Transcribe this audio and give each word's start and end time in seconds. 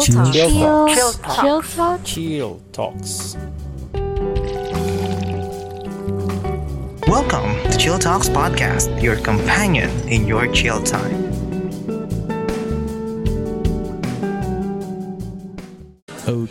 Chill 0.00 0.32
Chill 0.32 0.50
Talk. 0.50 0.88
Talk. 1.22 1.40
Chill 1.44 1.62
Talk. 1.62 2.04
Chill 2.04 2.60
Talks. 2.72 3.36
Welcome 7.08 7.54
to 7.70 7.76
Chill 7.78 7.98
Talks 7.98 8.28
Podcast, 8.28 9.02
your 9.02 9.16
companion 9.16 9.90
in 10.08 10.26
your 10.26 10.52
chill 10.52 10.82
time. 10.82 11.24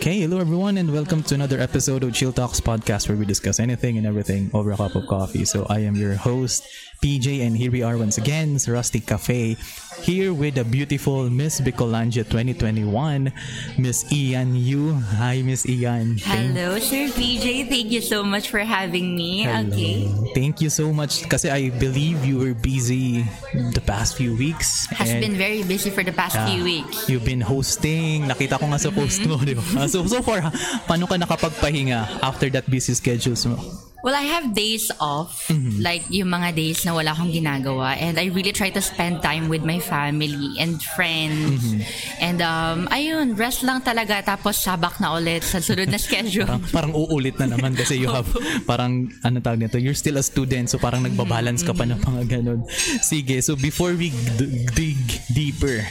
Okay, 0.06 0.22
hello 0.22 0.38
everyone, 0.38 0.78
and 0.78 0.94
welcome 0.94 1.24
to 1.24 1.34
another 1.34 1.60
episode 1.60 2.04
of 2.04 2.14
Chill 2.14 2.32
Talks 2.32 2.62
podcast 2.62 3.10
where 3.10 3.18
we 3.18 3.26
discuss 3.26 3.60
anything 3.60 3.98
and 3.98 4.06
everything 4.06 4.52
over 4.54 4.70
a 4.70 4.78
cup 4.78 4.94
of 4.94 5.08
coffee. 5.08 5.46
So 5.46 5.66
I 5.68 5.80
am 5.80 5.96
your 5.96 6.14
host, 6.14 6.70
PJ, 7.02 7.42
and 7.42 7.58
here 7.58 7.72
we 7.72 7.82
are 7.82 7.98
once 7.98 8.22
again, 8.22 8.62
sa 8.62 8.78
Rustic 8.78 9.10
Cafe, 9.10 9.58
here 10.06 10.30
with 10.30 10.62
the 10.62 10.64
beautiful 10.64 11.26
Miss 11.34 11.58
Bicolandia 11.58 12.22
2021, 12.22 13.34
Miss 13.82 14.06
Ian 14.14 14.54
Yu. 14.54 14.94
Hi, 15.18 15.42
Miss 15.42 15.66
Ian. 15.66 16.22
Hello, 16.22 16.78
Sir 16.78 17.10
PJ. 17.10 17.66
Thank 17.66 17.90
you 17.90 18.06
so 18.06 18.22
much 18.22 18.54
for 18.54 18.62
having 18.62 19.18
me. 19.18 19.50
Hello. 19.50 19.74
Okay. 19.74 20.06
Thank 20.38 20.62
you 20.62 20.70
so 20.70 20.94
much 20.94 21.26
kasi 21.34 21.50
I 21.50 21.74
believe 21.82 22.22
you 22.22 22.38
were 22.38 22.54
busy 22.54 23.26
the 23.74 23.82
past 23.82 24.22
few 24.22 24.38
weeks. 24.38 24.86
Has 24.94 25.10
been 25.18 25.34
very 25.34 25.66
busy 25.66 25.90
for 25.90 26.06
the 26.06 26.14
past 26.14 26.38
Yeah. 26.38 26.46
few 26.46 26.62
weeks. 26.62 27.10
You've 27.10 27.26
been 27.26 27.42
hosting. 27.42 28.30
Nakita 28.30 28.62
ko 28.62 28.70
nga 28.70 28.78
sa 28.78 28.94
post 28.94 29.26
mm-hmm. 29.26 29.34
mo, 29.34 29.42
di 29.42 29.58
ba? 29.58 29.66
So, 29.96 30.04
so 30.04 30.20
far, 30.20 30.44
paano 30.84 31.08
ka 31.08 31.16
nakapagpahinga 31.16 32.20
after 32.20 32.52
that 32.52 32.68
busy 32.68 32.92
schedules 32.92 33.48
mo? 33.48 33.56
Well, 34.04 34.14
I 34.14 34.28
have 34.28 34.52
days 34.54 34.92
off, 35.02 35.48
Mm-hmm. 35.50 35.82
like 35.82 36.04
yung 36.14 36.30
mga 36.30 36.54
days 36.54 36.84
na 36.86 36.94
wala 36.94 37.16
akong 37.16 37.32
ginagawa. 37.32 37.96
And 37.98 38.20
I 38.20 38.28
really 38.30 38.52
try 38.52 38.70
to 38.70 38.84
spend 38.84 39.24
time 39.24 39.48
with 39.48 39.64
my 39.64 39.80
family 39.80 40.60
and 40.62 40.78
friends. 40.94 41.64
Mm-hmm. 41.64 42.22
And 42.22 42.38
um, 42.44 42.78
ayun, 42.92 43.34
rest 43.34 43.64
lang 43.64 43.82
talaga. 43.82 44.22
Tapos 44.22 44.62
sabak 44.62 45.00
na 45.02 45.16
ulit 45.16 45.42
sa 45.42 45.58
sunod 45.58 45.90
na 45.90 45.98
schedule. 46.06 46.46
Parang, 46.46 46.70
parang 46.70 46.94
uulit 46.94 47.40
na 47.42 47.50
naman 47.50 47.74
kasi 47.74 47.98
you 47.98 48.12
have, 48.12 48.28
parang, 48.70 49.10
ano 49.24 49.40
tawag 49.42 49.64
nito, 49.64 49.80
you're 49.82 49.98
still 49.98 50.20
a 50.20 50.26
student, 50.28 50.70
so 50.70 50.78
parang 50.78 51.02
nagbabalance 51.02 51.64
ka 51.66 51.72
pa 51.74 51.88
ng 51.88 51.98
mga 51.98 52.22
ganun. 52.30 52.62
Sige, 53.02 53.42
so 53.42 53.56
before 53.58 53.96
we 53.98 54.12
d- 54.38 54.70
dig 54.76 55.02
deeper, 55.34 55.82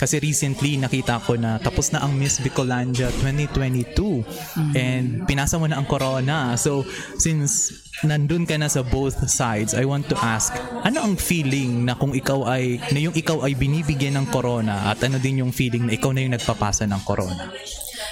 kasi 0.00 0.16
recently 0.16 0.80
nakita 0.80 1.20
ko 1.20 1.36
na 1.36 1.60
tapos 1.60 1.92
na 1.92 2.00
ang 2.00 2.16
Miss 2.16 2.40
Bicolandia 2.40 3.12
2022 3.20 4.24
and 4.72 5.28
pinasa 5.28 5.60
mo 5.60 5.68
na 5.68 5.76
ang 5.76 5.84
corona. 5.84 6.56
So 6.56 6.88
since 7.20 7.68
nandun 8.00 8.48
ka 8.48 8.56
na 8.56 8.72
sa 8.72 8.80
both 8.80 9.20
sides, 9.28 9.76
I 9.76 9.84
want 9.84 10.08
to 10.08 10.16
ask, 10.16 10.56
ano 10.56 11.04
ang 11.04 11.20
feeling 11.20 11.84
na 11.84 11.92
kung 11.92 12.16
ikaw 12.16 12.48
ay, 12.48 12.80
na 12.96 13.00
yung 13.04 13.12
ikaw 13.12 13.44
ay 13.44 13.52
binibigyan 13.52 14.16
ng 14.16 14.26
corona 14.32 14.88
at 14.88 15.04
ano 15.04 15.20
din 15.20 15.44
yung 15.44 15.52
feeling 15.52 15.84
na 15.84 15.92
ikaw 15.92 16.16
na 16.16 16.24
yung 16.24 16.32
nagpapasa 16.32 16.88
ng 16.88 17.02
corona? 17.04 17.52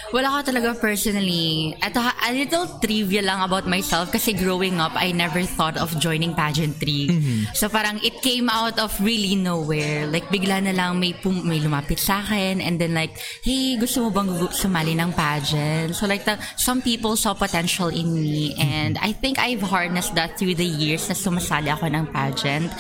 Wala 0.09 0.41
ako 0.41 0.41
talaga 0.53 0.69
personally. 0.81 1.77
At 1.85 1.93
a, 1.97 2.33
little 2.33 2.81
trivia 2.81 3.21
lang 3.21 3.45
about 3.45 3.69
myself 3.69 4.09
kasi 4.09 4.33
growing 4.33 4.81
up, 4.81 4.93
I 4.97 5.13
never 5.13 5.45
thought 5.45 5.77
of 5.77 5.93
joining 6.01 6.33
pageantry. 6.33 7.13
So 7.53 7.69
parang 7.69 8.01
it 8.01 8.25
came 8.25 8.49
out 8.49 8.81
of 8.81 8.93
really 9.05 9.37
nowhere. 9.37 10.09
Like 10.09 10.29
bigla 10.33 10.65
na 10.65 10.73
lang 10.73 10.97
may, 11.01 11.13
pum- 11.13 11.45
may 11.45 11.61
lumapit 11.61 12.01
sa 12.01 12.25
akin 12.25 12.61
and 12.61 12.81
then 12.81 12.95
like, 12.95 13.21
hey, 13.45 13.77
gusto 13.77 14.09
mo 14.09 14.11
bang 14.11 14.29
sumali 14.49 14.97
ng 14.97 15.13
pageant? 15.13 15.93
So 15.93 16.07
like 16.07 16.25
the, 16.25 16.41
some 16.57 16.81
people 16.81 17.17
saw 17.17 17.35
potential 17.35 17.89
in 17.89 18.09
me 18.09 18.57
and 18.57 18.97
I 18.99 19.13
think 19.13 19.39
I've 19.39 19.63
harnessed 19.63 20.15
that 20.17 20.39
through 20.39 20.57
the 20.57 20.69
years 20.69 21.09
na 21.09 21.15
sumasali 21.15 21.69
ako 21.69 21.85
ng 21.93 22.07
pageant. 22.09 22.73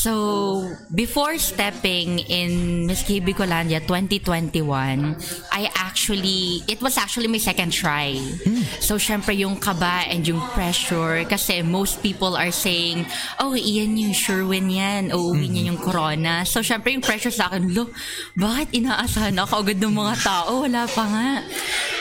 So, 0.00 0.64
before 0.94 1.36
stepping 1.36 2.24
in 2.24 2.86
Miss 2.88 3.04
KB 3.04 3.36
Colandia 3.36 3.84
2021, 3.84 4.64
I 5.52 5.68
actually, 5.76 6.64
it 6.70 6.78
was 6.78 6.94
actually 6.94 7.26
my 7.26 7.42
second 7.42 7.74
try. 7.74 8.14
So, 8.78 8.94
syempre 8.94 9.34
yung 9.34 9.58
kaba 9.58 10.06
and 10.06 10.22
yung 10.22 10.38
pressure 10.54 11.26
kasi 11.26 11.66
most 11.66 11.98
people 11.98 12.38
are 12.38 12.54
saying, 12.54 13.10
oh, 13.42 13.58
iyan 13.58 13.98
yung 13.98 14.14
sure 14.14 14.46
win 14.46 14.70
yan. 14.70 15.10
Uuwi 15.10 15.50
niya 15.50 15.74
yung 15.74 15.80
corona. 15.82 16.46
So, 16.46 16.62
syempre 16.62 16.94
yung 16.94 17.02
pressure 17.02 17.34
sa 17.34 17.50
akin, 17.50 17.74
lo, 17.74 17.90
bakit 18.38 18.70
inaasahan 18.70 19.34
ako 19.42 19.66
agad 19.66 19.82
ng 19.82 19.94
mga 19.98 20.14
tao? 20.22 20.62
Wala 20.62 20.86
pa 20.86 21.04
nga. 21.10 21.30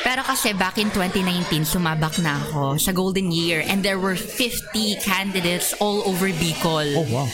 Pero 0.06 0.22
kasi 0.22 0.54
back 0.54 0.78
in 0.78 0.94
2019, 0.94 1.66
sumabak 1.66 2.22
na 2.22 2.38
ako 2.38 2.78
sa 2.78 2.94
Golden 2.94 3.34
Year 3.34 3.66
and 3.66 3.82
there 3.82 3.98
were 3.98 4.16
50 4.16 5.02
candidates 5.02 5.74
all 5.82 6.06
over 6.06 6.30
Bicol. 6.30 6.94
Oh, 6.94 7.10
wow. 7.10 7.28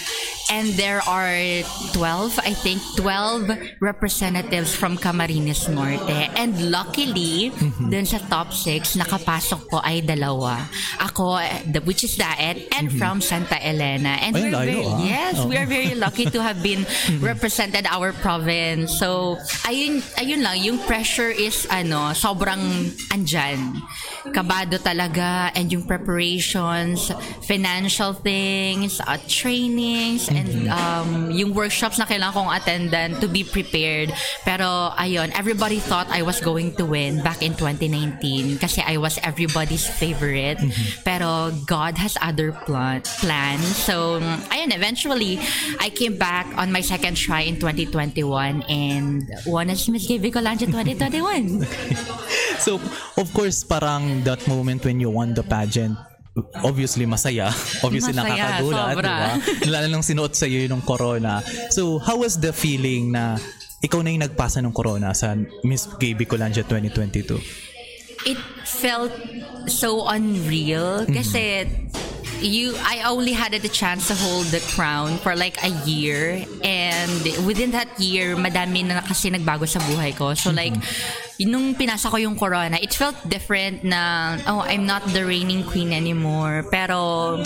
And 0.51 0.77
there 0.77 1.01
are 1.01 1.65
12, 1.93 2.39
I 2.45 2.53
think, 2.53 2.77
12 2.97 3.81
representatives 3.81 4.75
from 4.75 4.97
Camarines 4.97 5.65
Norte. 5.73 6.29
And 6.37 6.69
luckily, 6.69 7.49
dun 7.89 8.05
sa 8.05 8.21
top 8.29 8.53
6, 8.53 8.93
nakapasok 9.01 9.61
ko 9.73 9.81
ay 9.81 10.05
dalawa. 10.05 10.61
Ako, 11.01 11.41
the, 11.65 11.81
which 11.81 12.05
is 12.05 12.13
Daet, 12.13 12.69
and 12.77 12.93
from 12.93 13.25
Santa 13.25 13.57
Elena. 13.57 14.21
And 14.21 14.37
Ay, 14.37 14.41
we're 14.41 14.53
layo, 14.53 14.65
very, 14.69 14.85
ah. 14.85 14.99
yes, 15.01 15.35
we 15.49 15.57
are 15.57 15.65
very 15.65 15.95
lucky 15.97 16.29
to 16.29 16.39
have 16.41 16.61
been 16.61 16.85
represented 17.25 17.89
our 17.89 18.13
province. 18.13 19.01
So, 19.01 19.41
ayun, 19.65 20.05
ayun 20.21 20.45
lang, 20.45 20.61
yung 20.61 20.77
pressure 20.85 21.33
is, 21.33 21.65
ano, 21.73 22.13
sobrang 22.13 22.93
andyan. 23.09 23.81
Kabado 24.29 24.77
talaga, 24.77 25.49
and 25.57 25.73
yung 25.73 25.89
preparations, 25.89 27.09
financial 27.49 28.13
things, 28.13 29.01
uh, 29.01 29.17
trainings, 29.25 30.29
and 30.35 30.69
um, 30.69 31.31
yung 31.31 31.53
workshops 31.53 31.97
na 31.97 32.05
kailangan 32.05 32.33
kong 32.33 32.49
attendan 32.51 33.09
to 33.19 33.27
be 33.27 33.43
prepared. 33.43 34.13
Pero, 34.43 34.93
ayun, 34.95 35.31
everybody 35.33 35.79
thought 35.79 36.07
I 36.11 36.21
was 36.21 36.39
going 36.39 36.75
to 36.75 36.85
win 36.85 37.23
back 37.23 37.41
in 37.41 37.55
2019 37.57 38.59
kasi 38.59 38.83
I 38.85 38.97
was 38.97 39.17
everybody's 39.23 39.87
favorite. 39.87 40.59
Pero, 41.03 41.51
God 41.65 41.97
has 41.97 42.17
other 42.21 42.51
plan 42.53 42.85
plans. 43.01 43.65
So, 43.65 44.19
ayun, 44.53 44.69
eventually, 44.73 45.39
I 45.79 45.89
came 45.89 46.17
back 46.17 46.45
on 46.57 46.71
my 46.71 46.81
second 46.81 47.15
try 47.15 47.41
in 47.41 47.57
2021 47.57 48.63
and 48.69 49.25
won 49.45 49.69
as 49.69 49.87
Miss 49.89 50.07
Gay 50.07 50.19
Bicolandia 50.19 50.69
2021. 50.69 51.65
So, 52.59 52.79
of 53.17 53.27
course, 53.33 53.63
parang 53.63 54.23
that 54.23 54.47
moment 54.47 54.85
when 54.85 54.99
you 54.99 55.09
won 55.09 55.33
the 55.33 55.43
pageant, 55.43 55.97
obviously 56.63 57.07
masaya. 57.07 57.47
Obviously 57.85 58.11
Masaya, 58.11 58.59
nakakagulat, 58.59 58.93
di 58.99 59.07
ba? 59.07 59.29
Lalo 59.79 59.87
nang 59.87 60.03
sinuot 60.03 60.35
sa 60.35 60.43
iyo 60.47 60.67
yung 60.67 60.83
corona. 60.83 61.39
So, 61.71 61.99
how 62.03 62.19
was 62.19 62.35
the 62.39 62.51
feeling 62.51 63.15
na 63.15 63.39
ikaw 63.79 64.03
na 64.03 64.11
yung 64.11 64.23
nagpasa 64.27 64.59
ng 64.59 64.75
corona 64.75 65.15
sa 65.15 65.35
Miss 65.63 65.87
Gay 65.95 66.11
Bicolandia 66.11 66.67
2022? 66.67 67.75
it 68.25 68.41
felt 68.65 69.13
so 69.69 70.09
unreal 70.09 71.05
kasi 71.05 71.69
you 72.45 72.77
I 72.77 73.01
only 73.09 73.33
had 73.33 73.51
the 73.51 73.67
chance 73.69 74.07
to 74.07 74.15
hold 74.15 74.47
the 74.53 74.61
crown 74.77 75.17
for 75.17 75.35
like 75.35 75.57
a 75.65 75.73
year. 75.89 76.45
And 76.63 77.11
within 77.45 77.71
that 77.71 77.99
year 77.99 78.37
madami 78.37 78.85
na 78.85 79.01
kasi 79.01 79.29
nagbago 79.33 79.67
sa 79.67 79.81
buhay 79.81 80.15
ko. 80.15 80.33
So 80.37 80.51
like 80.51 80.77
nung 81.41 81.75
pinasa 81.75 82.09
ko 82.09 82.17
yung 82.17 82.37
corona 82.37 82.77
it 82.77 82.93
felt 82.93 83.17
different 83.27 83.83
na 83.83 84.37
oh 84.47 84.61
I'm 84.61 84.85
not 84.85 85.03
the 85.11 85.25
reigning 85.25 85.65
queen 85.65 85.91
anymore. 85.91 86.63
Pero 86.69 87.41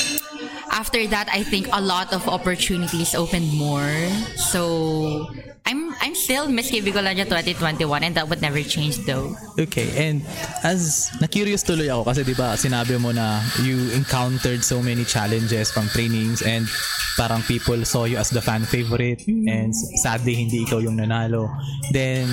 after 0.71 1.07
that 1.07 1.31
I 1.31 1.43
think 1.43 1.71
a 1.71 1.81
lot 1.81 2.13
of 2.13 2.27
opportunities 2.27 3.15
opened 3.15 3.49
more. 3.55 3.95
So 4.35 5.31
I'm 5.69 5.93
I'm 6.01 6.17
still 6.17 6.49
Miss 6.49 6.73
KB 6.73 6.81
Bicolandia 6.81 7.29
2021 7.29 7.85
and 8.01 8.17
that 8.17 8.25
would 8.25 8.41
never 8.41 8.57
change 8.65 9.05
though 9.05 9.37
Okay, 9.53 9.93
and 10.01 10.25
as 10.65 11.13
na-curious 11.21 11.61
tuloy 11.61 11.93
ako 11.93 12.09
kasi 12.09 12.25
'di 12.25 12.33
ba 12.33 12.57
sinabi 12.57 12.97
mo 12.97 13.13
na 13.13 13.37
you 13.61 13.77
encountered 13.93 14.65
so 14.65 14.81
many 14.81 15.05
challenges 15.05 15.69
from 15.69 15.85
trainings 15.93 16.41
and 16.41 16.65
parang 17.13 17.45
people 17.45 17.77
saw 17.85 18.09
you 18.09 18.17
as 18.17 18.33
the 18.33 18.41
fan 18.41 18.65
favorite 18.65 19.21
and 19.29 19.75
sadly 20.01 20.33
hindi 20.33 20.65
ikaw 20.65 20.81
yung 20.81 20.97
nanalo. 20.97 21.51
Then 21.93 22.25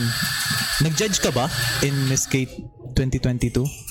nag-judge 0.81 1.21
ka 1.21 1.29
ba 1.35 1.53
in 1.85 1.93
Miss 2.09 2.25
Kate 2.25 2.57
2022? 2.97 3.86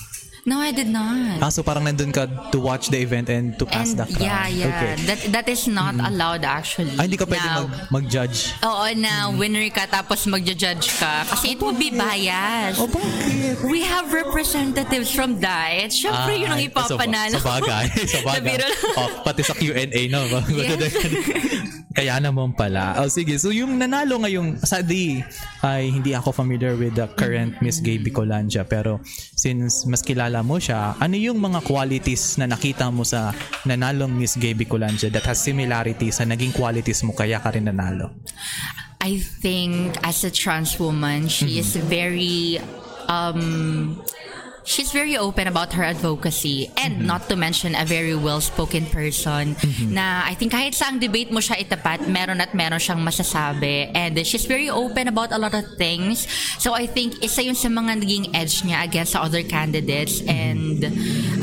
No, 0.46 0.62
I 0.62 0.70
did 0.70 0.86
not. 0.86 1.42
Ah, 1.42 1.50
so 1.50 1.66
parang 1.66 1.82
nandun 1.82 2.14
ka 2.14 2.22
to 2.54 2.62
watch 2.62 2.86
the 2.86 3.02
event 3.02 3.26
and 3.26 3.58
to 3.58 3.66
pass 3.66 3.90
And 3.90 3.98
the 3.98 4.06
crown. 4.06 4.22
yeah, 4.22 4.46
yeah. 4.46 4.70
Okay. 4.70 4.92
That 5.02 5.20
that 5.34 5.46
is 5.50 5.66
not 5.66 5.98
allowed 5.98 6.46
actually. 6.46 6.94
Ah, 6.94 7.02
hindi 7.02 7.18
ka 7.18 7.26
pwede 7.26 7.42
Now, 7.42 7.66
mag, 7.66 7.90
mag-judge. 7.90 8.54
Oo, 8.62 8.86
na 8.94 9.34
winner 9.34 9.66
ka 9.74 9.90
tapos 9.90 10.22
magja-judge 10.24 10.86
ka. 11.02 11.26
Kasi 11.26 11.54
it 11.54 11.60
would 11.60 11.74
be 11.76 11.90
biased. 11.90 12.78
Oh, 12.78 12.86
bakit? 12.86 13.58
We 13.66 13.82
have 13.82 14.14
representatives 14.14 15.10
from 15.10 15.42
Diet. 15.42 15.90
Siyempre, 15.90 16.38
yun 16.38 16.46
ang 16.46 16.62
Ah, 16.62 16.68
ipapanalo. 16.70 17.36
Sa, 17.36 17.42
sa 17.42 17.50
bagay. 17.58 17.84
Sa 18.06 18.20
bagay. 18.22 18.54
Oh, 19.02 19.08
pati 19.26 19.42
sa 19.42 19.50
Q&A, 19.50 20.06
no? 20.06 20.22
Kaya 21.96 22.20
naman 22.20 22.52
pala. 22.52 23.00
Oh, 23.00 23.08
sige. 23.08 23.40
So, 23.40 23.48
yung 23.48 23.80
nanalo 23.80 24.20
ngayong, 24.20 24.60
sadly, 24.60 25.24
ay 25.64 25.88
hindi 25.88 26.12
ako 26.12 26.28
familiar 26.30 26.76
with 26.76 26.92
the 26.92 27.08
current 27.16 27.56
Miss 27.64 27.80
Gay 27.80 27.96
Bicolandia. 27.96 28.68
Pero, 28.68 29.00
since 29.32 29.88
mas 29.88 30.04
kilala 30.04 30.35
mo 30.42 30.60
siya, 30.60 30.96
ano 30.98 31.14
yung 31.14 31.38
mga 31.38 31.64
qualities 31.64 32.36
na 32.40 32.48
nakita 32.50 32.88
mo 32.90 33.04
sa 33.04 33.30
nanalong 33.64 34.10
Miss 34.10 34.34
Gay 34.34 34.56
Bicolandia 34.56 35.12
that 35.12 35.24
has 35.28 35.40
similarity 35.40 36.10
sa 36.10 36.24
naging 36.24 36.56
qualities 36.56 37.04
mo 37.04 37.12
kaya 37.12 37.40
ka 37.40 37.52
rin 37.52 37.68
nanalo? 37.68 38.12
I 39.00 39.20
think 39.20 40.00
as 40.02 40.24
a 40.24 40.32
trans 40.32 40.80
woman, 40.80 41.28
she 41.28 41.60
is 41.62 41.76
very 41.76 42.58
um 43.06 43.94
she's 44.66 44.90
very 44.90 45.16
open 45.16 45.46
about 45.46 45.72
her 45.72 45.86
advocacy 45.86 46.70
and 46.76 47.06
not 47.06 47.30
to 47.30 47.36
mention 47.38 47.74
a 47.74 47.86
very 47.86 48.14
well-spoken 48.14 48.84
person 48.90 49.54
na 49.88 50.26
I 50.26 50.34
think 50.34 50.52
kahit 50.52 50.74
sa 50.74 50.90
ang 50.90 50.98
debate 50.98 51.30
mo 51.30 51.38
siya 51.38 51.62
itapat, 51.62 52.10
meron 52.10 52.42
at 52.42 52.52
meron 52.52 52.82
siyang 52.82 53.00
masasabi. 53.00 53.94
And 53.94 54.18
she's 54.26 54.44
very 54.44 54.68
open 54.68 55.06
about 55.06 55.30
a 55.30 55.38
lot 55.38 55.54
of 55.54 55.64
things. 55.78 56.26
So 56.58 56.74
I 56.74 56.90
think 56.90 57.22
isa 57.22 57.46
yun 57.46 57.54
sa 57.54 57.70
mga 57.70 58.02
naging 58.02 58.34
edge 58.34 58.66
niya 58.66 58.82
against 58.82 59.14
sa 59.14 59.22
other 59.22 59.46
candidates. 59.46 60.20
And 60.26 60.82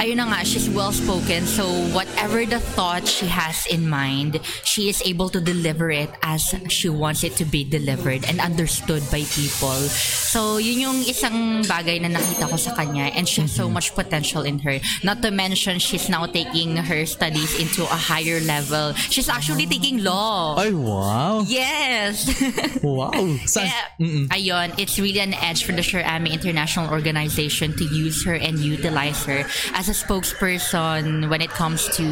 ayun 0.04 0.20
na 0.20 0.28
nga, 0.28 0.44
she's 0.44 0.68
well-spoken. 0.70 1.48
So 1.48 1.66
whatever 1.96 2.44
the 2.44 2.60
thought 2.60 3.08
she 3.08 3.26
has 3.32 3.66
in 3.72 3.88
mind, 3.88 4.44
she 4.68 4.92
is 4.92 5.00
able 5.08 5.32
to 5.32 5.40
deliver 5.40 5.90
it 5.90 6.12
as 6.22 6.52
she 6.68 6.92
wants 6.92 7.24
it 7.24 7.40
to 7.40 7.46
be 7.48 7.64
delivered 7.64 8.28
and 8.28 8.44
understood 8.44 9.02
by 9.08 9.24
people. 9.32 9.80
So 10.28 10.60
yun 10.60 10.84
yung 10.84 11.00
isang 11.08 11.64
bagay 11.64 12.04
na 12.04 12.20
nakita 12.20 12.52
ko 12.52 12.60
sa 12.60 12.76
kanya 12.76 13.13
and 13.16 13.28
she 13.28 13.42
has 13.42 13.52
so 13.54 13.66
mm-hmm. 13.66 13.74
much 13.74 13.96
potential 13.96 14.44
in 14.44 14.60
her. 14.60 14.80
Not 15.04 15.22
to 15.22 15.32
mention, 15.32 15.80
she's 15.80 16.10
now 16.10 16.26
taking 16.26 16.78
her 16.78 17.06
studies 17.06 17.60
into 17.60 17.84
a 17.84 17.98
higher 17.98 18.40
level. 18.42 18.94
She's 18.94 19.30
actually 19.30 19.66
taking 19.66 20.04
law. 20.04 20.56
Ay, 20.58 20.72
wow. 20.72 21.46
Yes. 21.48 22.30
Wow. 22.84 23.12
Sa- 23.46 23.64
Kaya, 23.64 24.28
ayun, 24.30 24.76
it's 24.78 25.00
really 25.00 25.20
an 25.20 25.34
edge 25.34 25.64
for 25.64 25.72
the 25.72 25.82
Sherami 25.82 26.32
International 26.32 26.90
Organization 26.92 27.76
to 27.78 27.86
use 27.86 28.26
her 28.26 28.36
and 28.36 28.60
utilize 28.60 29.24
her 29.26 29.46
as 29.74 29.88
a 29.88 29.96
spokesperson 29.96 31.30
when 31.30 31.42
it 31.42 31.50
comes 31.50 31.88
to 31.96 32.04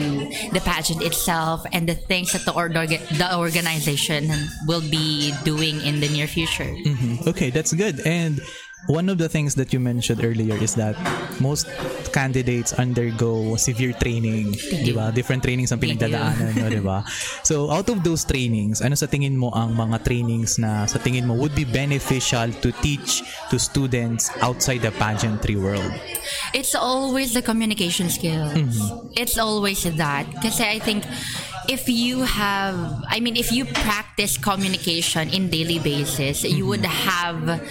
the 0.53 0.61
pageant 0.63 1.03
itself 1.03 1.65
and 1.73 1.89
the 1.89 1.95
things 1.95 2.31
that 2.33 2.45
the, 2.45 2.53
org- 2.53 2.73
the 2.73 3.29
organization 3.35 4.31
will 4.65 4.81
be 4.81 5.33
doing 5.43 5.81
in 5.81 5.99
the 5.99 6.09
near 6.09 6.27
future. 6.27 6.71
Mm-hmm. 6.71 7.29
Okay, 7.29 7.49
that's 7.49 7.73
good. 7.73 7.99
And 8.05 8.39
one 8.87 9.09
of 9.09 9.17
the 9.17 9.29
things 9.29 9.55
that 9.55 9.73
you 9.73 9.79
mentioned 9.79 10.23
earlier 10.23 10.55
is 10.55 10.75
that 10.75 10.95
most 11.39 11.67
candidates 12.11 12.73
undergo 12.73 13.55
severe 13.55 13.93
training, 13.93 14.51
di 14.83 14.91
ba? 14.91 15.11
Different 15.13 15.43
trainings 15.43 15.71
ang 15.71 15.79
pinagdadaanan, 15.79 16.55
no, 16.57 16.67
di 16.69 16.83
ba? 16.83 17.03
So, 17.43 17.71
out 17.71 17.89
of 17.89 18.03
those 18.03 18.25
trainings, 18.25 18.81
ano 18.81 18.95
sa 18.95 19.07
tingin 19.07 19.37
mo 19.37 19.51
ang 19.53 19.75
mga 19.75 20.03
trainings 20.03 20.59
na 20.59 20.85
sa 20.85 20.99
tingin 20.99 21.25
mo 21.25 21.35
would 21.35 21.55
be 21.55 21.63
beneficial 21.63 22.51
to 22.61 22.69
teach 22.83 23.23
to 23.49 23.55
students 23.57 24.29
outside 24.41 24.81
the 24.81 24.91
pageantry 24.97 25.55
world? 25.55 25.93
It's 26.53 26.75
always 26.75 27.33
the 27.33 27.41
communication 27.41 28.09
skills. 28.09 28.75
It's 29.15 29.37
always 29.37 29.83
that. 29.83 30.25
Kasi 30.43 30.67
I 30.67 30.79
think 30.79 31.07
if 31.69 31.87
you 31.87 32.23
have, 32.27 32.75
I 33.07 33.19
mean, 33.19 33.37
if 33.37 33.51
you 33.51 33.65
practice 33.65 34.37
communication 34.37 35.29
in 35.29 35.49
daily 35.49 35.79
basis, 35.79 36.43
you 36.43 36.65
would 36.67 36.85
have, 36.85 37.61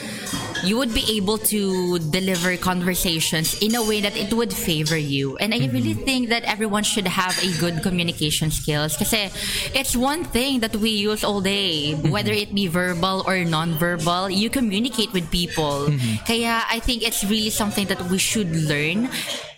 you 0.64 0.76
would 0.76 0.92
be 0.94 1.04
able 1.16 1.38
to 1.38 1.98
deliver 2.10 2.56
conversations 2.56 3.58
in 3.60 3.74
a 3.74 3.82
way 3.82 4.00
that 4.00 4.16
it 4.16 4.32
would 4.32 4.52
favor 4.52 4.96
you. 4.96 5.36
And 5.38 5.54
I 5.54 5.68
really 5.72 5.94
think 5.94 6.28
that 6.28 6.44
everyone 6.44 6.82
should 6.82 7.06
have 7.06 7.36
a 7.42 7.50
good 7.58 7.82
communication 7.82 8.50
skills. 8.50 8.96
Kasi 8.96 9.30
it's 9.74 9.96
one 9.96 10.24
thing 10.24 10.60
that 10.60 10.76
we 10.76 10.90
use 10.90 11.24
all 11.24 11.40
day, 11.40 11.94
whether 11.94 12.32
it 12.32 12.54
be 12.54 12.66
verbal 12.66 13.24
or 13.26 13.44
non-verbal, 13.44 14.30
you 14.30 14.50
communicate 14.50 15.12
with 15.12 15.30
people. 15.30 15.88
Kaya 16.26 16.62
I 16.68 16.80
think 16.80 17.02
it's 17.02 17.24
really 17.24 17.50
something 17.50 17.86
that 17.86 18.02
we 18.10 18.18
should 18.18 18.54
learn. 18.54 19.08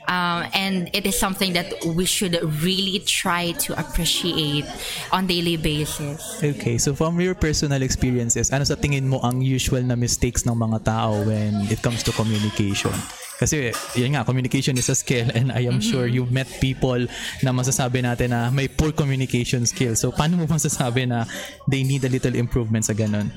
Um, 0.08 0.46
and 0.54 0.90
it 0.93 1.06
is 1.06 1.19
something 1.19 1.52
that 1.54 1.72
we 1.87 2.04
should 2.04 2.37
really 2.62 3.00
try 3.06 3.52
to 3.64 3.78
appreciate 3.78 4.66
on 5.12 5.26
daily 5.26 5.56
basis. 5.56 6.43
Okay, 6.43 6.78
so 6.78 6.94
from 6.94 7.20
your 7.20 7.34
personal 7.34 7.82
experiences, 7.82 8.50
ano 8.50 8.64
sa 8.64 8.75
tingin 8.75 9.06
mo 9.06 9.20
ang 9.22 9.40
usual 9.40 9.82
na 9.82 9.94
mistakes 9.94 10.44
ng 10.44 10.58
mga 10.58 10.84
tao 10.84 11.22
when 11.22 11.66
it 11.70 11.81
comes 11.82 12.02
to 12.02 12.10
communication? 12.12 12.94
Kasi, 13.42 13.74
yun 13.98 14.14
nga, 14.14 14.22
communication 14.22 14.78
is 14.78 14.86
a 14.86 14.94
skill 14.94 15.26
and 15.34 15.50
I 15.50 15.66
am 15.66 15.82
sure 15.82 16.06
you've 16.06 16.30
met 16.30 16.46
people 16.62 17.10
na 17.42 17.50
masasabi 17.50 18.06
natin 18.06 18.30
na 18.30 18.54
may 18.54 18.70
poor 18.70 18.94
communication 18.94 19.66
skills. 19.66 19.98
So, 19.98 20.14
paano 20.14 20.38
mo 20.38 20.46
masasabi 20.46 21.10
na 21.10 21.26
they 21.66 21.82
need 21.82 22.06
a 22.06 22.10
little 22.12 22.38
improvement 22.38 22.86
sa 22.86 22.94
ganun? 22.94 23.34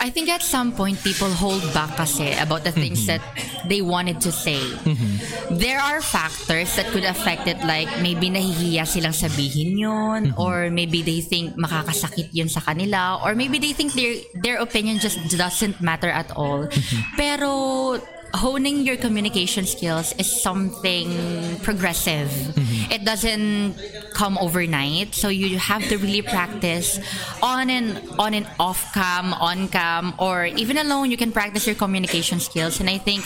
I 0.00 0.08
think 0.08 0.32
at 0.32 0.40
some 0.40 0.72
point 0.72 0.96
people 1.04 1.28
hold 1.28 1.60
back 1.76 2.00
kasi 2.00 2.32
about 2.40 2.64
the 2.64 2.72
things 2.72 3.04
that 3.04 3.20
they 3.68 3.84
wanted 3.84 4.24
to 4.24 4.32
say. 4.32 4.64
There 5.52 5.84
are 5.84 6.00
factors 6.00 6.72
that 6.80 6.88
could 6.96 7.04
affect 7.04 7.44
it 7.44 7.60
like 7.68 7.92
maybe 8.00 8.32
nahihiya 8.32 8.88
silang 8.88 9.12
sabihin 9.12 9.76
yun 9.76 10.32
or 10.40 10.72
maybe 10.72 11.04
they 11.04 11.20
think 11.20 11.60
makakasakit 11.60 12.32
yun 12.32 12.48
sa 12.48 12.64
kanila 12.64 13.20
or 13.20 13.36
maybe 13.36 13.60
they 13.60 13.76
think 13.76 13.92
their 13.92 14.16
their 14.40 14.58
opinion 14.64 14.96
just 14.96 15.20
doesn't 15.28 15.76
matter 15.84 16.08
at 16.08 16.32
all. 16.32 16.64
Pero 17.20 18.00
honing 18.36 18.84
your 18.84 18.96
communication 18.96 19.66
skills 19.66 20.12
is 20.18 20.28
something 20.28 21.08
progressive. 21.62 22.28
Mm-hmm. 22.28 22.92
It 22.92 23.04
doesn't 23.04 23.74
come 24.12 24.38
overnight, 24.38 25.14
so 25.14 25.28
you 25.28 25.58
have 25.58 25.82
to 25.88 25.96
really 25.96 26.22
practice 26.22 27.00
on 27.42 27.70
and 27.70 28.00
on 28.18 28.34
and 28.34 28.46
off 28.60 28.92
cam, 28.92 29.32
on 29.34 29.68
cam, 29.68 30.14
or 30.18 30.46
even 30.46 30.76
alone. 30.78 31.10
You 31.10 31.16
can 31.16 31.32
practice 31.32 31.66
your 31.66 31.76
communication 31.76 32.40
skills, 32.40 32.80
and 32.80 32.88
I 32.88 32.98
think 32.98 33.24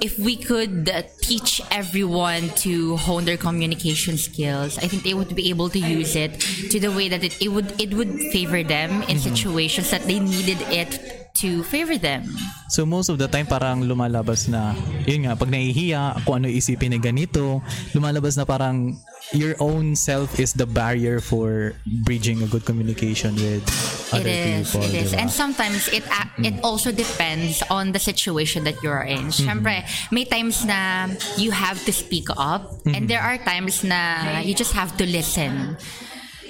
if 0.00 0.18
we 0.18 0.36
could 0.36 0.90
teach 1.20 1.60
everyone 1.70 2.48
to 2.62 2.96
hone 2.96 3.24
their 3.24 3.36
communication 3.36 4.16
skills, 4.16 4.78
I 4.78 4.86
think 4.86 5.02
they 5.02 5.14
would 5.14 5.34
be 5.34 5.50
able 5.50 5.68
to 5.70 5.78
use 5.78 6.16
it 6.16 6.40
to 6.70 6.80
the 6.80 6.90
way 6.90 7.08
that 7.08 7.24
it, 7.24 7.40
it 7.42 7.48
would 7.48 7.80
it 7.80 7.94
would 7.94 8.20
favor 8.32 8.62
them 8.62 9.02
in 9.02 9.18
mm-hmm. 9.18 9.34
situations 9.34 9.90
that 9.90 10.02
they 10.02 10.20
needed 10.20 10.58
it 10.70 11.27
to 11.40 11.62
favor 11.62 11.96
them. 11.96 12.26
So 12.68 12.84
most 12.84 13.08
of 13.08 13.18
the 13.18 13.28
time 13.28 13.46
parang 13.46 13.86
lumalabas 13.86 14.48
na, 14.48 14.74
yun 15.06 15.24
nga, 15.24 15.36
pag 15.38 15.48
nahihiya, 15.48 16.24
kung 16.26 16.44
ano 16.44 16.48
isipin 16.50 16.92
na 16.92 17.00
ganito, 17.00 17.62
lumalabas 17.94 18.36
na 18.36 18.44
parang 18.44 18.98
your 19.32 19.56
own 19.60 19.96
self 19.96 20.40
is 20.40 20.52
the 20.52 20.64
barrier 20.64 21.20
for 21.20 21.74
bridging 22.04 22.42
a 22.42 22.48
good 22.48 22.64
communication 22.64 23.34
with 23.36 23.64
other 24.12 24.24
it 24.24 24.64
is, 24.64 24.72
people. 24.72 24.88
it 24.88 24.94
is. 24.94 25.12
diba? 25.12 25.20
And 25.20 25.28
sometimes 25.30 25.88
it 25.92 26.04
a- 26.08 26.32
it 26.40 26.56
also 26.64 26.92
depends 26.92 27.60
on 27.68 27.92
the 27.92 28.00
situation 28.00 28.64
that 28.64 28.80
you 28.82 28.88
are 28.88 29.04
in. 29.04 29.28
Siyempre, 29.28 29.84
may 30.12 30.24
times 30.24 30.64
na 30.64 31.12
you 31.36 31.52
have 31.52 31.76
to 31.84 31.92
speak 31.92 32.28
up 32.36 32.72
and 32.88 33.04
there 33.08 33.20
are 33.20 33.36
times 33.36 33.84
na 33.84 34.40
you 34.40 34.54
just 34.56 34.72
have 34.72 34.96
to 34.96 35.04
listen. 35.04 35.76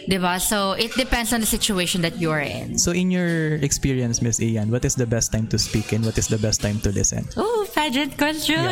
Diba? 0.08 0.40
So, 0.40 0.72
it 0.72 0.92
depends 0.96 1.32
on 1.32 1.40
the 1.40 1.46
situation 1.46 2.00
that 2.00 2.16
you 2.16 2.30
are 2.30 2.40
in. 2.40 2.78
So 2.78 2.92
in 2.92 3.10
your 3.10 3.60
experience, 3.60 4.22
Miss 4.22 4.40
Ian, 4.40 4.70
what 4.70 4.84
is 4.84 4.94
the 4.94 5.06
best 5.06 5.32
time 5.32 5.46
to 5.48 5.58
speak 5.58 5.92
and 5.92 6.04
what 6.04 6.16
is 6.16 6.28
the 6.28 6.38
best 6.38 6.62
time 6.62 6.80
to 6.80 6.90
listen? 6.90 7.28
Oh, 7.36 7.68
pageant 7.74 8.16
question. 8.16 8.56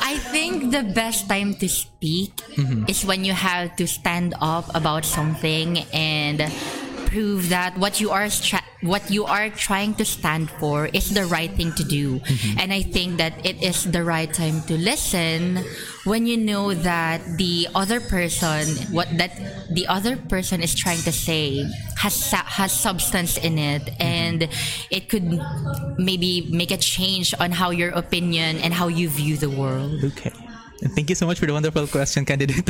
I 0.00 0.16
think 0.32 0.72
the 0.72 0.82
best 0.82 1.28
time 1.28 1.54
to 1.60 1.68
speak 1.68 2.32
is 2.88 3.04
when 3.04 3.24
you 3.24 3.32
have 3.32 3.76
to 3.76 3.86
stand 3.86 4.34
up 4.40 4.72
about 4.74 5.04
something 5.04 5.84
and 5.92 6.40
prove 7.14 7.48
that 7.48 7.78
what 7.78 8.02
you 8.02 8.10
are 8.10 8.26
stra- 8.28 8.66
what 8.82 9.08
you 9.08 9.24
are 9.24 9.48
trying 9.48 9.94
to 9.94 10.04
stand 10.04 10.50
for 10.58 10.90
is 10.92 11.14
the 11.14 11.24
right 11.24 11.54
thing 11.54 11.72
to 11.72 11.84
do. 11.86 12.18
Mm-hmm. 12.18 12.58
And 12.58 12.68
I 12.74 12.82
think 12.82 13.16
that 13.16 13.38
it 13.46 13.62
is 13.62 13.86
the 13.86 14.02
right 14.02 14.28
time 14.28 14.60
to 14.66 14.74
listen 14.74 15.62
when 16.02 16.26
you 16.26 16.36
know 16.36 16.74
that 16.74 17.22
the 17.38 17.70
other 17.72 18.02
person 18.02 18.66
what 18.90 19.08
that 19.16 19.32
the 19.70 19.86
other 19.86 20.18
person 20.18 20.60
is 20.60 20.74
trying 20.74 21.00
to 21.06 21.12
say 21.14 21.64
has 21.96 22.18
has 22.34 22.74
substance 22.74 23.38
in 23.38 23.56
it 23.56 23.86
mm-hmm. 23.86 24.02
and 24.02 24.38
it 24.90 25.08
could 25.08 25.38
maybe 25.96 26.50
make 26.50 26.74
a 26.74 26.80
change 26.82 27.32
on 27.38 27.54
how 27.54 27.70
your 27.70 27.94
opinion 27.94 28.58
and 28.58 28.74
how 28.74 28.90
you 28.90 29.08
view 29.08 29.38
the 29.38 29.48
world. 29.48 30.02
Okay. 30.02 30.34
And 30.82 30.90
thank 30.92 31.08
you 31.08 31.16
so 31.16 31.26
much 31.26 31.38
for 31.38 31.46
the 31.46 31.54
wonderful 31.54 31.86
question, 31.86 32.24
candidate. 32.24 32.66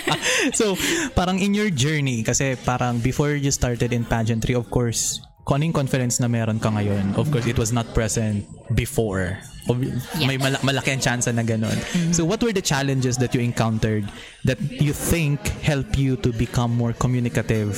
so, 0.54 0.76
parang 1.18 1.38
in 1.42 1.52
your 1.52 1.68
journey, 1.70 2.22
kasi 2.22 2.54
parang 2.54 2.98
before 3.02 3.34
you 3.34 3.50
started 3.50 3.92
in 3.92 4.04
pageantry, 4.04 4.54
of 4.54 4.70
course, 4.70 5.20
kung 5.44 5.60
anong 5.66 5.82
confidence 5.82 6.20
na 6.20 6.28
meron 6.30 6.62
ka 6.62 6.70
ngayon, 6.70 7.16
of 7.18 7.26
course, 7.34 7.46
it 7.50 7.58
was 7.58 7.72
not 7.74 7.90
present 7.90 8.46
before. 8.78 9.34
Ob- 9.66 9.82
May 10.22 10.38
mala- 10.38 10.62
malaki 10.62 10.94
ang 10.94 11.02
chance 11.02 11.26
na 11.26 11.42
ganun. 11.42 11.74
So, 12.14 12.22
what 12.24 12.38
were 12.38 12.54
the 12.54 12.62
challenges 12.62 13.18
that 13.18 13.34
you 13.34 13.42
encountered 13.42 14.06
that 14.46 14.62
you 14.62 14.94
think 14.94 15.42
help 15.66 15.98
you 15.98 16.14
to 16.22 16.30
become 16.30 16.70
more 16.70 16.94
communicative 16.94 17.76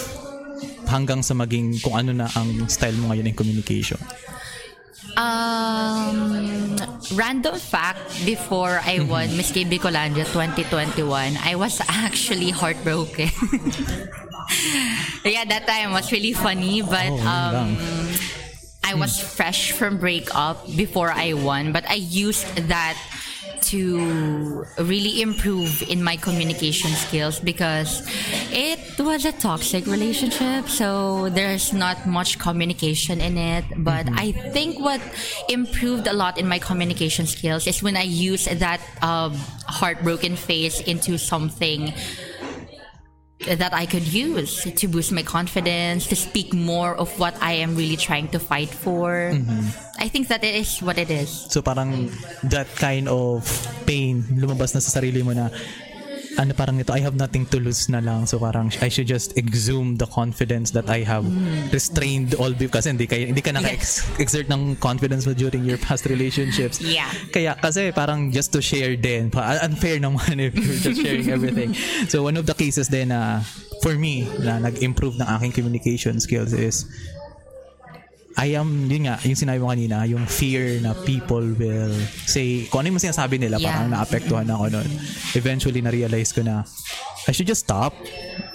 hanggang 0.84 1.24
sa 1.24 1.32
maging 1.32 1.80
kung 1.80 1.96
ano 1.96 2.12
na 2.12 2.28
ang 2.36 2.68
style 2.68 2.94
mo 3.00 3.08
ngayon 3.08 3.32
in 3.32 3.34
communication? 3.34 3.98
Um, 5.16 6.76
random 7.14 7.56
fact, 7.58 8.24
before 8.24 8.80
I 8.84 9.00
won 9.00 9.36
Miss 9.36 9.52
KB 9.52 9.78
Colandia 9.78 10.24
2021, 10.24 11.36
I 11.42 11.54
was 11.56 11.80
actually 11.88 12.50
heartbroken. 12.50 13.28
yeah, 15.24 15.44
that 15.44 15.66
time 15.66 15.92
was 15.92 16.10
really 16.12 16.32
funny, 16.32 16.82
but 16.82 17.06
Oh, 17.10 17.26
um, 17.26 17.76
I 18.84 18.94
was 18.94 19.20
fresh 19.20 19.72
from 19.72 19.98
breakup 19.98 20.66
before 20.76 21.10
I 21.10 21.32
won, 21.34 21.72
but 21.72 21.88
I 21.88 21.94
used 22.00 22.46
that 22.68 22.96
to 23.72 24.64
really 24.78 25.22
improve 25.22 25.82
in 25.88 26.04
my 26.04 26.16
communication 26.16 26.90
skills 26.92 27.40
because 27.40 28.04
it 28.52 29.00
was 29.00 29.24
a 29.24 29.32
toxic 29.32 29.86
relationship. 29.86 30.68
So 30.68 31.30
there's 31.30 31.72
not 31.72 32.06
much 32.06 32.38
communication 32.38 33.20
in 33.20 33.38
it. 33.38 33.64
But 33.78 34.08
I 34.12 34.32
think 34.52 34.78
what 34.78 35.00
improved 35.48 36.06
a 36.06 36.12
lot 36.12 36.36
in 36.36 36.46
my 36.46 36.58
communication 36.58 37.26
skills 37.26 37.66
is 37.66 37.82
when 37.82 37.96
I 37.96 38.04
use 38.04 38.44
that 38.44 38.80
um, 39.00 39.32
heartbroken 39.66 40.36
phase 40.36 40.80
into 40.80 41.16
something 41.16 41.94
that 43.46 43.72
I 43.74 43.86
could 43.86 44.06
use 44.06 44.64
to 44.64 44.88
boost 44.88 45.12
my 45.12 45.22
confidence, 45.22 46.06
to 46.08 46.16
speak 46.16 46.54
more 46.54 46.94
of 46.94 47.08
what 47.18 47.34
I 47.40 47.52
am 47.62 47.76
really 47.76 47.96
trying 47.96 48.28
to 48.28 48.38
fight 48.38 48.70
for. 48.70 49.32
I 49.98 50.08
think 50.08 50.28
that 50.28 50.44
it 50.44 50.54
is 50.54 50.82
what 50.82 50.98
it 50.98 51.10
is. 51.10 51.30
So 51.50 51.62
parang 51.62 52.10
that 52.44 52.66
kind 52.76 53.08
of 53.08 53.46
pain 53.86 54.22
lumabas 54.34 54.74
na 54.74 54.80
sa 54.80 55.00
sarili 55.00 55.22
mo 55.22 55.32
na 55.32 55.50
ano 56.38 56.54
parang 56.54 56.80
ito, 56.80 56.92
I 56.92 57.00
have 57.00 57.16
nothing 57.16 57.44
to 57.52 57.60
lose 57.60 57.88
na 57.88 58.00
lang. 58.00 58.26
So 58.26 58.38
parang 58.38 58.72
I 58.80 58.88
should 58.88 59.06
just 59.06 59.36
exhume 59.36 59.96
the 59.96 60.06
confidence 60.06 60.70
that 60.72 60.88
I 60.88 61.04
have 61.04 61.26
restrained 61.72 62.34
all 62.36 62.52
because 62.52 62.86
hindi, 62.86 63.06
kaya, 63.06 63.26
hindi 63.28 63.40
ka 63.40 63.52
naka-exert 63.52 64.48
ng 64.48 64.76
confidence 64.76 65.26
mo 65.26 65.34
during 65.34 65.64
your 65.64 65.78
past 65.78 66.06
relationships. 66.06 66.80
Yeah. 66.80 67.10
Kaya 67.32 67.56
kasi 67.60 67.92
parang 67.92 68.32
just 68.32 68.52
to 68.52 68.60
share 68.62 68.96
din, 68.96 69.30
unfair 69.34 70.00
naman 70.00 70.40
if 70.46 70.56
you're 70.56 70.92
just 70.92 71.00
sharing 71.02 71.28
everything. 71.28 71.74
So 72.08 72.22
one 72.22 72.36
of 72.36 72.46
the 72.46 72.54
cases 72.54 72.88
din 72.88 73.12
na 73.12 73.44
for 73.82 73.98
me 73.98 74.28
na 74.40 74.62
nag-improve 74.62 75.18
ng 75.18 75.28
aking 75.38 75.52
communication 75.52 76.20
skills 76.22 76.54
is 76.54 76.86
I 78.36 78.56
am, 78.56 78.88
yun 78.88 79.04
nga, 79.04 79.20
yung 79.22 79.36
sinabi 79.36 79.60
mo 79.60 79.68
kanina, 79.68 80.08
yung 80.08 80.24
fear 80.24 80.80
na 80.80 80.96
people 81.04 81.44
will 81.54 81.92
say, 82.24 82.64
kung 82.72 82.82
ano 82.82 82.96
yung 82.96 83.02
sinasabi 83.02 83.36
nila, 83.36 83.60
Yeah. 83.60 83.68
parang 83.76 83.90
naapektuhan 83.92 84.48
ako 84.48 84.64
nun. 84.72 84.88
Eventually, 85.36 85.80
na-realize 85.84 86.32
ko 86.32 86.40
na, 86.40 86.64
I 87.22 87.30
should 87.30 87.46
just 87.46 87.62
stop. 87.68 87.94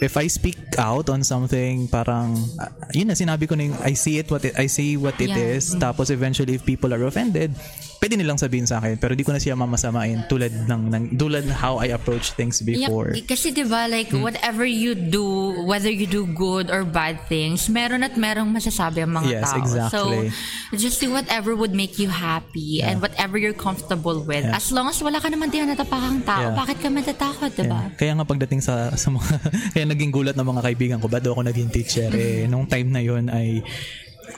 If 0.01 0.17
I 0.17 0.27
speak 0.27 0.57
out 0.75 1.07
on 1.07 1.23
something, 1.23 1.87
parang, 1.87 2.35
ah, 2.59 2.67
yun 2.91 3.07
na, 3.07 3.15
sinabi 3.15 3.47
ko 3.47 3.55
na 3.55 3.71
yung, 3.71 3.77
I 3.79 3.93
see 3.93 4.17
it, 4.17 4.27
what 4.27 4.43
it, 4.43 4.57
I 4.59 4.67
see 4.67 4.97
what 4.97 5.15
it 5.21 5.31
Yeah. 5.31 5.55
is. 5.55 5.77
Tapos 5.77 6.09
eventually, 6.09 6.57
if 6.57 6.65
people 6.65 6.91
are 6.91 7.01
offended, 7.05 7.53
pwede 7.97 8.13
nilang 8.15 8.37
sabihin 8.37 8.65
sa 8.65 8.77
akin, 8.77 8.97
pero 8.97 9.13
di 9.13 9.25
ko 9.25 9.33
na 9.33 9.39
siya 9.39 9.53
mamasamain 9.53 10.25
tulad 10.25 10.53
ng, 10.53 10.81
ng 10.93 11.03
tulad 11.15 11.45
how 11.49 11.81
I 11.81 11.91
approach 11.91 12.33
things 12.33 12.61
before. 12.61 13.13
Yeah, 13.13 13.25
kasi 13.25 13.49
'di 13.49 13.65
ba 13.65 13.85
like 13.85 14.13
whatever 14.13 14.63
you 14.63 14.93
do, 14.93 15.25
whether 15.65 15.89
you 15.89 16.05
do 16.05 16.25
good 16.27 16.69
or 16.69 16.85
bad 16.85 17.17
things, 17.25 17.65
meron 17.67 18.01
at 18.01 18.13
merong 18.13 18.49
masasabi 18.49 19.01
ang 19.01 19.17
mga 19.17 19.29
Yes, 19.29 19.43
tao. 19.43 19.57
exactly. 19.57 20.29
So 20.71 20.77
just 20.77 20.97
do 20.99 21.09
whatever 21.09 21.53
would 21.53 21.73
make 21.73 21.97
you 21.97 22.07
happy 22.07 22.79
and 22.79 23.01
whatever 23.01 23.35
you're 23.35 23.57
comfortable 23.57 24.21
with. 24.21 24.45
Yeah. 24.45 24.57
As 24.57 24.69
long 24.69 24.87
as 24.87 25.01
wala 25.01 25.17
ka 25.17 25.27
naman 25.27 25.49
tinatapakang 25.49 26.21
tao, 26.21 26.53
Yeah. 26.53 26.55
bakit 26.55 26.77
ka 26.79 26.87
matatakot, 26.87 27.49
'di 27.51 27.65
ba? 27.65 27.89
Yeah. 27.89 27.97
Kaya 27.97 28.11
nga 28.17 28.25
pagdating 28.25 28.61
sa 28.61 28.93
sa 28.93 29.09
mga 29.09 29.29
kaya 29.73 29.85
naging 29.89 30.11
gulat 30.13 30.35
ng 30.37 30.45
mga 30.45 30.61
kaibigan 30.63 30.97
ko, 31.01 31.09
ba't 31.09 31.25
ako 31.25 31.41
naging 31.41 31.69
teacher 31.69 32.07
eh 32.09 32.45
nung 32.51 32.69
time 32.69 32.93
na 32.93 33.01
yon 33.01 33.27
ay 33.27 33.61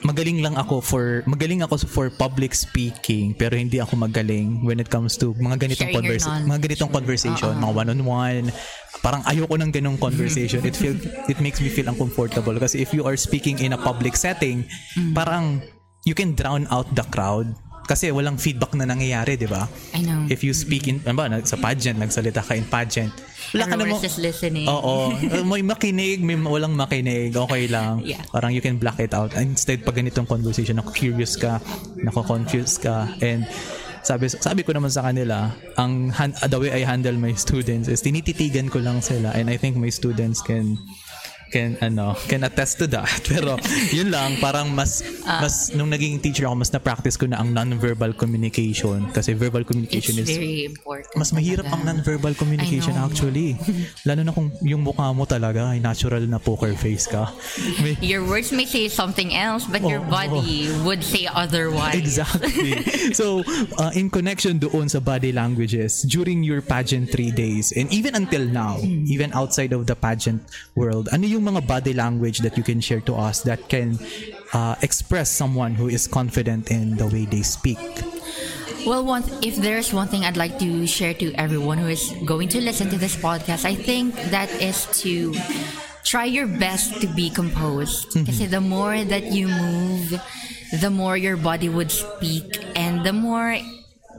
magaling 0.00 0.40
lang 0.40 0.56
ako 0.56 0.80
for 0.80 1.20
magaling 1.28 1.60
ako 1.60 1.76
for 1.84 2.06
public 2.08 2.56
speaking 2.56 3.36
pero 3.36 3.52
hindi 3.56 3.80
ako 3.80 4.00
magaling 4.00 4.64
when 4.64 4.80
it 4.80 4.88
comes 4.88 5.16
to 5.20 5.36
mga 5.36 5.68
ganitong 5.68 5.92
conversation 5.92 6.48
mga 6.48 6.60
ganitong 6.64 6.92
conversation 6.92 7.52
mga 7.60 7.74
one-on-one. 7.74 8.46
Parang 9.00 9.24
ayoko 9.24 9.56
ng 9.56 9.72
ganong 9.72 9.96
conversation. 9.96 10.60
It 10.60 10.76
feel 10.76 10.92
it 11.24 11.40
makes 11.40 11.56
me 11.60 11.72
feel 11.72 11.88
uncomfortable 11.88 12.52
kasi 12.60 12.84
if 12.84 12.92
you 12.92 13.08
are 13.08 13.16
speaking 13.16 13.56
in 13.60 13.72
a 13.72 13.80
public 13.80 14.12
setting 14.16 14.64
Mm. 14.96 15.14
parang 15.14 15.44
you 16.04 16.16
can 16.16 16.34
drown 16.34 16.66
out 16.72 16.88
the 16.96 17.04
crowd 17.12 17.46
kasi 17.90 18.14
walang 18.14 18.38
feedback 18.38 18.70
na 18.78 18.86
nangyayari, 18.86 19.34
di 19.34 19.50
ba? 19.50 19.66
I 19.90 20.06
know. 20.06 20.30
If 20.30 20.46
you 20.46 20.54
speak 20.54 20.86
in, 20.86 21.02
ano 21.02 21.18
ba, 21.18 21.26
sa 21.42 21.58
pageant, 21.58 21.98
nagsalita 21.98 22.38
ka 22.38 22.54
in 22.54 22.62
pageant, 22.70 23.10
wala 23.50 23.66
ka 23.66 23.74
namang- 23.74 23.98
just 23.98 24.22
listening. 24.22 24.70
Oo. 24.70 25.10
Uh, 25.10 25.42
may 25.50 25.66
makinig, 25.66 26.22
may 26.22 26.38
walang 26.38 26.78
makinig, 26.78 27.34
okay 27.34 27.66
lang. 27.66 27.98
Yeah. 28.10 28.22
Parang 28.30 28.54
you 28.54 28.62
can 28.62 28.78
block 28.78 29.02
it 29.02 29.10
out. 29.10 29.34
Instead, 29.34 29.82
pag 29.82 29.98
ganitong 29.98 30.30
conversation, 30.30 30.78
ako 30.78 30.94
curious 30.94 31.34
ka, 31.34 31.58
nako-confuse 31.98 32.78
ka, 32.78 33.10
and 33.18 33.42
sabi 34.00 34.32
sabi 34.32 34.64
ko 34.64 34.72
naman 34.72 34.88
sa 34.88 35.04
kanila, 35.04 35.50
ang 35.76 36.08
han- 36.10 36.34
the 36.46 36.58
way 36.58 36.70
I 36.72 36.86
handle 36.86 37.14
my 37.18 37.34
students 37.36 37.90
is 37.90 38.00
tinititigan 38.00 38.72
ko 38.72 38.80
lang 38.80 39.04
sila 39.04 39.36
and 39.36 39.52
I 39.52 39.60
think 39.60 39.76
my 39.76 39.92
students 39.92 40.40
can 40.40 40.80
can 41.50 41.74
ano 41.80 42.14
can 42.26 42.42
attest 42.42 42.78
to 42.78 42.86
that 42.86 43.10
pero 43.30 43.58
yun 43.90 44.08
lang 44.08 44.38
parang 44.38 44.70
mas 44.70 45.02
Ah. 45.20 45.42
mas 45.42 45.70
nung 45.70 45.86
naging 45.86 46.18
teacher 46.18 46.46
ako 46.46 46.56
mas 46.56 46.70
na 46.70 46.78
practice 46.78 47.14
ko 47.14 47.26
na 47.26 47.38
ang 47.38 47.50
non-verbal 47.50 48.14
communication 48.14 49.10
kasi 49.10 49.34
verbal 49.34 49.62
communication 49.62 50.16
is 50.16 50.26
very 50.26 50.64
important. 50.64 51.12
mas 51.14 51.30
mahirap 51.30 51.66
ang 51.66 51.82
talaga. 51.82 51.88
non-verbal 51.92 52.34
communication 52.34 52.94
actually. 52.94 53.54
Lalo 54.08 54.22
na 54.22 54.30
kung 54.30 54.48
yung 54.62 54.80
mukha 54.80 55.10
mo 55.10 55.24
talaga 55.24 55.70
ay 55.70 55.78
natural 55.78 56.24
na 56.24 56.38
poker 56.38 56.72
face 56.72 57.04
ka. 57.04 57.28
May, 57.78 57.98
Your 58.10 58.22
words 58.22 58.50
may 58.50 58.64
say 58.64 58.86
something 58.86 59.34
else, 59.34 59.66
but 59.66 59.82
your 59.82 60.00
Oo. 60.00 60.08
body 60.08 60.70
would 60.82 61.02
say 61.02 61.26
otherwise. 61.26 61.98
exactly. 61.98 62.80
so, 63.12 63.42
uh, 63.76 63.90
in 63.92 64.08
connection 64.08 64.58
doon 64.58 64.86
sa 64.86 64.98
body 64.98 65.30
languages, 65.30 66.02
during 66.06 66.42
your 66.42 66.60
pageantry 66.60 67.30
days, 67.30 67.72
and 67.72 67.90
even 67.90 68.14
until 68.14 68.42
now, 68.42 68.78
even 69.06 69.30
outside 69.32 69.72
of 69.72 69.84
the 69.84 69.94
pageant 69.94 70.40
world, 70.74 71.08
ano 71.10 71.24
yung 71.24 71.39
mga 71.40 71.66
body 71.66 71.92
language 71.94 72.38
that 72.40 72.56
you 72.56 72.62
can 72.62 72.80
share 72.80 73.00
to 73.08 73.14
us 73.14 73.42
that 73.42 73.68
can 73.68 73.98
uh, 74.52 74.76
express 74.82 75.30
someone 75.30 75.74
who 75.74 75.88
is 75.88 76.06
confident 76.06 76.70
in 76.70 76.96
the 76.96 77.06
way 77.06 77.24
they 77.24 77.42
speak? 77.42 77.78
Well, 78.86 79.04
one 79.04 79.24
if 79.44 79.56
there's 79.56 79.92
one 79.92 80.08
thing 80.08 80.24
I'd 80.24 80.40
like 80.40 80.58
to 80.60 80.86
share 80.86 81.12
to 81.20 81.32
everyone 81.36 81.76
who 81.76 81.88
is 81.88 82.12
going 82.24 82.48
to 82.56 82.60
listen 82.60 82.88
to 82.88 82.96
this 82.96 83.16
podcast, 83.16 83.64
I 83.68 83.74
think 83.74 84.16
that 84.32 84.48
is 84.56 84.88
to 85.04 85.36
try 86.04 86.24
your 86.24 86.46
best 86.46 87.00
to 87.00 87.06
be 87.12 87.28
composed. 87.28 88.08
Kasi 88.24 88.46
the 88.46 88.60
more 88.60 89.04
that 89.04 89.36
you 89.36 89.48
move, 89.48 90.16
the 90.80 90.88
more 90.88 91.16
your 91.16 91.36
body 91.36 91.68
would 91.68 91.92
speak, 91.92 92.64
and 92.72 93.04
the 93.04 93.12
more 93.12 93.60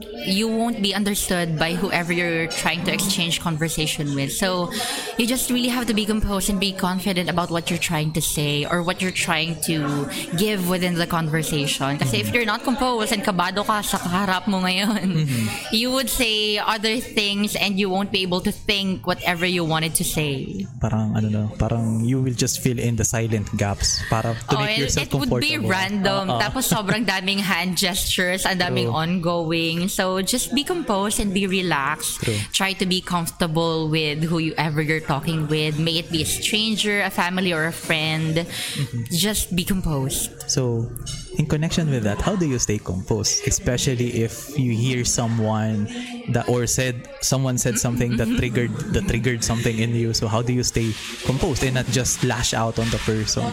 you 0.00 0.48
won't 0.48 0.82
be 0.82 0.94
understood 0.94 1.58
by 1.58 1.74
whoever 1.74 2.12
you're 2.12 2.46
trying 2.46 2.84
to 2.84 2.92
exchange 2.92 3.40
conversation 3.40 4.14
with. 4.14 4.32
So 4.32 4.72
you 5.18 5.26
just 5.26 5.50
really 5.50 5.68
have 5.68 5.86
to 5.86 5.94
be 5.94 6.06
composed 6.06 6.50
and 6.50 6.58
be 6.58 6.72
confident 6.72 7.28
about 7.28 7.50
what 7.50 7.70
you're 7.70 7.82
trying 7.82 8.12
to 8.12 8.22
say 8.22 8.64
or 8.64 8.82
what 8.82 9.02
you're 9.02 9.14
trying 9.14 9.60
to 9.62 10.08
give 10.36 10.68
within 10.68 10.94
the 10.94 11.06
conversation. 11.06 11.98
Kasi 11.98 12.18
if 12.18 12.26
mm-hmm. 12.26 12.34
you're 12.34 12.46
not 12.46 12.62
composed 12.62 13.12
and 13.12 13.22
kabado 13.22 13.64
ka 13.64 13.82
sa 13.82 13.98
kaharap 13.98 14.46
mo 14.46 14.60
ngayon, 14.60 15.26
mm-hmm. 15.26 15.46
you 15.74 15.90
would 15.90 16.08
say 16.08 16.58
other 16.58 16.98
things 16.98 17.56
and 17.56 17.78
you 17.78 17.90
won't 17.90 18.12
be 18.12 18.22
able 18.22 18.40
to 18.40 18.52
think 18.52 19.06
whatever 19.06 19.46
you 19.46 19.64
wanted 19.64 19.94
to 19.94 20.04
say. 20.04 20.66
Parang 20.80 21.16
ano 21.16 21.28
no, 21.28 21.44
parang 21.58 22.04
you 22.04 22.20
will 22.22 22.34
just 22.34 22.60
fill 22.60 22.78
in 22.78 22.96
the 22.96 23.04
silent 23.04 23.50
gaps 23.56 24.02
para 24.08 24.34
to 24.48 24.56
Oh, 24.56 24.64
make 24.64 24.78
yourself 24.78 25.06
it 25.06 25.14
would 25.14 25.40
be 25.40 25.58
comfortable. 25.58 25.68
random. 25.68 26.24
Oo. 26.30 26.40
Tapos 26.40 26.64
sobrang 26.68 27.04
daming 27.04 27.40
hand 27.40 27.76
gestures, 27.76 28.46
ang 28.46 28.58
daming 28.58 28.88
True. 28.88 29.02
ongoing. 29.02 29.91
So 29.92 30.22
just 30.22 30.54
be 30.54 30.64
composed 30.64 31.20
and 31.20 31.34
be 31.34 31.46
relaxed. 31.46 32.22
True. 32.22 32.38
Try 32.52 32.72
to 32.74 32.86
be 32.86 33.00
comfortable 33.00 33.88
with 33.88 34.24
whoever 34.24 34.80
you're 34.80 35.04
talking 35.04 35.48
with. 35.48 35.78
May 35.78 35.98
it 35.98 36.10
be 36.10 36.22
a 36.22 36.26
stranger, 36.26 37.02
a 37.02 37.10
family, 37.10 37.52
or 37.52 37.66
a 37.66 37.72
friend. 37.72 38.36
Mm-hmm. 38.36 39.02
Just 39.12 39.54
be 39.54 39.64
composed. 39.64 40.32
So, 40.50 40.90
in 41.38 41.46
connection 41.46 41.90
with 41.90 42.04
that, 42.04 42.20
how 42.20 42.36
do 42.36 42.46
you 42.46 42.58
stay 42.58 42.78
composed? 42.78 43.46
Especially 43.46 44.22
if 44.22 44.58
you 44.58 44.72
hear 44.72 45.04
someone 45.04 45.88
that 46.30 46.48
or 46.48 46.66
said 46.66 47.08
someone 47.20 47.58
said 47.58 47.78
something 47.78 48.16
that 48.16 48.28
triggered 48.38 48.70
that 48.92 49.08
triggered 49.08 49.42
something 49.42 49.78
in 49.78 49.94
you. 49.94 50.12
So 50.12 50.28
how 50.28 50.42
do 50.42 50.52
you 50.52 50.62
stay 50.62 50.92
composed 51.24 51.64
and 51.64 51.74
not 51.74 51.86
just 51.86 52.24
lash 52.24 52.54
out 52.54 52.78
on 52.78 52.88
the 52.90 52.98
person? 52.98 53.44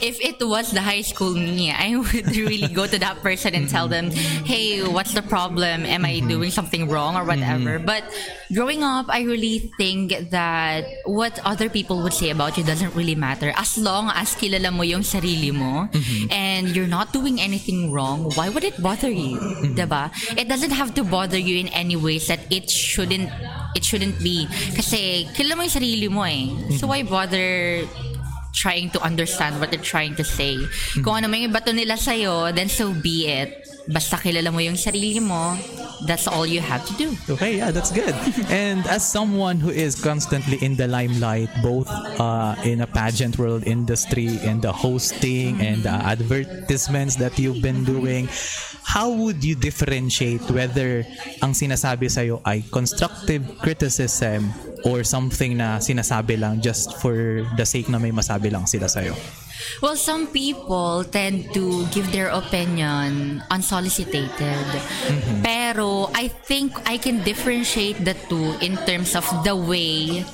If 0.00 0.20
it 0.20 0.44
was 0.44 0.70
the 0.72 0.82
high 0.82 1.02
school 1.02 1.34
me, 1.34 1.70
I 1.72 1.96
would 1.96 2.36
really 2.36 2.68
go 2.68 2.86
to 2.86 2.98
that 2.98 3.22
person 3.22 3.54
and 3.54 3.68
tell 3.68 3.88
them, 3.88 4.10
hey, 4.44 4.82
what's 4.82 5.14
the 5.14 5.22
problem? 5.22 5.86
Am 5.86 6.04
I 6.04 6.20
mm-hmm. 6.20 6.28
doing 6.28 6.50
something 6.50 6.88
wrong 6.88 7.16
or 7.16 7.24
mm-hmm. 7.24 7.40
whatever? 7.40 7.78
But 7.78 8.04
growing 8.54 8.82
up, 8.82 9.06
I 9.08 9.22
really 9.22 9.72
think 9.76 10.30
that 10.30 10.84
what 11.04 11.38
other 11.44 11.68
people 11.68 12.02
would 12.02 12.12
say 12.12 12.30
about 12.30 12.56
you 12.56 12.64
doesn't 12.64 12.94
really 12.94 13.14
matter. 13.14 13.52
As 13.56 13.78
long 13.78 14.10
as 14.14 14.34
kilala 14.36 14.72
mo 14.72 14.82
yung 14.82 15.02
sarili 15.02 15.52
mo 15.52 15.88
and 16.30 16.68
you're 16.68 16.90
not 16.90 17.12
doing 17.12 17.40
anything 17.40 17.92
wrong, 17.92 18.30
why 18.34 18.48
would 18.48 18.64
it 18.64 18.80
bother 18.80 19.10
you? 19.10 19.38
Diba? 19.74 20.12
It 20.36 20.48
doesn't 20.48 20.72
have 20.72 20.94
to 20.94 21.04
bother 21.04 21.38
you 21.38 21.58
in 21.58 21.68
any 21.68 21.96
ways 21.96 22.28
that 22.28 22.40
it 22.50 22.70
shouldn't 22.70 23.30
it 23.74 23.84
shouldn't 23.84 24.20
be. 24.22 24.46
Kasi 24.76 25.26
kilala 25.32 25.56
mo 25.56 25.62
yung 25.64 25.76
sarili 25.76 26.08
mo 26.10 26.22
eh. 26.22 26.76
So 26.76 26.86
why 26.86 27.02
bother 27.02 27.84
trying 28.52 28.90
to 28.90 29.00
understand 29.00 29.58
what 29.58 29.70
they're 29.70 29.80
trying 29.80 30.14
to 30.16 30.24
say. 30.24 30.56
Kung 31.02 31.24
ano 31.24 31.28
may 31.28 31.48
ibato 31.48 31.72
nila 31.74 31.96
sa'yo, 31.96 32.52
then 32.52 32.68
so 32.68 32.92
be 32.92 33.26
it. 33.26 33.64
Basta 33.88 34.16
kilala 34.16 34.52
mo 34.52 34.62
yung 34.62 34.78
sarili 34.78 35.18
mo, 35.18 35.58
that's 36.06 36.26
all 36.26 36.46
you 36.46 36.60
have 36.60 36.84
to 36.86 36.94
do. 36.94 37.14
Okay, 37.30 37.58
yeah, 37.58 37.70
that's 37.70 37.90
good. 37.90 38.14
and 38.50 38.86
as 38.86 39.06
someone 39.06 39.58
who 39.58 39.70
is 39.70 39.98
constantly 39.98 40.58
in 40.62 40.76
the 40.76 40.86
limelight, 40.86 41.50
both 41.62 41.88
uh, 42.20 42.54
in 42.64 42.80
a 42.82 42.86
pageant 42.86 43.38
world 43.38 43.64
industry 43.66 44.38
and 44.42 44.62
the 44.62 44.72
hosting 44.72 45.60
and 45.60 45.82
the 45.82 45.90
advertisements 45.90 47.16
that 47.16 47.38
you've 47.38 47.62
been 47.62 47.84
doing, 47.84 48.28
how 48.82 49.10
would 49.10 49.42
you 49.42 49.54
differentiate 49.54 50.42
whether 50.50 51.06
ang 51.42 51.54
sinasabi 51.54 52.10
sa'yo 52.10 52.42
ay 52.44 52.62
constructive 52.70 53.42
criticism 53.58 54.50
or 54.84 55.06
something 55.06 55.58
na 55.58 55.78
sinasabi 55.78 56.38
lang 56.38 56.60
just 56.60 56.98
for 56.98 57.46
the 57.56 57.66
sake 57.66 57.88
na 57.88 57.98
may 57.98 58.10
masabi 58.10 58.50
lang 58.50 58.66
sila 58.66 58.90
sa'yo? 58.90 59.14
Well, 59.80 59.96
some 59.96 60.26
people 60.28 61.04
tend 61.04 61.52
to 61.54 61.86
give 61.90 62.12
their 62.12 62.28
opinion 62.28 63.42
unsolicited. 63.50 64.30
Pero 65.42 66.10
I 66.14 66.28
think 66.28 66.72
I 66.86 66.96
can 66.98 67.22
differentiate 67.22 68.04
the 68.04 68.14
two 68.28 68.54
in 68.60 68.76
terms 68.86 69.14
of 69.14 69.26
the 69.44 69.56
way 69.56 70.24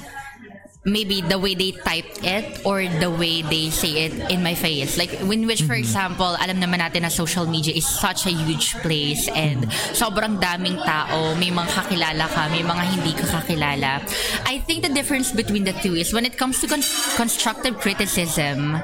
maybe 0.90 1.20
the 1.20 1.38
way 1.38 1.54
they 1.54 1.72
typed 1.72 2.24
it 2.24 2.64
or 2.64 2.82
the 2.84 3.10
way 3.10 3.42
they 3.42 3.70
say 3.70 4.08
it 4.08 4.14
in 4.30 4.42
my 4.42 4.54
face. 4.54 4.96
Like 4.98 5.12
when 5.24 5.46
which 5.46 5.62
for 5.62 5.74
example, 5.74 6.36
alam 6.40 6.60
naman 6.60 6.80
natin 6.80 7.02
na 7.02 7.12
social 7.12 7.46
media 7.46 7.74
is 7.74 7.86
such 7.86 8.26
a 8.26 8.32
huge 8.32 8.74
place 8.80 9.28
and 9.32 9.68
sobrang 9.94 10.40
daming 10.40 10.80
tao, 10.84 11.34
may 11.36 11.50
mga 11.50 11.68
kakilala 11.68 12.26
ka, 12.28 12.48
may 12.48 12.62
mga 12.64 12.82
hindi 12.96 13.12
ka 13.14 13.26
kakilala. 13.38 14.02
I 14.46 14.58
think 14.64 14.82
the 14.82 14.92
difference 14.92 15.32
between 15.32 15.64
the 15.64 15.76
two 15.84 15.94
is 15.94 16.12
when 16.12 16.24
it 16.24 16.36
comes 16.36 16.60
to 16.60 16.66
con- 16.66 16.86
constructive 17.16 17.78
criticism, 17.78 18.80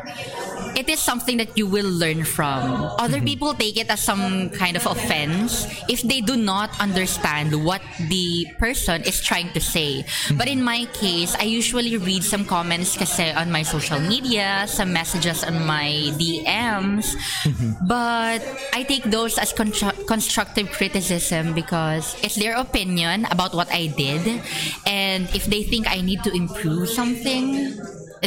it 0.76 0.88
is 0.88 0.98
something 0.98 1.36
that 1.38 1.56
you 1.56 1.66
will 1.66 1.88
learn 1.88 2.24
from. 2.24 2.90
Other 2.98 3.18
mm-hmm. 3.18 3.26
people 3.26 3.54
take 3.54 3.76
it 3.76 3.90
as 3.90 4.00
some 4.00 4.50
kind 4.50 4.76
of 4.76 4.86
offense 4.86 5.66
if 5.88 6.02
they 6.02 6.20
do 6.20 6.36
not 6.36 6.70
understand 6.80 7.64
what 7.64 7.82
the 8.08 8.46
person 8.58 9.02
is 9.02 9.20
trying 9.20 9.52
to 9.52 9.60
say. 9.60 10.02
Mm-hmm. 10.02 10.36
But 10.36 10.48
in 10.48 10.62
my 10.62 10.86
case, 10.92 11.34
I 11.38 11.44
usually 11.44 11.96
read 11.96 12.24
some 12.24 12.44
comments 12.44 12.96
kasi 12.96 13.30
on 13.32 13.50
my 13.50 13.62
social 13.62 14.00
media, 14.00 14.64
some 14.66 14.92
messages 14.92 15.44
on 15.44 15.64
my 15.66 16.12
DMs. 16.18 17.14
Mm-hmm. 17.44 17.86
But 17.86 18.42
I 18.72 18.82
take 18.82 19.04
those 19.04 19.38
as 19.38 19.52
constru- 19.52 20.06
constructive 20.06 20.70
criticism 20.72 21.54
because 21.54 22.16
it's 22.22 22.36
their 22.36 22.56
opinion 22.56 23.26
about 23.30 23.54
what 23.54 23.70
I 23.72 23.86
did. 23.88 24.42
And 24.86 25.28
if 25.34 25.46
they 25.46 25.62
think 25.62 25.86
I 25.88 26.00
need 26.00 26.22
to 26.24 26.32
improve 26.34 26.88
something, 26.88 27.78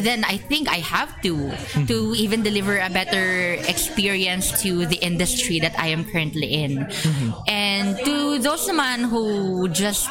then 0.06 0.24
I 0.24 0.38
think 0.38 0.70
I 0.70 0.84
have 0.84 1.10
to 1.22 1.52
to 1.88 1.96
mm-hmm. 1.98 2.16
even 2.16 2.44
deliver 2.44 2.78
a 2.78 2.90
better 2.90 3.58
experience 3.66 4.62
to 4.62 4.86
the 4.86 4.98
industry 5.02 5.60
that 5.60 5.78
I 5.80 5.88
am 5.90 6.06
currently 6.06 6.48
in. 6.54 6.86
Mm-hmm. 6.86 7.30
And 7.48 7.98
to 8.06 8.40
those 8.40 8.68
naman 8.68 9.10
who 9.10 9.68
just 9.70 10.10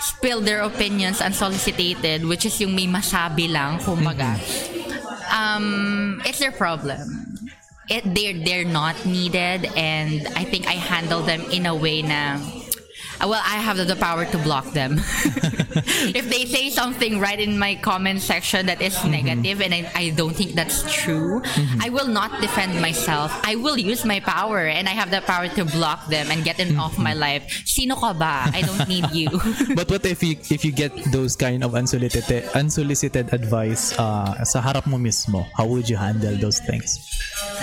spill 0.00 0.40
their 0.40 0.62
opinions 0.62 1.20
unsolicited, 1.20 2.24
which 2.24 2.44
is 2.44 2.60
yung 2.60 2.74
may 2.76 2.86
masabi 2.86 3.50
lang, 3.50 3.78
kumbaga, 3.80 4.36
mm-hmm. 4.36 5.32
um, 5.32 6.20
it's 6.24 6.38
their 6.38 6.52
problem. 6.52 7.34
It, 7.88 8.16
they're, 8.16 8.32
they're 8.32 8.64
not 8.64 8.96
needed 9.04 9.68
and 9.76 10.24
I 10.40 10.44
think 10.48 10.66
I 10.66 10.80
handle 10.80 11.20
them 11.20 11.44
in 11.52 11.66
a 11.66 11.74
way 11.76 12.00
na 12.00 12.40
Uh, 13.20 13.28
well, 13.28 13.42
I 13.44 13.56
have 13.62 13.76
the 13.76 13.96
power 13.96 14.24
to 14.26 14.38
block 14.38 14.72
them. 14.72 14.98
if 16.14 16.28
they 16.28 16.46
say 16.46 16.70
something 16.70 17.20
right 17.20 17.38
in 17.38 17.58
my 17.58 17.74
comment 17.76 18.20
section 18.20 18.66
that 18.66 18.80
is 18.82 18.94
mm-hmm. 18.96 19.10
negative 19.10 19.60
and 19.60 19.74
I, 19.74 19.90
I 19.94 20.04
don't 20.10 20.34
think 20.34 20.52
that's 20.52 20.82
true, 20.92 21.40
mm-hmm. 21.40 21.82
I 21.82 21.88
will 21.90 22.08
not 22.08 22.40
defend 22.40 22.80
myself. 22.80 23.30
I 23.44 23.56
will 23.56 23.78
use 23.78 24.04
my 24.04 24.20
power 24.20 24.66
and 24.66 24.88
I 24.88 24.92
have 24.92 25.10
the 25.10 25.20
power 25.22 25.48
to 25.48 25.64
block 25.64 26.08
them 26.08 26.30
and 26.30 26.44
get 26.44 26.56
them 26.56 26.74
mm-hmm. 26.74 26.80
off 26.80 26.98
my 26.98 27.14
life. 27.14 27.46
Sino 27.64 27.96
ka 27.96 28.12
ba? 28.12 28.50
I 28.52 28.62
don't 28.62 28.88
need 28.88 29.10
you. 29.12 29.30
But 29.74 29.90
what 29.90 30.04
if 30.06 30.22
you 30.22 30.36
if 30.50 30.64
you 30.64 30.72
get 30.72 30.92
those 31.10 31.36
kind 31.36 31.64
of 31.64 31.74
unsolicited 31.74 32.48
unsolicited 32.54 33.32
advice 33.32 33.92
uh, 33.98 34.42
sa 34.44 34.60
harap 34.62 34.86
mo 34.86 34.98
mismo? 34.98 35.46
How 35.56 35.66
would 35.66 35.88
you 35.88 35.96
handle 35.96 36.36
those 36.36 36.60
things? 36.60 36.98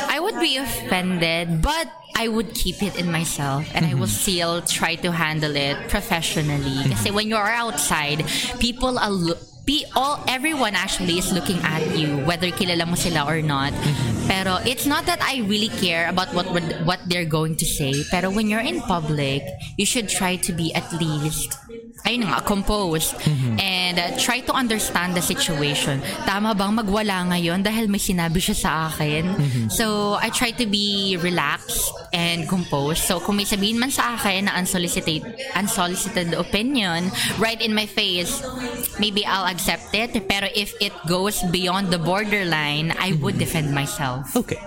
I 0.08 0.20
would 0.31 0.41
be 0.41 0.57
offended, 0.57 1.61
but 1.61 1.91
I 2.15 2.27
would 2.27 2.53
keep 2.53 2.83
it 2.83 3.00
in 3.00 3.11
myself 3.11 3.67
and 3.73 3.85
I 3.85 3.93
will 3.93 4.07
mm-hmm. 4.07 4.31
still 4.31 4.61
try 4.61 4.95
to 4.95 5.11
handle 5.11 5.55
it 5.55 5.89
professionally. 5.89 6.83
Mm-hmm. 6.83 6.91
Kasi 6.91 7.11
when 7.11 7.27
you 7.27 7.35
are 7.35 7.51
outside, 7.51 8.25
people 8.59 9.00
are 9.00 9.11
lo- 9.11 9.39
be 9.63 9.85
all 9.95 10.23
everyone 10.27 10.73
actually 10.73 11.19
is 11.19 11.31
looking 11.31 11.61
at 11.61 11.85
you 11.95 12.17
whether 12.25 12.50
kilala 12.50 12.88
mo 12.88 12.95
sila 12.95 13.25
or 13.27 13.41
not. 13.41 13.73
Mm-hmm. 13.73 14.27
Pero 14.27 14.57
it's 14.65 14.85
not 14.85 15.05
that 15.05 15.21
I 15.21 15.43
really 15.47 15.69
care 15.69 16.09
about 16.09 16.33
what- 16.33 16.50
what 16.85 17.00
they're 17.07 17.29
going 17.29 17.55
to 17.57 17.65
say. 17.65 18.03
Pero 18.09 18.31
when 18.31 18.50
you're 18.50 18.63
in 18.63 18.81
public, 18.81 19.43
you 19.77 19.85
should 19.85 20.09
try 20.09 20.35
to 20.47 20.51
be 20.51 20.73
at 20.73 20.88
least 20.97 21.57
ayun 22.05 22.27
nga, 22.27 22.41
composed 22.41 23.16
and 23.59 24.00
uh, 24.00 24.11
try 24.18 24.40
to 24.42 24.53
understand 24.53 25.16
the 25.16 25.24
situation. 25.24 26.01
Tama 26.25 26.55
bang 26.55 26.74
magwala 26.74 27.31
ngayon 27.35 27.64
dahil 27.64 27.87
may 27.87 28.01
sinabi 28.01 28.42
siya 28.42 28.55
sa 28.57 28.72
akin? 28.90 29.24
So, 29.70 30.18
I 30.18 30.29
try 30.29 30.51
to 30.57 30.66
be 30.66 31.18
relaxed 31.22 31.92
and 32.11 32.48
composed. 32.50 33.05
So, 33.05 33.20
kung 33.20 33.37
may 33.37 33.48
sabihin 33.48 33.79
man 33.79 33.92
sa 33.92 34.16
akin 34.18 34.50
na 34.50 34.57
unsolicited, 34.57 35.24
unsolicited 35.55 36.33
opinion 36.33 37.11
right 37.40 37.59
in 37.59 37.74
my 37.74 37.85
face, 37.85 38.44
maybe 39.00 39.25
I'll 39.25 39.48
accept 39.48 39.94
it. 39.96 40.16
Pero 40.27 40.48
if 40.55 40.74
it 40.81 40.94
goes 41.07 41.42
beyond 41.50 41.92
the 41.92 42.00
borderline, 42.00 42.94
I 43.00 43.14
would 43.22 43.37
defend 43.37 43.72
myself. 43.72 44.35
Okay. 44.35 44.59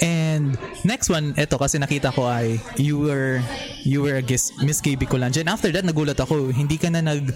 And 0.00 0.56
next 0.84 1.10
one, 1.10 1.34
ito 1.36 1.58
kasi 1.58 1.78
nakita 1.78 2.14
ko 2.14 2.26
ay 2.26 2.60
you 2.76 2.98
were 2.98 3.42
you 3.82 4.02
were 4.02 4.18
a 4.18 4.24
guest 4.24 4.54
Miss 4.62 4.80
KB 4.80 5.08
Colange. 5.08 5.38
And 5.42 5.48
after 5.48 5.70
that 5.72 5.84
nagulat 5.84 6.18
ako, 6.18 6.50
hindi 6.52 6.75
ka 6.78 6.88
na 6.90 7.00
nag 7.02 7.32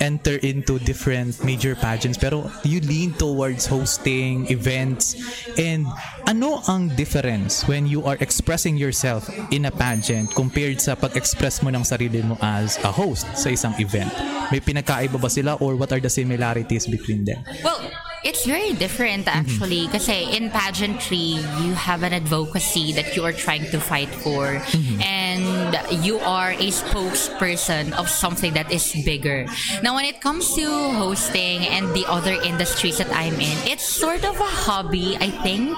enter 0.00 0.36
into 0.46 0.78
different 0.82 1.34
major 1.44 1.74
pageants 1.74 2.18
pero 2.18 2.46
you 2.62 2.80
lean 2.86 3.12
towards 3.14 3.66
hosting 3.66 4.46
events 4.50 5.18
and 5.58 5.86
ano 6.26 6.62
ang 6.70 6.88
difference 6.94 7.66
when 7.66 7.86
you 7.86 8.04
are 8.06 8.16
expressing 8.20 8.76
yourself 8.78 9.26
in 9.50 9.66
a 9.66 9.72
pageant 9.72 10.30
compared 10.34 10.78
sa 10.80 10.94
pag-express 10.94 11.62
mo 11.62 11.70
ng 11.70 11.82
sarili 11.82 12.22
mo 12.22 12.38
as 12.40 12.78
a 12.86 12.90
host 12.92 13.26
sa 13.34 13.50
isang 13.50 13.74
event 13.82 14.10
may 14.54 14.62
pinagkaiba 14.62 15.18
ba 15.18 15.30
sila 15.30 15.58
or 15.58 15.74
what 15.74 15.90
are 15.90 16.00
the 16.00 16.10
similarities 16.10 16.86
between 16.86 17.24
them 17.26 17.42
Well, 17.64 17.80
it's 18.24 18.44
very 18.46 18.72
different 18.74 19.28
actually. 19.28 19.88
Kasi 19.88 20.36
in 20.36 20.50
pageantry, 20.50 21.38
you 21.62 21.72
have 21.74 22.02
an 22.02 22.12
advocacy 22.12 22.92
that 22.92 23.16
you 23.16 23.24
are 23.24 23.32
trying 23.32 23.64
to 23.70 23.78
fight 23.80 24.08
for. 24.08 24.60
And 25.02 25.78
you 26.04 26.18
are 26.20 26.52
a 26.52 26.68
spokesperson 26.70 27.92
of 27.94 28.08
something 28.08 28.54
that 28.54 28.72
is 28.72 28.90
bigger. 29.04 29.46
Now, 29.88 29.94
when 29.94 30.04
it 30.04 30.20
comes 30.20 30.52
to 30.52 30.68
hosting 31.00 31.64
and 31.64 31.88
the 31.96 32.04
other 32.12 32.36
industries 32.44 32.98
that 32.98 33.08
I'm 33.08 33.40
in, 33.40 33.56
it's 33.64 33.88
sort 33.88 34.20
of 34.20 34.36
a 34.36 34.52
hobby, 34.68 35.16
I 35.16 35.32
think. 35.40 35.72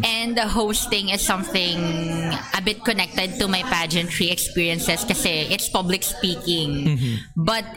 And 0.00 0.32
the 0.32 0.48
hosting 0.48 1.10
is 1.10 1.20
something 1.20 1.76
a 2.56 2.62
bit 2.64 2.82
connected 2.82 3.36
to 3.36 3.48
my 3.48 3.60
pageantry 3.68 4.30
experiences 4.32 5.04
kasi 5.04 5.44
it's 5.52 5.68
public 5.68 6.04
speaking. 6.04 6.96
But 7.36 7.68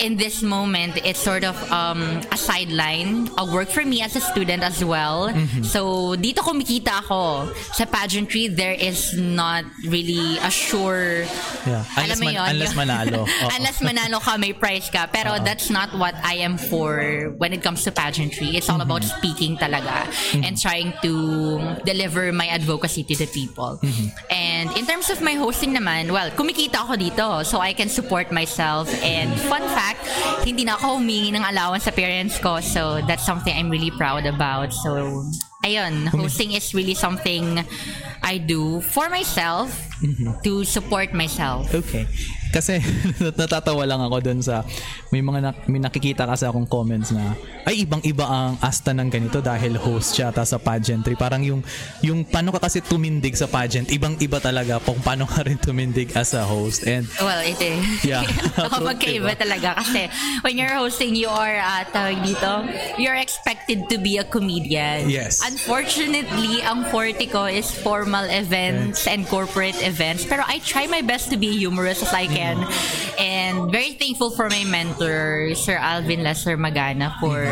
in 0.00 0.16
this 0.16 0.42
moment, 0.42 0.96
it's 1.04 1.18
sort 1.20 1.44
of 1.44 1.54
um, 1.70 2.20
a 2.32 2.36
sideline, 2.36 3.28
a 3.38 3.44
work 3.46 3.68
for 3.68 3.84
me 3.84 4.02
as 4.02 4.16
a 4.16 4.20
student 4.20 4.62
as 4.62 4.84
well. 4.84 5.30
So, 5.62 6.16
dito 6.16 6.40
kumikita 6.42 7.04
ako. 7.04 7.52
Sa 7.72 7.84
pageantry, 7.84 8.48
there 8.48 8.72
is 8.74 9.14
not 9.16 9.64
really 9.86 10.38
a 10.38 10.50
sure... 10.50 11.22
Yeah. 11.66 11.84
Alam 11.96 12.04
Unless 12.04 12.20
mo 12.20 12.24
man- 12.26 12.34
yun, 12.34 12.46
unless 12.50 12.74
manalo. 12.74 13.20
Oo. 13.28 13.48
unless 13.56 13.78
manalo 13.80 14.20
ka, 14.20 14.36
may 14.38 14.52
prize 14.52 14.90
ka. 14.90 15.06
Pero 15.12 15.38
that's 15.44 15.70
not 15.70 15.92
what 15.98 16.14
I 16.22 16.34
am 16.42 16.56
for 16.58 17.32
when 17.38 17.52
it 17.52 17.62
comes 17.62 17.84
to 17.84 17.92
pageantry. 17.92 18.56
It's 18.56 18.68
all 18.68 18.80
about 18.80 19.02
Mm-hmm. 19.04 19.18
speaking 19.18 19.52
talaga 19.58 20.06
and 20.38 20.56
trying 20.56 20.94
to 21.02 21.58
deliver 21.84 22.30
my 22.32 22.46
advocacy 22.46 23.02
to 23.04 23.14
the 23.16 23.26
people. 23.26 23.78
Mm-hmm. 23.82 24.06
And 24.30 24.70
in 24.78 24.86
terms 24.86 25.10
of 25.10 25.20
my 25.20 25.34
hosting 25.34 25.74
naman, 25.74 26.10
well, 26.10 26.30
kumikita 26.30 26.86
ako 26.86 26.94
dito 26.96 27.44
so 27.44 27.58
I 27.58 27.72
can 27.74 27.88
support 27.88 28.30
myself. 28.32 28.86
And 29.02 29.28
fun 29.50 29.60
fact, 29.60 29.83
hindi 30.44 30.64
na 30.64 30.80
ako 30.80 31.00
humingi 31.00 31.34
ng 31.34 31.44
allowance 31.44 31.84
sa 31.84 31.92
parents 31.92 32.40
ko. 32.40 32.60
So 32.60 33.04
that's 33.04 33.24
something 33.24 33.52
I'm 33.52 33.68
really 33.68 33.92
proud 33.92 34.24
about. 34.24 34.72
So, 34.72 35.24
ayun, 35.64 36.08
hosting 36.08 36.52
is 36.52 36.72
really 36.72 36.94
something 36.94 37.64
I 38.24 38.38
do 38.38 38.80
for 38.82 39.06
myself 39.06 39.70
Mm-hmm. 39.94 40.42
to 40.42 40.66
support 40.66 41.14
myself. 41.16 41.70
Okay. 41.72 42.04
Kasi 42.52 42.76
natatawa 43.40 43.82
lang 43.82 43.98
ako 43.98 44.20
dun 44.20 44.38
sa 44.38 44.60
may 45.08 45.18
mga 45.18 45.38
nak- 45.40 45.64
may 45.64 45.80
nakikita 45.80 46.22
kasi 46.22 46.44
akong 46.44 46.68
comments 46.68 47.08
na 47.08 47.32
ay 47.64 47.82
ibang-iba 47.82 48.22
ang 48.22 48.52
asta 48.60 48.92
ng 48.92 49.08
ganito 49.08 49.40
dahil 49.40 49.74
host 49.74 50.12
siya 50.12 50.28
ta 50.28 50.44
sa 50.44 50.60
pageantry. 50.60 51.16
Parang 51.16 51.40
yung 51.40 51.64
yung 51.98 52.20
paano 52.22 52.52
ka 52.52 52.60
kasi 52.60 52.78
tumindig 52.78 53.32
sa 53.32 53.48
pageant, 53.48 53.88
ibang-iba 53.88 54.38
talaga 54.38 54.76
kung 54.78 55.00
paano 55.00 55.24
ka 55.24 55.40
rin 55.40 55.56
tumindig 55.56 56.12
as 56.12 56.36
a 56.36 56.44
host. 56.44 56.84
And 56.84 57.08
Well, 57.16 57.40
it 57.40 57.56
is. 57.56 58.04
Yeah. 58.04 58.26
Ako 58.60 58.84
magkaiba 58.84 59.32
Diba? 59.32 59.40
talaga 59.40 59.80
kasi 59.80 60.10
when 60.44 60.54
you're 60.54 60.74
hosting, 60.74 61.16
you 61.16 61.26
are, 61.26 61.56
uh, 61.56 61.82
tawag 61.88 62.20
dito, 62.20 62.52
you're 62.98 63.16
expected 63.16 63.88
to 63.88 63.96
be 63.96 64.20
a 64.20 64.26
comedian. 64.26 65.08
Yes. 65.08 65.40
Unfortunately, 65.40 66.62
ang 66.62 66.86
forte 66.86 67.24
ko 67.26 67.48
is 67.48 67.66
formal 67.72 68.13
events 68.22 69.06
and 69.10 69.26
corporate 69.26 69.74
events. 69.82 70.22
Pero 70.24 70.46
I 70.46 70.62
try 70.62 70.86
my 70.86 71.02
best 71.02 71.30
to 71.34 71.36
be 71.36 71.50
humorous 71.58 72.02
as 72.02 72.14
I 72.14 72.26
can. 72.30 72.62
Ayan. 72.62 73.18
And 73.18 73.54
very 73.72 73.98
thankful 73.98 74.30
for 74.30 74.48
my 74.48 74.62
mentor, 74.64 75.54
Sir 75.54 75.74
Alvin 75.74 76.22
Lesser 76.22 76.56
Magana, 76.56 77.18
for 77.18 77.42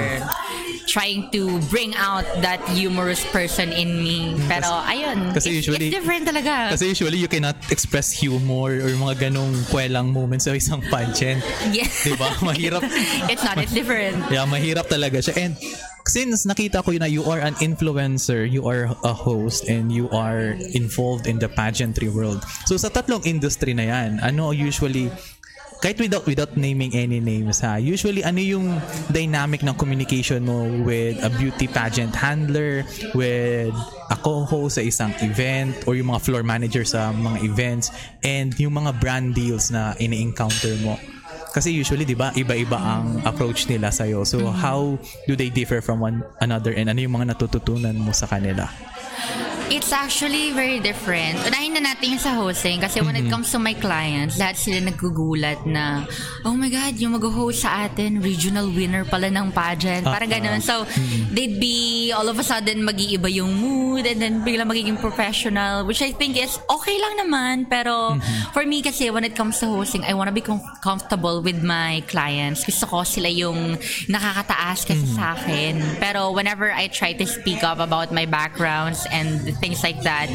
trying 0.86 1.30
to 1.30 1.60
bring 1.70 1.94
out 1.94 2.24
that 2.42 2.60
humorous 2.74 3.22
person 3.30 3.70
in 3.72 4.02
me. 4.02 4.34
Pero 4.48 4.66
ayun, 4.86 5.32
Kasi 5.34 5.58
it's, 5.58 5.66
usually- 5.66 5.88
it's 5.88 5.94
different 5.96 6.26
talaga. 6.26 6.70
Kasi 6.70 6.88
usually 6.90 7.18
you 7.18 7.28
cannot 7.28 7.56
express 7.70 8.10
humor 8.10 8.74
or 8.82 8.90
mga 8.94 9.30
ganong 9.30 9.54
kwelang 9.70 10.12
moments 10.12 10.44
sa 10.44 10.52
isang 10.52 10.82
pageant. 10.90 11.42
yeah. 11.72 11.86
Diba? 12.06 12.28
Mahirap. 12.42 12.82
it's 13.30 13.44
not, 13.44 13.58
it's 13.58 13.72
different. 13.72 14.18
Yeah, 14.30 14.46
mahirap 14.46 14.86
talaga 14.90 15.22
siya. 15.22 15.34
And 15.38 15.54
since 16.06 16.46
nakita 16.46 16.82
ko 16.84 16.92
na 16.98 17.06
you 17.06 17.22
are 17.24 17.40
an 17.40 17.54
influencer, 17.62 18.48
you 18.48 18.66
are 18.66 18.90
a 19.04 19.14
host, 19.14 19.68
and 19.68 19.92
you 19.92 20.10
are 20.10 20.58
involved 20.74 21.26
in 21.26 21.38
the 21.38 21.48
pageantry 21.48 22.08
world. 22.08 22.42
So 22.66 22.76
sa 22.76 22.88
tatlong 22.88 23.24
industry 23.26 23.74
na 23.74 23.88
yan, 23.88 24.20
ano 24.22 24.50
usually 24.50 25.10
kahit 25.82 25.98
without 25.98 26.22
without 26.30 26.54
naming 26.54 26.94
any 26.94 27.18
names 27.18 27.58
ha, 27.58 27.74
usually 27.74 28.22
ano 28.22 28.38
yung 28.38 28.78
dynamic 29.10 29.66
ng 29.66 29.74
communication 29.74 30.46
mo 30.46 30.62
with 30.86 31.18
a 31.26 31.30
beauty 31.34 31.66
pageant 31.66 32.14
handler, 32.14 32.86
with 33.18 33.74
a 34.06 34.16
co-host 34.22 34.78
sa 34.78 34.82
isang 34.86 35.10
event, 35.26 35.74
or 35.90 35.98
yung 35.98 36.14
mga 36.14 36.22
floor 36.22 36.46
manager 36.46 36.86
sa 36.86 37.10
mga 37.10 37.42
events, 37.42 37.90
and 38.22 38.54
yung 38.62 38.78
mga 38.78 38.94
brand 39.02 39.34
deals 39.34 39.74
na 39.74 39.98
ini-encounter 39.98 40.78
mo. 40.86 40.94
Kasi 41.52 41.68
usually, 41.68 42.08
di 42.08 42.16
ba, 42.16 42.32
iba-iba 42.32 42.80
ang 42.80 43.20
approach 43.28 43.68
nila 43.68 43.92
sa'yo. 43.92 44.24
So, 44.24 44.48
how 44.48 44.96
do 45.28 45.36
they 45.36 45.52
differ 45.52 45.84
from 45.84 46.00
one 46.00 46.24
another 46.40 46.72
and 46.72 46.88
ano 46.88 47.04
yung 47.04 47.12
mga 47.20 47.36
natututunan 47.36 47.92
mo 47.92 48.16
sa 48.16 48.24
kanila? 48.24 48.72
It's 49.72 49.88
actually 49.88 50.52
very 50.52 50.84
different. 50.84 51.40
Unahin 51.48 51.72
na 51.72 51.96
natin 51.96 52.12
yung 52.12 52.20
sa 52.20 52.36
hosting 52.36 52.84
kasi 52.84 53.00
when 53.00 53.16
it 53.16 53.24
comes 53.32 53.48
to 53.56 53.58
my 53.58 53.72
clients, 53.72 54.36
lahat 54.36 54.60
sila 54.60 54.84
naggugulat 54.84 55.64
na, 55.64 56.04
oh 56.44 56.52
my 56.52 56.68
God, 56.68 57.00
yung 57.00 57.16
mag-host 57.16 57.64
sa 57.64 57.88
atin, 57.88 58.20
regional 58.20 58.68
winner 58.68 59.08
pala 59.08 59.32
ng 59.32 59.48
pageant. 59.48 60.04
Para 60.04 60.28
Ah, 60.28 60.28
ganun. 60.28 60.60
So, 60.60 60.84
they'd 61.32 61.56
be 61.56 62.12
all 62.12 62.28
of 62.28 62.36
a 62.36 62.44
sudden 62.44 62.84
mag-iiba 62.84 63.32
yung 63.32 63.48
mood 63.56 64.04
and 64.04 64.20
then 64.20 64.44
bigla 64.44 64.68
magiging 64.68 65.00
professional, 65.00 65.88
which 65.88 66.04
I 66.04 66.12
think 66.12 66.36
is 66.36 66.60
okay 66.68 67.00
lang 67.00 67.24
naman. 67.24 67.64
Pero 67.64 68.20
for 68.52 68.68
me 68.68 68.84
kasi, 68.84 69.08
when 69.08 69.24
it 69.24 69.32
comes 69.32 69.56
to 69.64 69.72
hosting, 69.72 70.04
I 70.04 70.12
wanna 70.12 70.36
be 70.36 70.44
com- 70.44 70.60
comfortable 70.84 71.40
with 71.40 71.64
my 71.64 72.04
clients. 72.12 72.68
Gusto 72.68 72.84
ko 72.92 73.08
sila 73.08 73.32
yung 73.32 73.80
nakakataas 74.04 74.84
kasi 74.84 75.08
sa 75.16 75.32
akin. 75.32 75.80
Pero 75.96 76.28
whenever 76.36 76.68
I 76.68 76.92
try 76.92 77.16
to 77.16 77.24
speak 77.24 77.64
up 77.64 77.80
about 77.80 78.12
my 78.12 78.28
backgrounds 78.28 79.08
and 79.08 79.48
things 79.62 79.86
like 79.86 80.02
that, 80.02 80.26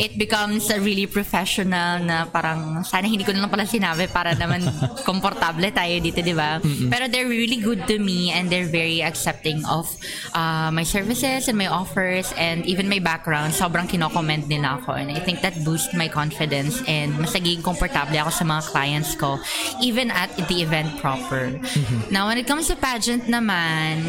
it 0.00 0.16
becomes 0.16 0.72
a 0.72 0.80
really 0.80 1.04
professional 1.04 2.00
na 2.00 2.24
parang 2.24 2.80
sana 2.80 3.04
hindi 3.04 3.28
ko 3.28 3.36
na 3.36 3.44
lang 3.44 3.52
pala 3.52 3.68
sinabi 3.68 4.08
para 4.08 4.32
naman 4.32 4.64
komportable 5.08 5.68
tayo 5.68 6.00
dito, 6.00 6.24
di 6.24 6.32
ba? 6.32 6.56
Pero 6.64 7.04
they're 7.12 7.28
really 7.28 7.60
good 7.60 7.84
to 7.84 8.00
me 8.00 8.32
and 8.32 8.48
they're 8.48 8.64
very 8.64 9.04
accepting 9.04 9.60
of 9.68 9.84
uh, 10.32 10.72
my 10.72 10.82
services 10.82 11.52
and 11.52 11.60
my 11.60 11.68
offers 11.68 12.32
and 12.40 12.64
even 12.64 12.88
my 12.88 12.98
background. 12.98 13.52
Sobrang 13.52 13.84
kino-comment 13.84 14.48
nila 14.48 14.80
ako 14.80 14.96
and 14.96 15.12
I 15.12 15.20
think 15.20 15.44
that 15.44 15.52
boosts 15.60 15.92
my 15.92 16.08
confidence 16.08 16.80
and 16.88 17.12
mas 17.20 17.36
naging 17.36 17.60
komportable 17.60 18.16
ako 18.16 18.32
sa 18.32 18.44
mga 18.48 18.62
clients 18.72 19.12
ko 19.12 19.36
even 19.84 20.08
at 20.08 20.32
the 20.48 20.64
event 20.64 20.96
proper. 20.96 21.52
Now, 22.08 22.32
when 22.32 22.38
it 22.38 22.48
comes 22.48 22.72
to 22.72 22.76
pageant 22.80 23.28
naman, 23.28 24.00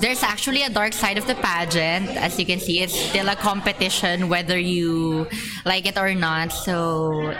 there's 0.00 0.22
actually 0.22 0.62
a 0.62 0.70
dark 0.70 0.92
side 0.92 1.18
of 1.18 1.26
the 1.26 1.34
pageant. 1.34 2.10
As 2.16 2.38
you 2.38 2.46
can 2.46 2.60
see, 2.60 2.80
it's 2.80 2.94
still 2.94 3.28
a 3.28 3.36
competition 3.36 4.28
whether 4.28 4.58
you 4.58 5.26
like 5.64 5.86
it 5.86 5.96
or 5.96 6.14
not. 6.14 6.52
So 6.52 7.34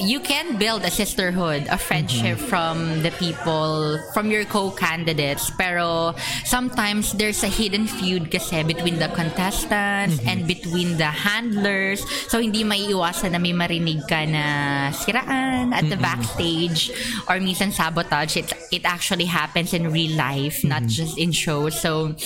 you 0.00 0.20
can 0.20 0.56
build 0.56 0.84
a 0.84 0.90
sisterhood, 0.90 1.66
a 1.70 1.78
friendship 1.78 2.38
from 2.38 3.02
the 3.02 3.10
people, 3.12 3.98
from 4.12 4.30
your 4.30 4.44
co-candidates. 4.44 5.50
Pero 5.58 6.14
sometimes 6.44 7.12
there's 7.14 7.44
a 7.44 7.52
hidden 7.52 7.86
feud 7.86 8.30
kasi 8.30 8.62
between 8.64 8.98
the 8.98 9.08
contestants 9.12 10.18
and 10.26 10.46
between 10.46 10.96
the 10.96 11.08
handlers. 11.08 12.04
So 12.28 12.40
hindi 12.40 12.64
maiiwasan 12.64 13.32
na 13.32 13.38
may 13.38 13.52
marinig 13.52 14.08
ka 14.08 14.24
na 14.24 14.90
siraan 14.90 15.72
at 15.76 15.88
the 15.88 15.96
backstage 15.96 16.90
or 17.28 17.36
minsan 17.38 17.72
sabotage. 17.72 18.36
It, 18.36 18.52
it 18.72 18.84
actually 18.84 19.26
happens 19.26 19.72
in 19.74 19.92
real 19.92 20.16
life, 20.16 20.64
not 20.64 20.86
just 20.86 21.18
in 21.18 21.32
shows. 21.32 21.78
So 21.78 22.16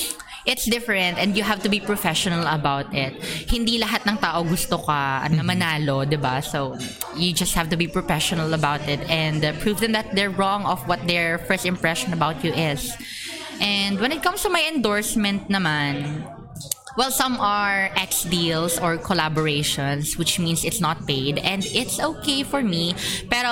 it's 0.46 0.64
different 0.66 1.18
and 1.18 1.36
you 1.36 1.42
have 1.42 1.62
to 1.62 1.68
be 1.68 1.80
professional 1.80 2.46
about 2.46 2.92
it. 2.94 3.16
Hindi 3.48 3.80
lahat 3.80 4.04
ng 4.06 4.18
tao 4.18 4.44
gusto 4.44 4.78
ka 4.78 5.24
na 5.32 5.42
manalo, 5.42 6.04
'di 6.04 6.20
ba? 6.20 6.44
So 6.44 6.76
you 7.16 7.32
just 7.32 7.56
have 7.56 7.68
to 7.72 7.76
be 7.76 7.88
professional 7.88 8.52
about 8.52 8.84
it 8.84 9.00
and 9.08 9.44
uh, 9.44 9.52
prove 9.64 9.80
them 9.80 9.92
that 9.92 10.12
they're 10.12 10.32
wrong 10.32 10.64
of 10.68 10.84
what 10.88 11.00
their 11.08 11.40
first 11.48 11.64
impression 11.64 12.12
about 12.12 12.44
you 12.44 12.52
is. 12.52 12.92
And 13.60 14.00
when 14.00 14.12
it 14.12 14.22
comes 14.22 14.42
to 14.42 14.50
my 14.50 14.66
endorsement 14.66 15.48
naman, 15.48 16.26
Well, 16.94 17.10
some 17.10 17.42
are 17.42 17.90
X 17.98 18.22
deals 18.22 18.78
or 18.78 18.96
collaborations, 18.98 20.14
which 20.14 20.38
means 20.38 20.62
it's 20.62 20.78
not 20.78 21.10
paid, 21.10 21.42
and 21.42 21.66
it's 21.74 21.98
okay 21.98 22.46
for 22.46 22.62
me. 22.62 22.94
Pero 23.26 23.50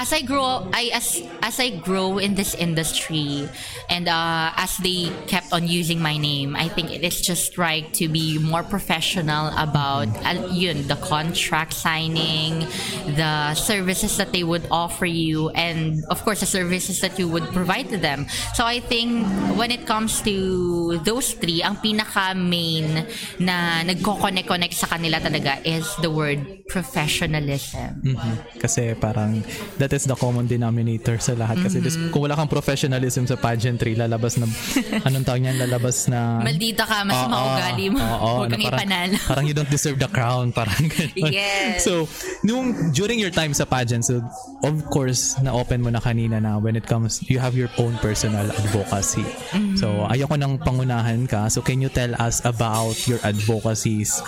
as 0.00 0.16
I 0.16 0.22
grow, 0.24 0.64
I 0.72 0.88
as 0.96 1.20
as 1.44 1.60
I 1.60 1.76
grow 1.76 2.16
in 2.16 2.34
this 2.34 2.56
industry, 2.56 3.44
and 3.92 4.08
uh, 4.08 4.48
as 4.56 4.80
they 4.80 5.12
kept 5.28 5.52
on 5.52 5.68
using 5.68 6.00
my 6.00 6.16
name, 6.16 6.56
I 6.56 6.72
think 6.72 6.88
it 6.88 7.04
is 7.04 7.20
just 7.20 7.60
right 7.60 7.84
to 8.00 8.08
be 8.08 8.40
more 8.40 8.64
professional 8.64 9.52
about 9.60 10.08
uh, 10.24 10.40
the 10.88 10.96
contract 11.04 11.76
signing, 11.76 12.64
the 13.12 13.52
services 13.52 14.16
that 14.16 14.32
they 14.32 14.42
would 14.42 14.64
offer 14.72 15.04
you, 15.04 15.52
and 15.52 16.00
of 16.08 16.24
course 16.24 16.40
the 16.40 16.48
services 16.48 17.04
that 17.04 17.18
you 17.20 17.28
would 17.28 17.44
provide 17.52 17.92
to 17.92 17.98
them. 18.00 18.24
So 18.56 18.64
I 18.64 18.80
think 18.80 19.28
when 19.60 19.70
it 19.70 19.84
comes 19.84 20.24
to 20.24 20.96
those 21.04 21.36
three, 21.36 21.60
ang 21.60 21.76
pinaka 21.76 22.32
main 22.32 23.04
na 23.36 23.84
nagko-connect-connect 23.84 24.72
sa 24.80 24.96
kanila 24.96 25.20
talaga 25.20 25.60
is 25.68 25.84
the 26.00 26.08
word 26.08 26.64
professionalism. 26.72 28.00
Mm-hmm. 28.00 28.56
Kasi 28.64 28.96
parang 28.96 29.44
that 29.76 29.89
is 29.92 30.06
the 30.06 30.14
common 30.14 30.46
denominator 30.46 31.18
sa 31.18 31.34
lahat. 31.34 31.62
Kasi 31.66 31.78
this- 31.82 31.98
kung 32.10 32.24
wala 32.26 32.36
kang 32.38 32.48
professionalism 32.48 33.26
sa 33.26 33.34
pageantry, 33.34 33.94
lalabas 33.94 34.38
na, 34.38 34.46
anong 35.06 35.24
tawag 35.26 35.40
niyan, 35.42 35.56
lalabas 35.58 36.06
na... 36.06 36.40
Maldita 36.40 36.86
ka, 36.86 37.02
mas 37.02 37.16
Oo, 37.16 37.28
maugali 37.28 37.86
mo. 37.90 37.98
oo, 38.00 38.30
Huwag 38.44 38.50
na 38.50 38.56
kang 38.56 38.64
parang, 38.70 38.80
ipanalo. 38.84 39.16
parang 39.26 39.44
you 39.46 39.54
don't 39.54 39.70
deserve 39.70 39.98
the 39.98 40.10
crown. 40.10 40.52
Parang 40.52 40.84
ganun. 40.90 41.32
Yes. 41.32 41.82
So, 41.84 42.06
nung, 42.42 42.92
during 42.92 43.18
your 43.18 43.30
time 43.32 43.52
sa 43.52 43.64
pageant, 43.64 44.04
so, 44.04 44.20
of 44.62 44.76
course, 44.90 45.34
na-open 45.40 45.80
mo 45.80 45.90
na 45.90 46.00
kanina 46.00 46.38
na 46.38 46.60
when 46.60 46.76
it 46.76 46.84
comes, 46.84 47.22
you 47.30 47.38
have 47.38 47.56
your 47.56 47.70
own 47.80 47.96
personal 47.98 48.44
advocacy. 48.46 49.24
Mm-hmm. 49.54 49.76
So, 49.80 50.06
ayoko 50.06 50.36
nang 50.36 50.58
pangunahan 50.60 51.24
ka. 51.28 51.48
So, 51.48 51.62
can 51.62 51.80
you 51.80 51.88
tell 51.88 52.12
us 52.20 52.44
about 52.44 52.94
your 53.08 53.18
advocacies 53.24 54.20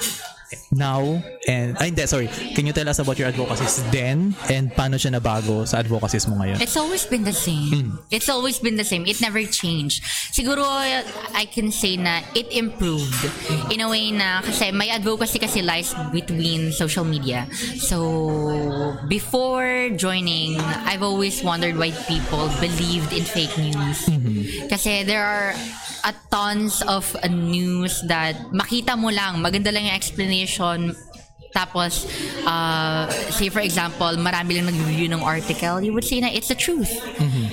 now 0.72 1.20
and 1.48 1.76
ay 1.78 1.92
hindi 1.92 2.04
sorry 2.06 2.28
can 2.56 2.64
you 2.64 2.72
tell 2.72 2.88
us 2.88 2.98
about 2.98 3.18
your 3.18 3.28
advocacies 3.28 3.82
then 3.90 4.32
and 4.48 4.72
paano 4.72 4.96
siya 4.96 5.12
nabago 5.14 5.66
sa 5.66 5.78
advocacies 5.80 6.24
mo 6.28 6.36
ngayon 6.40 6.58
It's 6.62 6.76
always 6.76 7.04
been 7.04 7.24
the 7.24 7.34
same. 7.34 7.98
It's 8.10 8.28
always 8.28 8.58
been 8.62 8.76
the 8.76 8.86
same. 8.86 9.02
It 9.04 9.20
never 9.20 9.42
changed. 9.44 10.04
Siguro, 10.30 10.62
I 10.62 11.44
can 11.50 11.72
say 11.74 11.96
na 11.96 12.22
it 12.34 12.48
improved. 12.52 13.18
In 13.72 13.82
a 13.82 13.88
way 13.90 14.14
na, 14.14 14.40
kasi 14.40 14.70
my 14.70 14.86
advocacy 14.86 15.42
kasi 15.42 15.60
lies 15.60 15.90
between 16.14 16.70
social 16.70 17.02
media. 17.04 17.50
So, 17.82 18.96
before 19.08 19.90
joining, 19.96 20.60
I've 20.60 21.02
always 21.02 21.42
wondered 21.42 21.74
why 21.76 21.90
people 22.06 22.46
believed 22.62 23.12
in 23.12 23.24
fake 23.26 23.56
news. 23.58 24.06
Kasi 24.70 25.02
there 25.02 25.24
are 25.24 25.52
a 26.04 26.12
tons 26.30 26.82
of 26.86 27.06
news 27.30 28.02
that 28.08 28.34
makita 28.50 28.98
mo 28.98 29.10
lang, 29.10 29.38
maganda 29.38 29.72
lang 29.72 29.86
yung 29.86 29.96
explanation, 29.96 30.96
tapos, 31.52 32.08
uh, 32.48 33.06
say 33.28 33.52
for 33.52 33.60
example, 33.60 34.08
marami 34.16 34.56
lang 34.56 34.72
nag-review 34.72 35.12
ng 35.12 35.20
article, 35.20 35.84
you 35.84 35.92
would 35.92 36.04
say 36.04 36.20
na 36.20 36.32
it's 36.32 36.48
the 36.48 36.56
truth. 36.56 36.88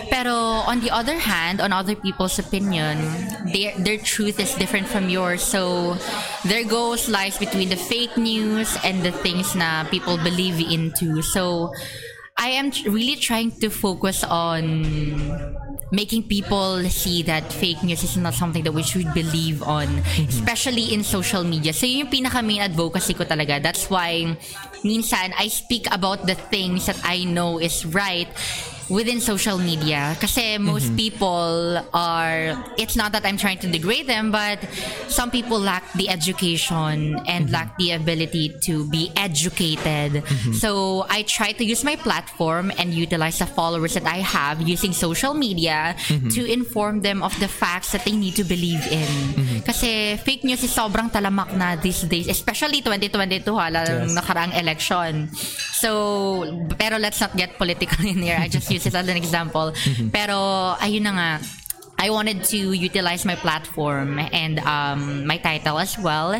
Pero 0.09 0.63
on 0.63 0.79
the 0.79 0.89
other 0.89 1.19
hand, 1.19 1.59
on 1.59 1.75
other 1.75 1.95
people's 1.95 2.39
opinion, 2.39 2.95
their, 3.51 3.75
their 3.77 3.99
truth 3.99 4.39
is 4.39 4.55
different 4.55 4.87
from 4.87 5.11
yours. 5.11 5.43
So, 5.43 5.95
there 6.47 6.63
goes 6.63 7.11
lies 7.11 7.37
between 7.37 7.69
the 7.69 7.79
fake 7.79 8.15
news 8.15 8.71
and 8.87 9.03
the 9.03 9.11
things 9.11 9.53
na 9.53 9.83
people 9.91 10.15
believe 10.17 10.63
into. 10.63 11.21
So, 11.21 11.75
I 12.39 12.55
am 12.55 12.71
really 12.87 13.19
trying 13.19 13.51
to 13.59 13.69
focus 13.69 14.23
on 14.23 14.63
making 15.91 16.23
people 16.23 16.79
see 16.87 17.21
that 17.23 17.51
fake 17.51 17.83
news 17.83 18.01
is 18.03 18.15
not 18.15 18.33
something 18.33 18.63
that 18.63 18.71
we 18.71 18.81
should 18.81 19.11
believe 19.13 19.61
on, 19.61 19.87
especially 20.23 20.93
in 20.93 21.03
social 21.03 21.43
media. 21.43 21.73
So 21.73 21.85
yun 21.85 22.07
yung 22.07 22.11
pinaka 22.15 22.39
main 22.39 22.61
advocacy 22.61 23.13
ko 23.13 23.25
talaga. 23.27 23.61
That's 23.61 23.89
why 23.91 24.37
minsan 24.87 25.35
I 25.35 25.51
speak 25.51 25.91
about 25.91 26.25
the 26.25 26.35
things 26.35 26.87
that 26.87 26.97
I 27.03 27.27
know 27.27 27.59
is 27.59 27.83
right 27.85 28.31
within 28.89 29.19
social 29.21 29.57
media. 29.57 30.15
Kasi 30.19 30.57
most 30.57 30.87
mm-hmm. 30.87 30.95
people 30.95 31.81
are, 31.93 32.57
it's 32.77 32.95
not 32.95 33.11
that 33.13 33.25
I'm 33.25 33.37
trying 33.37 33.59
to 33.59 33.67
degrade 33.67 34.07
them, 34.07 34.31
but 34.31 34.59
some 35.07 35.31
people 35.31 35.59
lack 35.59 35.91
the 35.93 36.09
education 36.09 37.19
and 37.27 37.45
mm-hmm. 37.45 37.53
lack 37.53 37.77
the 37.77 37.91
ability 37.91 38.55
to 38.63 38.89
be 38.89 39.11
educated. 39.15 40.23
Mm-hmm. 40.23 40.53
So 40.53 41.05
I 41.09 41.23
try 41.23 41.51
to 41.53 41.63
use 41.63 41.83
my 41.83 41.95
platform 41.95 42.71
and 42.77 42.93
utilize 42.93 43.39
the 43.39 43.45
followers 43.45 43.93
that 43.93 44.05
I 44.05 44.17
have 44.25 44.61
using 44.61 44.93
social 44.93 45.33
media 45.33 45.95
to 46.07 46.41
inform 46.45 47.01
them 47.01 47.23
of 47.23 47.37
the 47.39 47.47
facts 47.47 47.91
that 47.91 48.05
they 48.05 48.15
need 48.15 48.35
to 48.35 48.43
believe 48.43 48.85
in. 48.91 49.61
Kasi 49.63 50.17
fake 50.17 50.43
news 50.43 50.63
is 50.63 50.71
sobrang 50.73 51.11
talamak 51.11 51.53
na 51.55 51.75
these 51.75 52.03
days, 52.03 52.27
especially 52.27 52.81
2022 52.81 53.45
hala, 53.53 53.81
Yes. 53.89 54.11
nakaraang 54.13 54.53
election. 54.55 55.29
So, 55.79 56.67
pero 56.77 56.97
let's 56.97 57.19
not 57.19 57.35
get 57.35 57.57
political 57.57 58.05
in 58.11 58.21
here. 58.21 58.37
I 58.39 58.47
just 58.47 58.69
use 58.71 58.78
it 58.85 58.95
as 58.95 59.07
an 59.07 59.17
example. 59.17 59.73
Pero, 60.11 60.75
ayun 60.79 61.03
na 61.03 61.11
nga, 61.11 61.31
I 61.99 62.11
wanted 62.11 62.45
to 62.55 62.71
utilize 62.71 63.25
my 63.25 63.35
platform 63.35 64.19
and 64.19 64.59
um, 64.59 65.27
my 65.27 65.35
title 65.35 65.79
as 65.79 65.99
well 65.99 66.31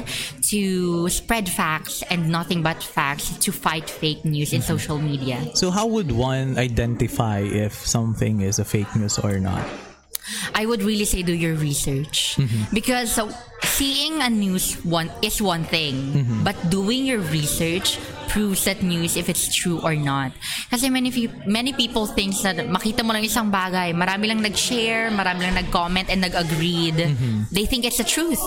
to 0.56 1.10
spread 1.10 1.50
facts 1.50 2.02
and 2.10 2.30
nothing 2.30 2.64
but 2.64 2.82
facts 2.82 3.36
to 3.40 3.52
fight 3.52 3.90
fake 3.90 4.24
news 4.24 4.54
in 4.54 4.62
social 4.62 4.98
media. 4.98 5.44
So 5.56 5.70
how 5.70 5.86
would 5.88 6.14
one 6.14 6.58
identify 6.58 7.40
if 7.40 7.74
something 7.74 8.40
is 8.40 8.60
a 8.60 8.64
fake 8.64 8.96
news 8.96 9.20
or 9.20 9.38
not? 9.38 9.68
I 10.56 10.66
would 10.66 10.84
really 10.84 11.06
say 11.06 11.24
do 11.24 11.34
your 11.34 11.56
research 11.56 12.40
because 12.74 13.12
so, 13.12 13.30
seeing 13.64 14.22
a 14.22 14.30
news 14.30 14.80
one 14.86 15.12
is 15.22 15.42
one 15.42 15.64
thing, 15.64 16.14
but 16.44 16.56
doing 16.70 17.06
your 17.06 17.20
research 17.34 18.00
proves 18.30 18.66
that 18.66 18.84
news 18.86 19.18
if 19.18 19.28
it's 19.28 19.50
true 19.50 19.82
or 19.82 19.96
not. 19.98 20.32
Kasi 20.70 20.90
many 20.90 21.10
many 21.50 21.74
people 21.74 22.06
think 22.06 22.38
that 22.46 22.62
makita 22.70 23.02
mo 23.02 23.14
lang 23.14 23.26
isang 23.26 23.50
bagay, 23.50 23.90
marami 23.92 24.30
lang 24.30 24.46
nag-share, 24.46 25.10
marami 25.10 25.50
lang 25.50 25.58
nag-comment 25.66 26.10
and 26.14 26.22
nag-agreed. 26.22 26.98
They 27.52 27.66
think 27.66 27.86
it's 27.86 27.98
the 27.98 28.06
truth. 28.06 28.42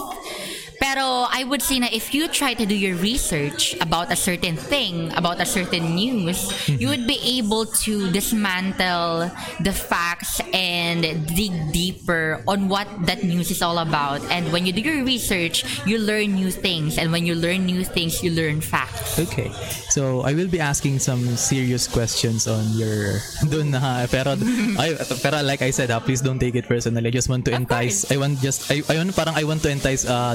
Pero 0.82 1.30
I 1.30 1.46
would 1.46 1.62
say 1.62 1.78
na 1.78 1.86
if 1.94 2.10
you 2.10 2.26
try 2.26 2.58
to 2.58 2.66
do 2.66 2.74
your 2.74 2.98
research 2.98 3.78
about 3.78 4.10
a 4.10 4.18
certain 4.18 4.58
thing, 4.58 5.14
about 5.14 5.38
a 5.38 5.46
certain 5.46 5.94
news, 5.94 6.50
you 6.66 6.90
would 6.90 7.06
be 7.06 7.22
able 7.38 7.70
to 7.86 8.10
dismantle 8.10 9.30
the 9.62 9.70
facts 9.70 10.42
and 10.50 11.06
dig 11.38 11.54
deeper 11.70 12.42
on 12.50 12.66
what 12.66 12.90
that 13.06 13.22
news 13.22 13.54
is 13.54 13.62
all 13.62 13.78
about. 13.78 14.18
And 14.26 14.50
when 14.50 14.66
you 14.66 14.74
do 14.74 14.82
your 14.82 15.06
research, 15.06 15.62
you 15.86 16.02
learn 16.02 16.34
new 16.34 16.50
things. 16.50 16.98
And 16.98 17.14
when 17.14 17.30
you 17.30 17.38
learn 17.38 17.62
new 17.62 17.86
things, 17.86 18.18
you 18.18 18.34
learn 18.34 18.58
facts. 18.58 19.22
Okay. 19.22 19.54
So 19.94 20.26
I 20.26 20.34
will 20.34 20.50
be 20.50 20.58
asking 20.58 20.98
some 20.98 21.22
serious 21.38 21.86
questions 21.86 22.50
on 22.50 22.66
your 22.74 23.22
dun 23.52 23.70
na 23.70 24.10
pero 24.10 24.34
I, 24.82 24.98
pero 25.22 25.46
like 25.46 25.62
I 25.62 25.70
said, 25.70 25.94
ah, 25.94 26.02
please 26.02 26.18
don't 26.20 26.42
take 26.42 26.58
it 26.58 26.66
personally. 26.66 27.06
I 27.06 27.14
just 27.14 27.30
want 27.30 27.46
to 27.46 27.54
entice. 27.54 28.10
I 28.10 28.18
want 28.18 28.42
just 28.42 28.66
I, 28.66 28.82
I 28.90 28.98
want 28.98 29.14
parang 29.14 29.38
I 29.38 29.44
want 29.46 29.62
to 29.62 29.70
entice 29.70 30.02
uh 30.02 30.34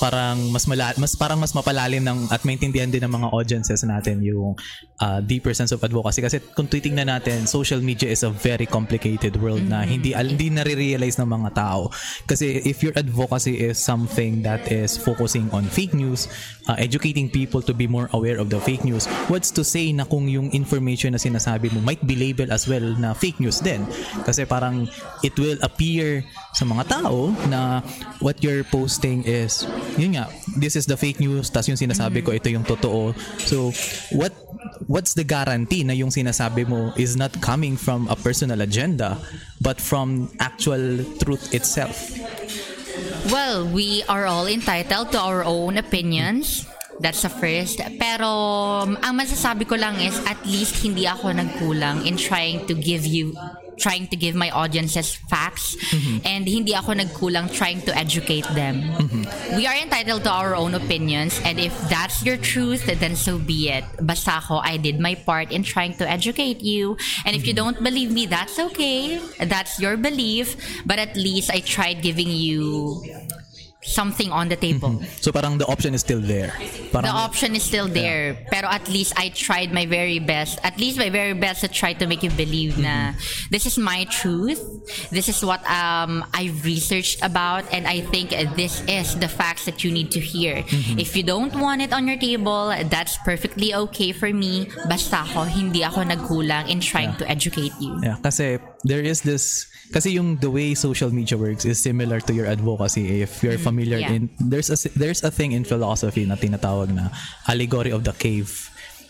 parang 0.00 0.48
mas 0.48 0.64
mala, 0.64 0.96
mas 0.96 1.12
parang 1.12 1.36
mas 1.36 1.52
mapalalim 1.52 2.00
ng 2.00 2.32
at 2.32 2.40
maintindihan 2.48 2.88
din 2.88 3.04
ng 3.04 3.12
mga 3.12 3.28
audiences 3.36 3.84
natin 3.84 4.24
yung 4.24 4.56
uh, 4.98 5.20
deeper 5.20 5.52
sense 5.52 5.70
of 5.76 5.84
advocacy. 5.84 6.24
Kasi 6.24 6.40
kung 6.56 6.66
titingnan 6.66 7.12
natin 7.12 7.44
social 7.44 7.84
media 7.84 8.08
is 8.08 8.24
a 8.24 8.32
very 8.32 8.64
complicated 8.64 9.36
world 9.36 9.62
na 9.68 9.84
hindi 9.84 10.16
al- 10.16 10.32
hindi 10.32 10.48
nare-realize 10.48 11.20
ng 11.20 11.28
mga 11.28 11.50
tao. 11.52 11.92
Kasi 12.24 12.64
if 12.64 12.80
your 12.80 12.96
advocacy 12.96 13.60
is 13.60 13.76
something 13.76 14.40
that 14.40 14.64
is 14.72 14.96
focusing 14.96 15.52
on 15.52 15.68
fake 15.68 15.92
news 15.92 16.32
uh, 16.64 16.76
educating 16.80 17.28
people 17.28 17.60
to 17.60 17.76
be 17.76 17.84
more 17.84 18.08
aware 18.16 18.40
of 18.40 18.48
the 18.48 18.58
fake 18.62 18.86
news 18.86 19.04
what's 19.28 19.52
to 19.52 19.66
say 19.66 19.92
na 19.92 20.06
kung 20.08 20.30
yung 20.30 20.48
information 20.56 21.12
na 21.12 21.20
sinasabi 21.20 21.68
mo 21.74 21.84
might 21.84 22.00
be 22.06 22.16
labeled 22.16 22.48
as 22.48 22.64
well 22.64 22.82
na 22.96 23.12
fake 23.12 23.36
news 23.42 23.60
din? 23.60 23.84
Kasi 24.24 24.48
parang 24.48 24.88
it 25.20 25.36
will 25.36 25.60
appear 25.60 26.24
sa 26.56 26.64
mga 26.64 26.88
tao 26.88 27.34
na 27.50 27.84
what 28.24 28.40
you're 28.40 28.64
posting 28.70 29.26
is 29.26 29.66
yun 29.96 30.14
nga 30.18 30.30
this 30.58 30.76
is 30.76 30.86
the 30.86 30.98
fake 30.98 31.18
news 31.18 31.50
tas 31.50 31.66
yung 31.66 31.78
sinasabi 31.78 32.22
ko 32.22 32.30
ito 32.34 32.50
yung 32.52 32.66
totoo 32.66 33.14
so 33.40 33.72
what 34.14 34.34
what's 34.86 35.14
the 35.14 35.24
guarantee 35.24 35.82
na 35.82 35.94
yung 35.96 36.10
sinasabi 36.10 36.66
mo 36.66 36.92
is 37.00 37.16
not 37.16 37.32
coming 37.40 37.74
from 37.74 38.06
a 38.10 38.16
personal 38.18 38.60
agenda 38.60 39.18
but 39.62 39.80
from 39.80 40.28
actual 40.38 41.00
truth 41.22 41.50
itself 41.54 42.14
Well, 43.28 43.68
we 43.68 44.02
are 44.08 44.26
all 44.26 44.46
entitled 44.48 45.12
to 45.12 45.20
our 45.20 45.44
own 45.44 45.76
opinions. 45.76 46.66
That's 47.00 47.22
the 47.22 47.32
first. 47.32 47.80
Pero 47.96 48.28
ang 48.84 49.14
masasabi 49.16 49.64
ko 49.68 49.76
lang 49.76 50.00
is 50.00 50.16
at 50.28 50.40
least 50.44 50.80
hindi 50.84 51.08
ako 51.08 51.32
nagkulang 51.32 52.04
in 52.04 52.16
trying 52.16 52.64
to 52.68 52.76
give 52.76 53.04
you 53.04 53.32
trying 53.80 54.06
to 54.08 54.16
give 54.16 54.36
my 54.36 54.50
audiences 54.50 55.16
facts 55.32 55.76
and 56.24 56.44
hindi 56.46 56.76
ako 56.76 56.92
nagkulang 57.00 57.48
trying 57.48 57.80
to 57.82 57.96
educate 57.96 58.46
them. 58.52 58.84
We 59.56 59.66
are 59.66 59.74
entitled 59.74 60.24
to 60.24 60.30
our 60.30 60.54
own 60.54 60.76
opinions 60.76 61.40
and 61.44 61.58
if 61.58 61.72
that's 61.88 62.22
your 62.22 62.36
truth, 62.36 62.84
then 62.86 63.16
so 63.16 63.38
be 63.38 63.72
it. 63.72 63.84
Basta 64.00 64.38
ako, 64.44 64.60
I 64.60 64.76
did 64.76 65.00
my 65.00 65.16
part 65.16 65.50
in 65.50 65.64
trying 65.64 65.96
to 65.96 66.04
educate 66.08 66.60
you. 66.60 67.00
And 67.24 67.34
if 67.34 67.46
you 67.46 67.54
don't 67.54 67.82
believe 67.82 68.12
me, 68.12 68.26
that's 68.26 68.58
okay. 68.58 69.18
That's 69.40 69.80
your 69.80 69.96
belief. 69.96 70.54
But 70.84 70.98
at 70.98 71.16
least 71.16 71.50
I 71.50 71.60
tried 71.60 72.02
giving 72.02 72.28
you 72.28 73.00
something 73.82 74.30
on 74.30 74.48
the 74.48 74.56
table. 74.56 75.00
Mm-hmm. 75.00 75.20
so 75.20 75.32
parang 75.32 75.58
the 75.58 75.66
option 75.66 75.94
is 75.94 76.00
still 76.00 76.20
there 76.20 76.52
The 76.92 77.08
option 77.08 77.54
is 77.54 77.62
still 77.62 77.86
there. 77.86 78.34
Pero 78.50 78.66
at 78.66 78.88
least 78.88 79.14
I 79.16 79.30
tried 79.30 79.72
my 79.72 79.86
very 79.86 80.18
best. 80.18 80.58
At 80.64 80.78
least 80.78 80.98
my 80.98 81.10
very 81.10 81.34
best 81.34 81.62
to 81.62 81.68
try 81.68 81.92
to 81.94 82.06
make 82.06 82.22
you 82.22 82.30
believe 82.30 82.78
na 82.78 83.14
mm-hmm. 83.14 83.50
this 83.50 83.66
is 83.66 83.78
my 83.78 84.04
truth. 84.10 84.58
This 85.10 85.30
is 85.30 85.44
what 85.44 85.62
um, 85.70 86.26
I've 86.34 86.64
researched 86.64 87.22
about. 87.22 87.64
And 87.70 87.86
I 87.86 88.02
think 88.02 88.34
this 88.56 88.82
is 88.90 89.14
the 89.18 89.28
facts 89.28 89.64
that 89.70 89.84
you 89.84 89.94
need 89.94 90.10
to 90.12 90.20
hear. 90.20 90.66
Mm-hmm. 90.66 90.98
If 90.98 91.14
you 91.14 91.22
don't 91.22 91.54
want 91.54 91.82
it 91.82 91.92
on 91.92 92.08
your 92.10 92.18
table, 92.18 92.74
that's 92.90 93.16
perfectly 93.22 93.74
okay 93.74 94.10
for 94.10 94.32
me. 94.34 94.66
Basta 94.88 95.22
ako, 95.22 95.46
hindi 95.46 95.84
ako 95.84 96.02
nagkulang 96.10 96.68
in 96.68 96.80
trying 96.80 97.14
to 97.22 97.24
educate 97.30 97.72
you. 97.78 97.94
Yeah, 98.02 98.18
kasi 98.18 98.58
there 98.82 99.02
is 99.02 99.22
this 99.22 99.70
kasi 99.90 100.14
yung 100.14 100.38
the 100.38 100.46
way 100.46 100.74
social 100.78 101.10
media 101.10 101.34
works 101.34 101.66
is 101.66 101.82
similar 101.82 102.22
to 102.22 102.30
your 102.30 102.46
advocacy 102.46 103.22
if 103.26 103.42
you're 103.42 103.58
familiar 103.70 103.98
Yeah. 104.02 104.18
in 104.18 104.26
there's 104.42 104.68
a 104.68 104.76
there's 104.92 105.22
a 105.22 105.30
thing 105.30 105.54
in 105.54 105.62
philosophy 105.62 106.26
na 106.26 106.34
tinatawag 106.34 106.90
na 106.90 107.14
allegory 107.46 107.94
of 107.94 108.02
the 108.02 108.12
cave. 108.12 108.50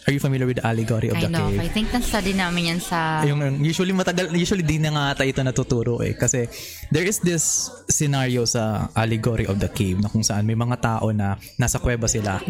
Are 0.09 0.17
you 0.17 0.19
familiar 0.19 0.49
with 0.49 0.57
the 0.57 0.65
allegory 0.65 1.13
of 1.13 1.21
I 1.21 1.29
the 1.29 1.31
know. 1.31 1.53
cave? 1.53 1.61
I 1.61 1.69
think 1.69 1.93
na-study 1.93 2.33
namin 2.33 2.73
yan 2.73 2.81
sa... 2.81 3.21
yung 3.21 3.61
usually 3.61 3.93
matagal 3.93 4.33
usually 4.33 4.65
di 4.65 4.81
na 4.81 4.97
nga 4.97 5.05
ata 5.13 5.29
ito 5.29 5.45
natuturo 5.45 6.01
eh 6.01 6.17
kasi 6.17 6.49
there 6.89 7.05
is 7.05 7.21
this 7.21 7.69
scenario 7.85 8.49
sa 8.49 8.89
allegory 8.97 9.45
of 9.45 9.61
the 9.61 9.69
cave 9.69 10.01
na 10.01 10.09
kung 10.09 10.25
saan 10.25 10.49
may 10.49 10.57
mga 10.57 10.81
tao 10.81 11.13
na 11.13 11.37
nasa 11.61 11.77
kuweba 11.77 12.09
sila 12.09 12.41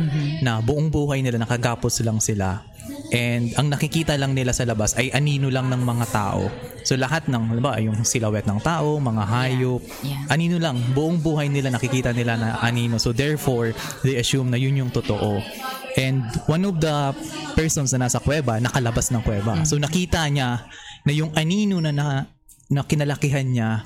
na 0.40 0.62
buong 0.62 0.94
buhay 0.94 1.26
nila 1.26 1.42
nakagapos 1.42 1.98
lang 2.06 2.22
sila 2.22 2.62
and 3.10 3.50
ang 3.58 3.70
nakikita 3.70 4.14
lang 4.14 4.32
nila 4.32 4.54
sa 4.54 4.62
labas 4.62 4.94
ay 4.94 5.10
anino 5.10 5.50
lang 5.50 5.66
ng 5.66 5.82
mga 5.82 6.06
tao. 6.14 6.46
So 6.86 6.94
lahat 6.96 7.28
ng 7.28 7.52
halimbawa 7.52 7.76
yung 7.82 8.06
silhouette 8.06 8.48
ng 8.48 8.60
tao 8.62 8.96
mga 8.96 9.22
hayop 9.26 9.82
Yeah. 10.00 10.32
anino 10.32 10.56
lang. 10.56 10.80
Buong 10.94 11.20
buhay 11.20 11.50
nila 11.52 11.68
nakikita 11.74 12.14
nila 12.14 12.38
na 12.38 12.48
anino. 12.62 12.96
So 12.96 13.12
therefore 13.12 13.74
they 14.06 14.16
assume 14.16 14.48
na 14.48 14.56
yun 14.56 14.78
yung 14.78 14.90
totoo. 14.94 15.42
And 15.98 16.22
one 16.46 16.62
of 16.64 16.78
the 16.78 17.12
persons 17.52 17.90
na 17.92 18.06
nasa 18.06 18.22
kuweba 18.22 18.62
nakalabas 18.62 19.10
ng 19.10 19.20
kuweba. 19.26 19.66
So 19.66 19.76
nakita 19.76 20.22
niya 20.30 20.64
na 21.02 21.12
yung 21.12 21.34
anino 21.34 21.82
na, 21.82 21.90
na, 21.90 22.06
na 22.70 22.86
kinalakihan 22.86 23.44
niya 23.44 23.82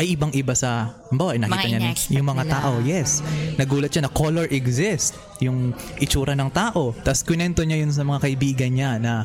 ay 0.00 0.16
ibang-iba 0.16 0.56
sa 0.56 0.96
halimbawa 1.08 1.36
nakita 1.36 1.68
Mga 1.68 1.68
niya 1.68 1.92
yung 2.10 2.26
mga 2.26 2.44
nila. 2.44 2.54
tao 2.54 2.72
yes 2.80 3.10
nagulat 3.56 3.90
siya 3.92 4.04
na 4.04 4.12
color 4.12 4.46
exists 4.48 5.14
yung 5.38 5.72
itsura 5.98 6.32
ng 6.32 6.48
tao 6.48 6.96
tapos 7.00 7.22
kunento 7.22 7.60
niya 7.62 7.80
yun 7.80 7.92
sa 7.92 8.02
mga 8.02 8.20
kaibigan 8.24 8.72
niya 8.72 8.90
na 8.96 9.24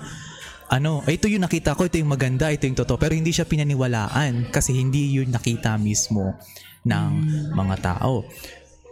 ano, 0.68 1.00
"Ay, 1.08 1.16
ito 1.16 1.32
yung 1.32 1.48
nakita 1.48 1.80
ko, 1.80 1.88
ito 1.88 1.96
yung 1.96 2.12
maganda, 2.12 2.52
ito 2.52 2.68
yung 2.68 2.76
totoo. 2.76 3.00
Pero 3.00 3.16
hindi 3.16 3.32
siya 3.32 3.48
pinaniwalaan 3.48 4.52
kasi 4.52 4.76
hindi 4.76 5.16
yun 5.16 5.32
nakita 5.32 5.80
mismo 5.80 6.36
ng 6.84 7.12
mga 7.56 7.76
tao. 7.80 8.28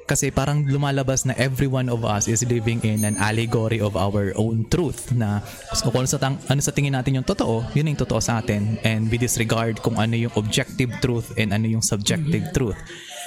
Kasi 0.06 0.30
parang 0.30 0.62
lumalabas 0.70 1.26
na 1.26 1.34
every 1.34 1.65
one 1.65 1.89
of 1.89 2.06
us 2.06 2.30
is 2.30 2.46
living 2.46 2.78
in 2.86 3.02
an 3.02 3.18
allegory 3.18 3.82
of 3.82 3.98
our 3.98 4.38
own 4.38 4.70
truth 4.70 5.10
na 5.10 5.41
so 5.74 5.89
kung 5.89 6.06
ano 6.06 6.10
sa, 6.10 6.22
tang, 6.22 6.38
ano 6.46 6.62
sa 6.62 6.70
tingin 6.70 6.94
natin 6.94 7.18
yung 7.18 7.26
totoo, 7.26 7.65
yun 7.74 7.89
yung 7.89 7.98
totoo 7.98 8.22
sa 8.22 8.38
atin. 8.38 8.78
And 8.86 9.10
we 9.10 9.18
disregard 9.18 9.82
kung 9.82 9.98
ano 9.98 10.13
yung 10.13 10.34
objective 10.38 10.94
truth 11.02 11.34
and 11.41 11.58
ano 11.58 11.65
yung 11.65 11.82
subjective 11.82 12.54
truth. 12.54 12.78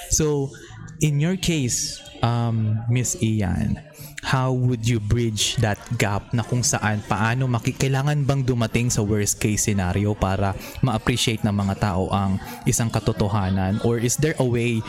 So, 0.09 0.55
in 1.03 1.19
your 1.19 1.35
case, 1.35 1.99
um, 2.23 2.79
Miss 2.87 3.19
Ian, 3.19 3.79
how 4.23 4.51
would 4.51 4.83
you 4.83 4.99
bridge 4.99 5.55
that 5.63 5.79
gap 5.95 6.31
na 6.35 6.43
kung 6.43 6.63
saan 6.63 6.99
paano 7.07 7.47
maki 7.47 7.75
kailangan 7.75 8.27
bang 8.27 8.43
dumating 8.43 8.91
sa 8.91 9.03
worst 9.03 9.39
case 9.39 9.67
scenario 9.67 10.11
para 10.15 10.55
ma-appreciate 10.83 11.43
ng 11.43 11.55
mga 11.55 11.75
tao 11.79 12.11
ang 12.11 12.39
isang 12.67 12.91
katotohanan? 12.91 13.79
Or 13.87 13.99
is 13.99 14.19
there 14.19 14.35
a 14.39 14.47
way 14.47 14.83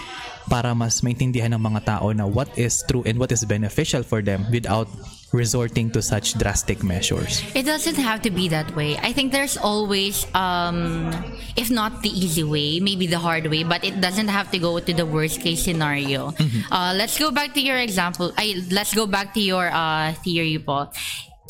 para 0.49 0.75
mas 0.75 1.03
maintindihan 1.03 1.53
ng 1.53 1.63
mga 1.63 1.85
tao 1.85 2.15
na 2.15 2.25
what 2.25 2.49
is 2.57 2.81
true 2.89 3.03
and 3.05 3.19
what 3.19 3.31
is 3.35 3.45
beneficial 3.45 4.03
for 4.03 4.23
them 4.23 4.47
without 4.49 4.89
resorting 5.33 5.91
to 5.91 6.03
such 6.03 6.35
drastic 6.39 6.83
measures. 6.83 7.43
It 7.55 7.63
doesn't 7.63 7.97
have 7.97 8.23
to 8.23 8.31
be 8.31 8.49
that 8.49 8.75
way. 8.75 8.99
I 8.99 9.13
think 9.13 9.33
there's 9.33 9.57
always, 9.57 10.27
um, 10.35 11.11
if 11.57 11.71
not 11.71 12.03
the 12.03 12.11
easy 12.11 12.43
way, 12.43 12.81
maybe 12.81 13.07
the 13.07 13.19
hard 13.19 13.47
way, 13.47 13.63
but 13.63 13.85
it 13.85 14.01
doesn't 14.01 14.29
have 14.29 14.51
to 14.51 14.59
go 14.59 14.81
to 14.81 14.93
the 14.93 15.07
worst 15.07 15.41
case 15.41 15.63
scenario. 15.63 16.35
Uh, 16.71 16.95
let's 16.97 17.19
go 17.19 17.31
back 17.31 17.55
to 17.55 17.61
your 17.61 17.79
example. 17.79 18.33
I, 18.37 18.63
let's 18.71 18.95
go 18.95 19.07
back 19.07 19.35
to 19.35 19.41
your 19.41 19.71
uh, 19.71 20.13
theory, 20.25 20.59
Paul. 20.59 20.93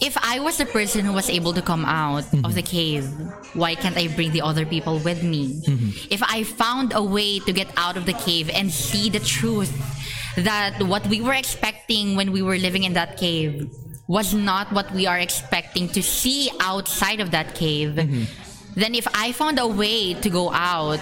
If 0.00 0.16
I 0.16 0.40
was 0.40 0.56
the 0.56 0.64
person 0.64 1.04
who 1.04 1.12
was 1.12 1.28
able 1.28 1.52
to 1.52 1.60
come 1.60 1.84
out 1.84 2.24
of 2.24 2.24
mm-hmm. 2.32 2.52
the 2.52 2.62
cave, 2.62 3.04
why 3.52 3.74
can't 3.74 3.96
I 3.96 4.08
bring 4.08 4.32
the 4.32 4.40
other 4.40 4.64
people 4.64 4.98
with 4.98 5.22
me? 5.22 5.60
Mm-hmm. 5.60 6.08
If 6.10 6.22
I 6.22 6.44
found 6.44 6.92
a 6.94 7.02
way 7.04 7.38
to 7.40 7.52
get 7.52 7.68
out 7.76 7.96
of 7.96 8.06
the 8.06 8.14
cave 8.14 8.48
and 8.48 8.72
see 8.72 9.10
the 9.10 9.20
truth 9.20 9.70
that 10.36 10.82
what 10.82 11.06
we 11.08 11.20
were 11.20 11.34
expecting 11.34 12.16
when 12.16 12.32
we 12.32 12.40
were 12.40 12.56
living 12.56 12.84
in 12.84 12.94
that 12.94 13.18
cave 13.18 13.68
was 14.08 14.32
not 14.32 14.72
what 14.72 14.90
we 14.92 15.06
are 15.06 15.18
expecting 15.18 15.86
to 15.88 16.02
see 16.02 16.50
outside 16.60 17.20
of 17.20 17.30
that 17.30 17.54
cave, 17.54 17.90
mm-hmm. 17.94 18.24
then 18.74 18.94
if 18.94 19.06
I 19.14 19.32
found 19.32 19.58
a 19.58 19.66
way 19.66 20.14
to 20.14 20.30
go 20.30 20.50
out 20.50 20.98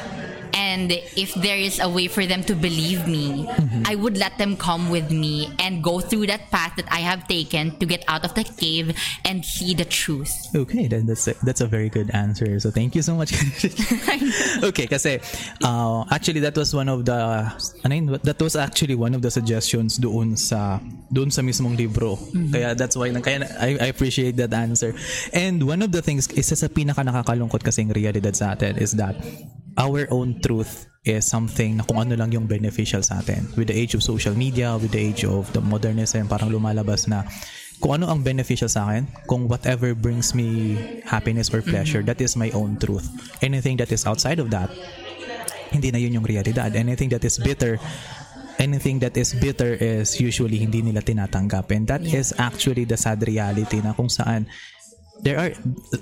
and 0.58 0.90
if 1.14 1.38
there 1.38 1.56
is 1.56 1.78
a 1.78 1.88
way 1.88 2.10
for 2.10 2.26
them 2.26 2.42
to 2.50 2.54
believe 2.58 3.06
me, 3.06 3.46
I 3.86 3.94
would 3.94 4.18
let 4.18 4.38
them 4.38 4.58
come 4.58 4.90
with 4.90 5.14
me 5.14 5.54
and 5.62 5.82
go 5.82 6.00
through 6.02 6.26
that 6.26 6.50
path 6.50 6.74
that 6.74 6.90
I 6.90 6.98
have 6.98 7.30
taken 7.30 7.78
to 7.78 7.86
get 7.86 8.02
out 8.10 8.26
of 8.26 8.34
the 8.34 8.42
cave 8.42 8.90
and 9.24 9.44
see 9.44 9.72
the 9.72 9.86
truth. 9.86 10.34
Okay, 10.50 10.90
then 10.90 11.06
that's 11.06 11.28
a, 11.28 11.34
that's 11.46 11.60
a 11.60 11.66
very 11.70 11.88
good 11.88 12.10
answer. 12.10 12.58
So 12.58 12.74
thank 12.74 12.98
you 12.98 13.02
so 13.02 13.14
much. 13.14 13.30
okay, 14.66 14.90
kasi 14.90 15.22
uh, 15.62 16.02
actually 16.10 16.40
that 16.42 16.58
was 16.58 16.74
one 16.74 16.88
of 16.90 17.06
the 17.06 17.46
ano 17.86 17.94
yun, 17.94 18.18
that 18.26 18.42
was 18.42 18.56
actually 18.56 18.98
one 18.98 19.14
of 19.14 19.22
the 19.22 19.30
suggestions 19.30 19.96
doon 19.96 20.34
sa 20.34 20.82
doon 21.08 21.32
sa 21.32 21.40
mismong 21.40 21.76
libro. 21.76 22.20
Kaya 22.52 22.76
that's 22.76 22.96
why 22.96 23.08
kaya 23.20 23.48
I, 23.56 23.80
I 23.80 23.86
appreciate 23.88 24.36
that 24.36 24.52
answer. 24.52 24.92
And 25.32 25.64
one 25.64 25.80
of 25.80 25.92
the 25.92 26.04
things 26.04 26.28
isa 26.32 26.56
sa 26.56 26.68
pinaka 26.68 27.04
nakakalungkot 27.04 27.64
kasing 27.64 27.92
realidad 27.92 28.36
sa 28.36 28.52
atin 28.52 28.76
is 28.76 28.96
that 29.00 29.16
our 29.78 30.10
own 30.10 30.42
truth 30.44 30.90
is 31.06 31.24
something 31.24 31.80
na 31.80 31.86
kung 31.86 32.02
ano 32.02 32.18
lang 32.18 32.34
yung 32.34 32.44
beneficial 32.44 33.00
sa 33.00 33.22
atin. 33.22 33.48
With 33.56 33.72
the 33.72 33.76
age 33.76 33.94
of 33.96 34.04
social 34.04 34.36
media, 34.36 34.76
with 34.76 34.92
the 34.92 35.00
age 35.00 35.24
of 35.24 35.48
the 35.56 35.62
modernism, 35.62 36.28
parang 36.28 36.52
lumalabas 36.52 37.08
na 37.08 37.24
kung 37.78 38.02
ano 38.02 38.10
ang 38.10 38.26
beneficial 38.26 38.66
sa 38.66 38.90
akin, 38.90 39.06
kung 39.30 39.46
whatever 39.46 39.94
brings 39.94 40.34
me 40.34 40.76
happiness 41.06 41.48
or 41.54 41.62
pleasure, 41.62 42.02
that 42.02 42.18
is 42.18 42.34
my 42.34 42.50
own 42.50 42.74
truth. 42.76 43.06
Anything 43.38 43.78
that 43.78 43.94
is 43.94 44.02
outside 44.02 44.42
of 44.42 44.50
that, 44.50 44.66
hindi 45.70 45.94
na 45.94 46.02
yun 46.02 46.18
yung 46.18 46.26
realidad. 46.26 46.74
Anything 46.74 47.08
that 47.14 47.22
is 47.22 47.38
bitter, 47.38 47.78
anything 48.58 48.98
that 49.00 49.16
is 49.16 49.32
bitter 49.34 49.74
is 49.78 50.20
usually 50.20 50.58
hindi 50.58 50.82
nila 50.82 51.00
tinatanggap. 51.00 51.70
And 51.70 51.86
that 51.86 52.02
is 52.02 52.34
actually 52.36 52.84
the 52.84 52.98
sad 52.98 53.22
reality 53.22 53.80
na 53.80 53.94
kung 53.94 54.10
saan 54.10 54.46
there 55.22 55.38
are 55.38 55.50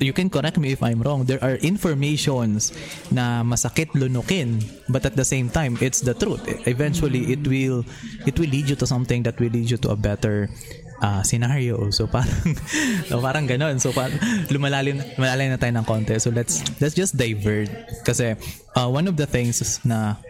you 0.00 0.12
can 0.12 0.28
correct 0.28 0.60
me 0.60 0.76
if 0.76 0.82
I'm 0.84 1.00
wrong 1.00 1.24
there 1.24 1.40
are 1.40 1.56
informations 1.64 2.76
na 3.08 3.40
masakit 3.40 3.96
lunukin 3.96 4.60
but 4.92 5.08
at 5.08 5.16
the 5.16 5.24
same 5.24 5.48
time 5.48 5.80
it's 5.80 6.00
the 6.00 6.12
truth. 6.12 6.44
Eventually 6.68 7.32
it 7.32 7.44
will 7.44 7.84
it 8.28 8.36
will 8.36 8.50
lead 8.50 8.68
you 8.68 8.76
to 8.76 8.86
something 8.86 9.22
that 9.24 9.40
will 9.40 9.52
lead 9.52 9.70
you 9.70 9.80
to 9.88 9.90
a 9.92 9.98
better 9.98 10.48
uh, 11.00 11.22
scenario. 11.22 11.90
So 11.90 12.06
parang 12.12 12.56
so 13.08 13.20
parang 13.20 13.44
ganon. 13.48 13.80
So 13.80 13.92
parang 13.92 14.20
lumalalim 14.52 15.00
lumalalim 15.16 15.56
na 15.56 15.58
tayo 15.60 15.72
ng 15.76 15.86
konti. 15.88 16.20
So 16.20 16.32
let's 16.32 16.60
let's 16.80 16.96
just 16.96 17.16
divert. 17.16 17.68
Kasi 18.04 18.36
uh, 18.76 18.88
one 18.88 19.08
of 19.08 19.16
the 19.16 19.26
things 19.28 19.60
na 19.84 20.20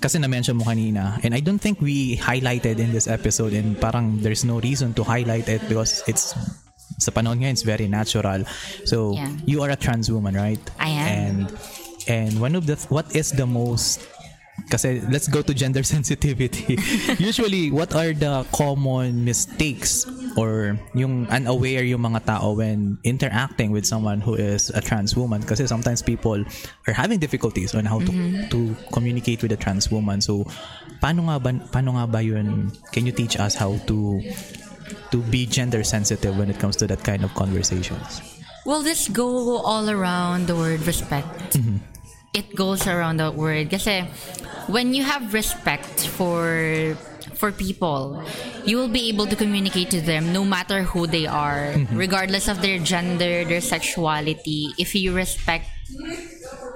kasi 0.00 0.16
na-mention 0.18 0.56
mo 0.56 0.64
kanina 0.64 1.20
and 1.22 1.36
I 1.36 1.40
don't 1.40 1.60
think 1.60 1.80
we 1.80 2.16
highlighted 2.16 2.80
in 2.80 2.90
this 2.92 3.04
episode 3.06 3.52
and 3.52 3.76
parang 3.76 4.24
there's 4.24 4.44
no 4.44 4.58
reason 4.60 4.96
to 4.96 5.04
highlight 5.04 5.48
it 5.48 5.60
because 5.68 6.00
it's 6.08 6.32
sa 7.00 7.12
panahon 7.12 7.40
ngayon 7.44 7.52
it's 7.56 7.64
very 7.64 7.84
natural 7.88 8.44
so 8.88 9.12
Yeah. 9.14 9.32
you 9.44 9.58
are 9.60 9.70
a 9.72 9.76
trans 9.78 10.08
woman 10.10 10.34
right 10.36 10.60
I 10.80 10.88
am. 10.88 11.04
and 11.08 11.38
and 12.08 12.30
one 12.40 12.56
of 12.56 12.64
the 12.64 12.76
what 12.88 13.12
is 13.16 13.32
the 13.32 13.44
most 13.44 14.00
kasi 14.68 15.00
let's 15.08 15.28
go 15.28 15.40
to 15.40 15.52
gender 15.56 15.80
sensitivity 15.96 16.76
usually 17.16 17.68
what 17.72 17.92
are 17.96 18.12
the 18.12 18.44
common 18.52 19.24
mistakes 19.24 20.04
or 20.36 20.78
yung 20.94 21.26
unaware 21.28 21.82
yung 21.82 22.02
mga 22.02 22.24
tao 22.26 22.52
when 22.52 22.98
interacting 23.04 23.70
with 23.70 23.86
someone 23.86 24.20
who 24.20 24.34
is 24.34 24.70
a 24.70 24.80
trans 24.80 25.16
woman. 25.16 25.42
Kasi 25.42 25.66
sometimes 25.66 26.02
people 26.02 26.44
are 26.86 26.94
having 26.94 27.18
difficulties 27.18 27.74
on 27.74 27.84
how 27.84 27.98
to 27.98 28.12
mm-hmm. 28.12 28.48
to 28.50 28.74
communicate 28.92 29.42
with 29.42 29.52
a 29.52 29.58
trans 29.58 29.90
woman. 29.90 30.20
So 30.20 30.46
paano 31.00 31.26
nga 31.30 31.36
ba 31.40 31.50
paano 31.70 31.96
nga 31.98 32.06
ba 32.06 32.20
yun? 32.22 32.70
Can 32.92 33.06
you 33.06 33.12
teach 33.12 33.38
us 33.38 33.54
how 33.54 33.78
to 33.90 34.20
to 35.10 35.18
be 35.30 35.46
gender 35.46 35.82
sensitive 35.82 36.36
when 36.38 36.50
it 36.50 36.58
comes 36.58 36.76
to 36.78 36.86
that 36.86 37.02
kind 37.02 37.24
of 37.24 37.34
conversations? 37.34 38.22
Well, 38.66 38.82
this 38.82 39.08
go 39.08 39.58
all 39.64 39.88
around 39.88 40.46
the 40.46 40.54
word 40.54 40.84
respect. 40.84 41.56
Mm-hmm. 41.56 41.80
It 42.30 42.54
goes 42.54 42.86
around 42.86 43.18
that 43.18 43.34
word. 43.34 43.70
Kasi 43.70 44.06
when 44.70 44.94
you 44.94 45.02
have 45.02 45.34
respect 45.34 46.06
for 46.06 46.94
for 47.40 47.50
people, 47.50 48.22
you 48.68 48.76
will 48.76 48.92
be 48.92 49.08
able 49.08 49.24
to 49.24 49.34
communicate 49.34 49.88
to 49.96 50.00
them 50.04 50.30
no 50.30 50.44
matter 50.44 50.84
who 50.84 51.08
they 51.08 51.24
are, 51.24 51.72
mm-hmm. 51.72 51.96
regardless 51.96 52.46
of 52.52 52.60
their 52.60 52.78
gender, 52.78 53.48
their 53.48 53.64
sexuality. 53.64 54.68
If 54.76 54.94
you 54.94 55.16
respect 55.16 55.64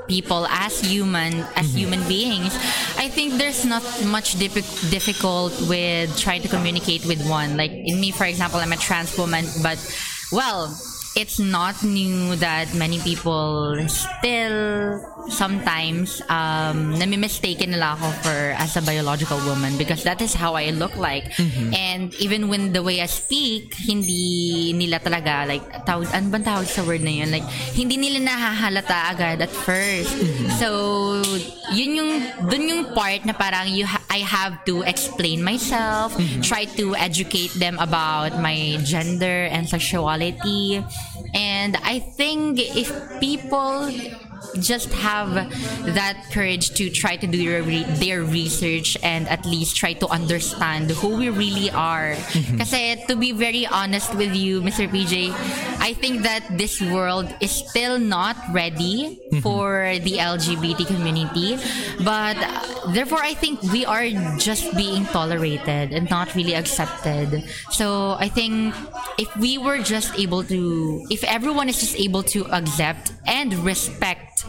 people 0.08 0.48
as 0.48 0.80
human 0.80 1.44
as 1.56 1.68
mm-hmm. 1.68 1.76
human 1.80 2.02
beings 2.04 2.52
i 3.00 3.08
think 3.08 3.40
there's 3.40 3.64
not 3.64 3.80
much 4.04 4.36
diffi- 4.36 4.90
difficult 4.90 5.48
with 5.64 6.12
trying 6.20 6.42
to 6.42 6.48
communicate 6.48 7.06
with 7.06 7.24
one. 7.24 7.56
Like 7.56 7.72
in 7.72 8.00
me 8.00 8.10
for 8.10 8.24
example 8.28 8.60
i'm 8.60 8.72
a 8.72 8.76
trans 8.76 9.16
woman 9.16 9.46
but 9.62 9.80
well 10.30 10.68
it's 11.14 11.38
not 11.38 11.78
new 11.86 12.34
that 12.42 12.74
many 12.74 12.98
people 12.98 13.78
still 13.86 14.98
sometimes 15.30 16.18
um 16.26 16.98
nami-mistaken 16.98 17.70
nila 17.70 17.94
ako 17.94 18.10
for 18.26 18.38
as 18.58 18.74
a 18.74 18.82
biological 18.82 19.38
woman 19.46 19.78
because 19.78 20.02
that 20.02 20.18
is 20.20 20.34
how 20.34 20.58
I 20.58 20.74
look 20.74 20.96
like. 20.98 21.30
And 21.72 22.12
even 22.18 22.50
when 22.50 22.74
the 22.74 22.82
way 22.82 23.00
I 23.00 23.06
speak 23.06 23.74
hindi 23.78 24.74
nila 24.74 24.98
talaga 24.98 25.46
like 25.46 25.62
tawag 25.86 26.10
ano 26.10 26.34
bang 26.34 26.44
tawag 26.44 26.66
sa 26.66 26.82
word 26.82 27.00
na 27.06 27.14
yun? 27.22 27.30
Like 27.30 27.46
hindi 27.72 27.96
nila 27.96 28.18
nahahalata 28.26 29.14
agad 29.14 29.38
at 29.40 29.52
first. 29.54 30.12
So 30.58 31.22
yun 31.72 31.94
yung 31.94 32.12
dun 32.50 32.64
yung 32.68 32.82
part 32.92 33.22
na 33.24 33.32
parang 33.32 33.70
you 33.70 33.86
ha- 33.86 34.02
I 34.10 34.26
have 34.26 34.66
to 34.66 34.82
explain 34.82 35.42
myself 35.42 36.14
try 36.42 36.66
to 36.76 36.94
educate 36.98 37.54
them 37.56 37.78
about 37.78 38.36
my 38.42 38.78
gender 38.82 39.46
and 39.48 39.66
sexuality 39.66 40.82
and 41.34 41.76
I 41.82 41.98
think 41.98 42.58
if 42.58 42.90
people 43.20 43.90
just 44.60 44.92
have 44.92 45.34
that 45.94 46.16
courage 46.30 46.74
to 46.74 46.90
try 46.90 47.16
to 47.16 47.26
do 47.26 47.38
their, 47.38 47.62
re- 47.62 47.86
their 47.98 48.22
research 48.22 48.96
and 49.02 49.28
at 49.28 49.44
least 49.46 49.76
try 49.76 49.92
to 49.94 50.06
understand 50.08 50.90
who 50.90 51.16
we 51.16 51.28
really 51.30 51.70
are. 51.70 52.14
Mm-hmm. 52.14 52.58
Kasi 52.58 53.02
to 53.08 53.16
be 53.16 53.32
very 53.32 53.66
honest 53.66 54.14
with 54.14 54.34
you, 54.34 54.60
Mr. 54.60 54.88
PJ, 54.88 55.32
I 55.80 55.92
think 55.94 56.22
that 56.22 56.44
this 56.56 56.80
world 56.80 57.32
is 57.40 57.50
still 57.50 57.98
not 57.98 58.36
ready 58.52 59.18
mm-hmm. 59.18 59.40
for 59.40 59.98
the 60.02 60.18
LGBT 60.18 60.86
community. 60.86 61.58
But 62.04 62.38
therefore, 62.92 63.22
I 63.22 63.34
think 63.34 63.62
we 63.72 63.84
are 63.84 64.06
just 64.38 64.74
being 64.76 65.04
tolerated 65.06 65.92
and 65.92 66.08
not 66.10 66.34
really 66.34 66.54
accepted. 66.54 67.44
So 67.70 68.16
I 68.18 68.28
think 68.28 68.74
if 69.18 69.34
we 69.36 69.58
were 69.58 69.78
just 69.78 70.18
able 70.18 70.44
to, 70.44 71.06
if 71.10 71.24
everyone 71.24 71.68
is 71.68 71.80
just 71.80 71.96
able 71.96 72.22
to 72.34 72.46
accept 72.52 73.12
and 73.26 73.54
respect 73.64 74.44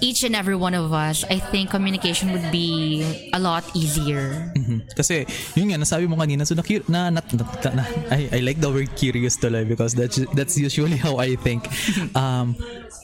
each 0.00 0.22
and 0.24 0.36
every 0.36 0.56
one 0.56 0.74
of 0.74 0.92
us, 0.92 1.24
I 1.24 1.38
think 1.38 1.70
communication 1.70 2.32
would 2.32 2.50
be 2.52 3.30
a 3.32 3.38
lot 3.38 3.64
easier. 3.74 4.52
Kasi, 4.96 5.26
yun 5.56 5.72
nga, 5.72 5.78
nasabi 5.80 6.08
mo 6.08 6.16
kanina, 6.16 6.46
so 6.46 6.54
na, 6.54 6.62
na, 6.88 7.10
na, 7.10 7.20
na, 7.32 7.70
na 7.74 7.84
I, 8.10 8.28
I 8.32 8.38
like 8.40 8.60
the 8.60 8.70
word 8.70 8.94
curious 8.96 9.36
tuloy 9.36 9.66
because 9.66 9.94
that's, 9.94 10.18
that's 10.34 10.58
usually 10.58 10.96
how 10.96 11.16
I 11.18 11.36
think. 11.36 11.66
Um, 12.14 12.56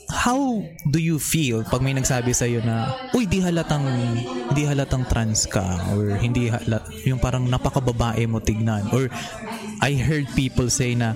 how 0.09 0.61
do 0.85 0.99
you 1.01 1.17
feel 1.17 1.65
pag 1.65 1.81
may 1.81 1.93
nagsabi 1.93 2.31
sa 2.33 2.45
iyo 2.45 2.61
na, 2.61 2.93
uy, 3.17 3.25
di 3.25 3.41
halatang, 3.41 3.85
di 4.53 4.63
halatang 4.65 5.05
trans 5.09 5.49
ka 5.49 5.93
or 5.93 6.13
hindi 6.17 6.49
halat, 6.49 6.85
yung 7.05 7.17
parang 7.17 7.49
napakababae 7.49 8.25
mo 8.29 8.37
tignan 8.41 8.85
or 8.93 9.09
I 9.81 9.93
heard 9.99 10.27
people 10.35 10.69
say 10.69 10.95
na, 10.95 11.13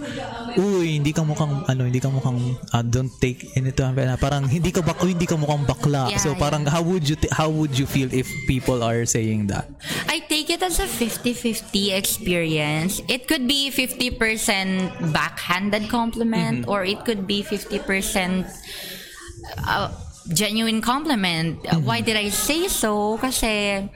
uy, 0.56 1.00
hindi 1.00 1.14
ka 1.14 1.24
mukhang, 1.24 1.66
ano, 1.68 1.88
hindi 1.88 2.00
ka 2.00 2.10
mukhang, 2.10 2.58
uh, 2.74 2.84
don't 2.84 3.12
take 3.20 3.56
into 3.56 3.72
parang 4.20 4.48
hindi 4.48 4.72
ka 4.72 4.82
bak, 4.82 5.00
hindi 5.04 5.26
ka 5.26 5.36
mukhang 5.36 5.66
bakla. 5.66 6.12
Yeah, 6.12 6.18
so 6.18 6.36
parang 6.36 6.66
how 6.66 6.82
would 6.82 7.08
you, 7.08 7.16
t- 7.16 7.32
how 7.32 7.50
would 7.50 7.78
you 7.78 7.86
feel 7.86 8.12
if 8.14 8.28
people 8.48 8.84
are 8.84 9.06
saying 9.06 9.48
that? 9.48 9.70
I 10.08 10.20
take 10.20 10.50
it 10.50 10.62
as 10.64 10.80
a 10.80 10.88
50-50 10.88 11.96
experience. 11.96 13.02
It 13.08 13.28
could 13.28 13.48
be 13.48 13.72
50% 13.72 15.14
backhanded 15.14 15.90
compliment 15.90 16.68
or 16.68 16.84
it 16.84 17.06
could 17.06 17.28
be 17.28 17.44
50% 17.44 18.48
uh, 19.66 19.92
genuine 20.34 20.82
compliment. 20.82 21.60
Uh, 21.66 21.78
Why 21.80 22.02
did 22.02 22.16
I 22.16 22.30
say 22.30 22.68
so? 22.68 23.18
Kasi 23.18 23.88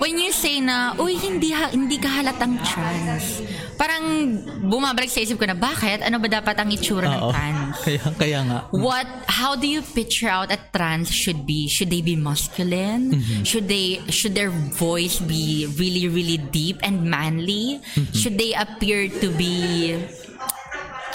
when 0.00 0.16
you 0.16 0.32
say 0.32 0.64
na, 0.64 0.96
uy, 0.96 1.20
hindi, 1.20 1.52
ha, 1.52 1.68
hindi 1.68 2.00
ka 2.00 2.08
halatang 2.08 2.56
trans, 2.64 3.44
parang 3.76 4.32
bumabalik 4.64 5.12
sa 5.12 5.20
isip 5.20 5.36
ko 5.36 5.44
na, 5.44 5.52
bakit? 5.52 6.00
Ano 6.00 6.16
ba 6.16 6.26
dapat 6.26 6.56
ang 6.56 6.72
itsura 6.72 7.04
ng 7.04 7.20
Oo. 7.20 7.30
trans? 7.30 7.76
Kaya, 7.84 8.00
kaya 8.16 8.38
nga. 8.48 8.58
What, 8.72 9.06
how 9.28 9.54
do 9.54 9.68
you 9.68 9.84
picture 9.84 10.32
out 10.32 10.48
a 10.48 10.58
trans 10.72 11.12
should 11.12 11.44
be? 11.44 11.68
Should 11.68 11.92
they 11.92 12.00
be 12.00 12.16
masculine? 12.16 13.12
Mm-hmm. 13.12 13.44
Should 13.44 13.68
they, 13.68 14.00
should 14.08 14.32
their 14.34 14.50
voice 14.50 15.20
be 15.20 15.68
really, 15.76 16.08
really 16.08 16.40
deep 16.40 16.80
and 16.82 17.04
manly? 17.04 17.84
Mm-hmm. 17.94 18.16
Should 18.16 18.40
they 18.40 18.56
appear 18.56 19.12
to 19.20 19.28
be 19.36 20.00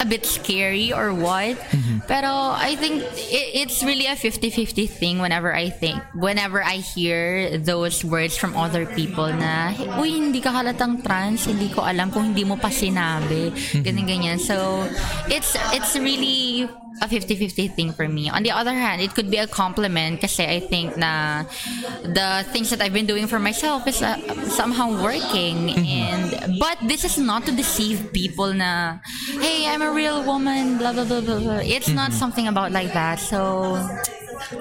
a 0.00 0.06
bit 0.06 0.26
scary 0.26 0.92
or 0.92 1.12
what? 1.14 1.56
Mm-hmm. 1.72 2.06
Pero 2.06 2.28
I 2.56 2.76
think 2.76 3.02
it, 3.16 3.66
it's 3.66 3.82
really 3.82 4.06
a 4.06 4.16
50-50 4.16 4.88
thing 4.88 5.18
whenever 5.18 5.54
I 5.54 5.70
think, 5.70 6.02
whenever 6.14 6.62
I 6.62 6.76
hear 6.76 7.58
those 7.58 8.04
words 8.04 8.36
from 8.36 8.56
other 8.56 8.86
people 8.86 9.28
na, 9.32 9.72
uy, 9.98 10.16
hindi 10.16 10.40
ka 10.40 10.50
halatang 10.50 11.04
trans, 11.04 11.46
hindi 11.46 11.68
ko 11.68 11.82
alam 11.82 12.10
kung 12.10 12.34
hindi 12.34 12.44
mo 12.44 12.56
pa 12.56 12.68
sinabi. 12.68 13.50
Mm-hmm. 13.50 13.82
Ganyan-ganyan. 13.82 14.38
So, 14.38 14.86
it's, 15.28 15.56
it's 15.72 15.96
really 15.96 16.68
a 17.02 17.06
50-50 17.06 17.74
thing 17.74 17.92
for 17.92 18.08
me. 18.08 18.30
On 18.30 18.42
the 18.42 18.50
other 18.50 18.72
hand, 18.72 19.00
it 19.02 19.14
could 19.14 19.30
be 19.30 19.36
a 19.38 19.46
compliment 19.46 20.20
kasi 20.20 20.44
I 20.44 20.60
think 20.60 20.96
na 20.96 21.44
the 22.02 22.44
things 22.52 22.70
that 22.70 22.80
I've 22.80 22.92
been 22.92 23.06
doing 23.06 23.26
for 23.26 23.38
myself 23.38 23.86
is 23.86 24.02
uh, 24.02 24.16
somehow 24.48 25.02
working. 25.02 25.70
And 25.76 26.58
but 26.58 26.78
this 26.88 27.04
is 27.04 27.18
not 27.18 27.44
to 27.46 27.52
deceive 27.52 28.12
people 28.12 28.52
na, 28.52 28.98
hey, 29.40 29.66
I'm 29.68 29.82
a 29.82 29.92
real 29.92 30.24
woman, 30.24 30.78
blah 30.78 30.92
blah 30.92 31.04
blah 31.04 31.20
blah. 31.20 31.40
blah. 31.40 31.62
It's 31.62 31.88
not 31.88 32.12
something 32.12 32.48
about 32.48 32.72
like 32.72 32.92
that. 32.92 33.20
So 33.20 33.76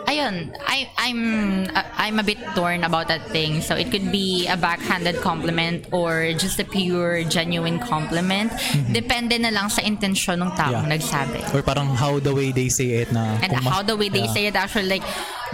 ayun, 0.07 0.53
I 0.65 0.89
I'm 0.97 1.21
uh, 1.69 1.83
I'm 1.97 2.17
a 2.19 2.25
bit 2.25 2.39
torn 2.55 2.83
about 2.83 3.07
that 3.07 3.27
thing. 3.29 3.61
So 3.61 3.75
it 3.75 3.91
could 3.91 4.11
be 4.11 4.47
a 4.47 4.57
backhanded 4.57 5.21
compliment 5.21 5.88
or 5.91 6.33
just 6.38 6.59
a 6.59 6.65
pure 6.65 7.23
genuine 7.23 7.79
compliment. 7.79 8.51
Depende 8.91 9.38
na 9.41 9.49
lang 9.49 9.69
sa 9.69 9.81
intensyon 9.81 10.41
ng 10.41 10.51
taong 10.57 10.86
Yeah. 10.86 10.91
nagsabi. 10.97 11.41
Or 11.53 11.61
parang 11.61 11.93
how 11.93 12.19
the 12.19 12.33
way 12.33 12.51
they 12.51 12.69
say 12.69 13.01
it 13.05 13.11
na. 13.11 13.38
And 13.41 13.53
how 13.63 13.81
the 13.81 13.95
way 13.95 14.09
they 14.09 14.25
Yeah. 14.25 14.33
say 14.33 14.43
it 14.49 14.55
actually 14.55 14.89
like 14.89 15.05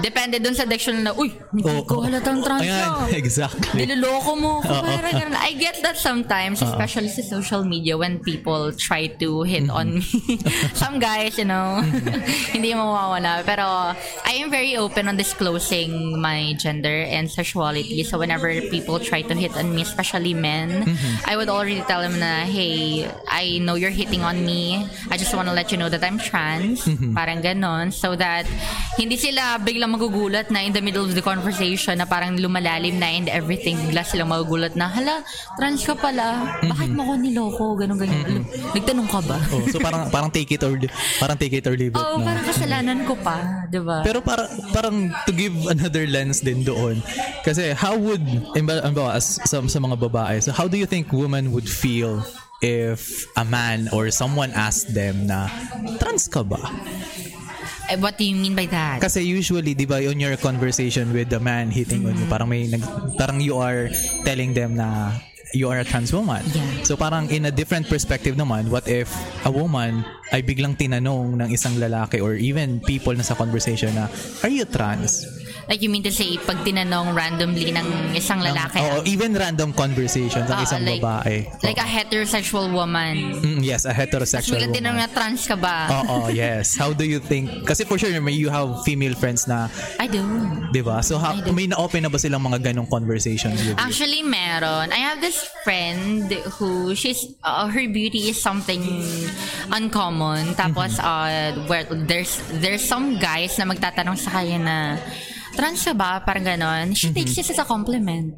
depende 0.02 0.41
dun 0.41 0.58
sa 0.58 0.66
diction 0.66 1.06
na 1.06 1.14
uy, 1.14 1.30
hindi 1.54 1.70
Oo, 1.70 1.86
ko 1.86 2.02
halatang 2.02 2.41
trans 2.41 2.66
ka. 2.66 3.06
exactly. 3.22 3.86
Niloloko 3.86 4.34
mo. 4.34 4.54
Parang 4.66 5.14
ganun. 5.14 5.38
I 5.38 5.54
get 5.54 5.78
that 5.86 5.95
sometimes, 6.02 6.66
especially 6.66 7.14
sa 7.14 7.22
social 7.22 7.62
media 7.62 7.93
when 7.93 8.18
people 8.18 8.74
try 8.74 9.06
to 9.22 9.45
hit 9.45 9.70
on 9.70 10.02
me. 10.02 10.06
Some 10.82 10.97
guys, 10.97 11.38
you 11.38 11.45
know, 11.45 11.86
hindi 12.56 12.74
mawawala. 12.74 13.45
Pero 13.45 13.93
I 14.26 14.34
am 14.41 14.49
very 14.49 14.76
open 14.76 15.06
on 15.08 15.16
disclosing 15.16 16.18
my 16.18 16.58
gender 16.58 17.06
and 17.06 17.30
sexuality. 17.30 18.02
So 18.02 18.18
whenever 18.18 18.49
people 18.74 18.97
try 18.97 19.22
to 19.22 19.34
hit 19.38 19.54
on 19.54 19.70
me, 19.76 19.86
especially 19.86 20.34
men, 20.34 20.97
I 21.30 21.38
would 21.38 21.49
already 21.49 21.86
tell 21.86 22.02
them 22.02 22.18
na, 22.18 22.49
hey, 22.49 23.06
I 23.30 23.62
know 23.62 23.76
you're 23.78 23.93
hitting 23.93 24.26
on 24.26 24.41
me. 24.41 24.89
I 25.14 25.18
just 25.18 25.36
want 25.38 25.47
to 25.47 25.54
let 25.54 25.72
you 25.72 25.78
know 25.78 25.89
that 25.89 26.02
I'm 26.04 26.18
trans. 26.18 26.89
Parang 27.14 27.45
ganon. 27.45 27.93
So 27.93 28.16
that 28.18 28.49
hindi 28.97 29.18
sila 29.18 29.62
biglang 29.62 29.90
magugulat 29.91 30.47
na 30.47 30.63
in 30.63 30.71
the 30.71 30.79
middle 30.79 31.03
of 31.03 31.11
the 31.11 31.21
conversation 31.21 31.99
na 31.99 32.07
parang 32.07 32.39
lumalalim 32.39 32.95
na 32.95 33.11
and 33.11 33.27
everything. 33.27 33.75
Bigla 33.87 34.01
silang 34.01 34.31
magugulat 34.31 34.73
na, 34.73 34.87
hala, 34.87 35.19
trans 35.59 35.83
ka 35.83 35.93
pala. 35.93 36.57
Bakit 36.63 36.95
mo 36.95 37.03
ko 37.03 37.13
niloko? 37.15 37.63
Ganon, 37.75 37.99
ganyan. 37.99 38.23
Alam, 38.23 38.43
Nagtanong 38.71 39.09
ka 39.11 39.19
ba? 39.21 39.37
Oh, 39.51 39.63
so 39.67 39.77
parang 39.77 40.07
parang 40.07 40.31
take 40.31 40.49
it 40.49 40.63
or 40.63 40.71
li- 40.73 40.91
parang 41.19 41.35
take 41.35 41.51
it 41.51 41.65
or 41.67 41.75
leave 41.75 41.91
it 41.91 41.99
Oo, 41.99 42.17
na. 42.17 42.31
parang 42.31 42.45
kasalanan 42.47 42.99
ko 43.03 43.13
pa. 43.19 43.67
di 43.67 43.79
ba? 43.83 43.99
Pero 44.01 44.23
para, 44.23 44.47
parang 44.71 45.11
to 45.27 45.31
give 45.35 45.53
another 45.67 46.07
lens 46.07 46.39
din 46.39 46.63
doon. 46.63 47.03
Kasi 47.43 47.75
how 47.75 47.99
would, 47.99 48.23
as, 49.11 49.39
sa, 49.43 49.59
sa 49.67 49.79
mga 49.79 49.99
babae, 49.99 50.39
so 50.39 50.55
how 50.55 50.67
do 50.67 50.79
you 50.79 50.87
think 50.87 51.11
women 51.11 51.51
would 51.51 51.67
feel 51.67 52.23
if 52.61 53.25
a 53.35 53.43
man 53.43 53.89
or 53.91 54.07
someone 54.13 54.53
asked 54.53 54.93
them 54.93 55.27
na, 55.27 55.49
trans 55.99 56.29
ka 56.29 56.45
ba? 56.45 56.61
Eh, 57.91 57.99
what 57.99 58.15
do 58.15 58.23
you 58.23 58.39
mean 58.39 58.55
by 58.55 58.71
that? 58.71 59.03
Kasi 59.03 59.19
usually, 59.27 59.75
di 59.75 59.83
ba, 59.83 59.99
on 59.99 60.15
your 60.15 60.39
conversation 60.39 61.11
with 61.11 61.27
the 61.27 61.43
man 61.43 61.67
hitting 61.67 62.07
on 62.07 62.15
you, 62.15 62.23
parang 62.31 62.47
may, 62.47 62.63
nag, 62.63 62.79
parang 63.19 63.43
you 63.43 63.59
are 63.59 63.91
telling 64.23 64.55
them 64.55 64.79
na 64.79 65.11
you 65.51 65.67
are 65.67 65.83
a 65.83 65.83
trans 65.83 66.15
woman. 66.15 66.39
Yeah. 66.55 66.87
So 66.87 66.95
parang 66.95 67.27
in 67.27 67.43
a 67.43 67.51
different 67.51 67.91
perspective 67.91 68.39
naman, 68.39 68.71
what 68.71 68.87
if 68.87 69.11
a 69.43 69.51
woman 69.51 70.07
ay 70.31 70.39
biglang 70.39 70.79
tinanong 70.79 71.43
ng 71.43 71.49
isang 71.51 71.75
lalaki 71.75 72.23
or 72.23 72.39
even 72.39 72.79
people 72.79 73.11
na 73.11 73.27
sa 73.27 73.35
conversation 73.35 73.91
na, 73.91 74.07
are 74.39 74.47
you 74.47 74.63
trans? 74.63 75.27
Like 75.68 75.82
you 75.82 75.89
mean 75.89 76.03
to 76.03 76.12
say, 76.12 76.38
pag 76.38 76.64
tinanong 76.64 77.14
randomly 77.14 77.72
ng 77.72 78.14
isang 78.14 78.41
lalaki, 78.41 78.82
Oo, 78.82 79.01
even 79.05 79.34
random 79.34 79.72
conversations 79.72 80.47
ng 80.47 80.57
Oo, 80.57 80.66
isang 80.66 80.82
like, 80.84 81.01
babae. 81.01 81.45
like 81.62 81.78
a 81.78 81.86
heterosexual 81.86 82.72
woman. 82.72 83.38
Mm, 83.39 83.59
yes, 83.62 83.86
a 83.86 83.93
Tapos 83.93 83.99
heterosexual 84.01 84.59
tinanong 84.70 84.97
woman. 84.97 85.09
na 85.09 85.16
trans 85.16 85.41
ka 85.45 85.55
ba? 85.55 85.78
Oo, 86.03 86.30
yes. 86.30 86.76
How 86.76 86.91
do 86.91 87.05
you 87.05 87.20
think? 87.20 87.66
Kasi 87.66 87.86
for 87.86 87.97
sure, 87.97 88.12
may 88.20 88.34
you 88.34 88.49
have 88.49 88.84
female 88.84 89.14
friends 89.14 89.47
na, 89.47 89.70
I 89.99 90.07
do. 90.07 90.22
di 90.72 90.82
ba? 90.82 91.01
So, 91.01 91.18
do. 91.18 91.53
may 91.53 91.68
na-open 91.68 92.03
na 92.03 92.09
ba 92.09 92.18
silang 92.18 92.41
mga 92.41 92.74
ganong 92.74 92.89
conversations 92.89 93.57
with 93.62 93.74
you? 93.74 93.80
Actually, 93.80 94.22
meron. 94.24 94.91
I 94.91 95.01
have 95.07 95.22
this 95.22 95.38
friend 95.64 96.28
who 96.57 96.93
she's 96.95 97.34
uh, 97.43 97.68
her 97.68 97.86
beauty 97.88 98.30
is 98.30 98.41
something 98.41 98.82
uncommon. 99.72 100.53
Tapos 100.55 100.99
uh, 100.99 101.53
where 101.68 101.84
there's 102.07 102.41
there's 102.59 102.84
some 102.84 103.18
guys 103.20 103.57
na 103.57 103.66
magtatanong 103.66 104.18
sa 104.18 104.32
kanya 104.32 104.59
na 104.59 104.78
trans 105.56 105.84
ka 105.84 105.93
ba? 105.93 106.22
Parang 106.26 106.45
ganon. 106.45 106.95
She 106.95 107.12
takes 107.12 107.38
it 107.38 107.49
as 107.49 107.60
a 107.60 107.66
compliment. 107.66 108.36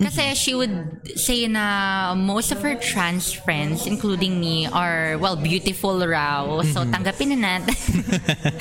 Kasi 0.00 0.34
she 0.34 0.52
would 0.54 0.72
say 1.16 1.46
na 1.48 2.14
most 2.14 2.52
of 2.52 2.60
her 2.62 2.76
trans 2.76 3.32
friends, 3.32 3.86
including 3.86 4.40
me, 4.40 4.66
are, 4.66 5.16
well, 5.18 5.36
beautiful 5.36 6.00
raw. 6.06 6.60
So, 6.72 6.84
tanggapin 6.84 7.36
na 7.36 7.60
natin. 7.60 7.76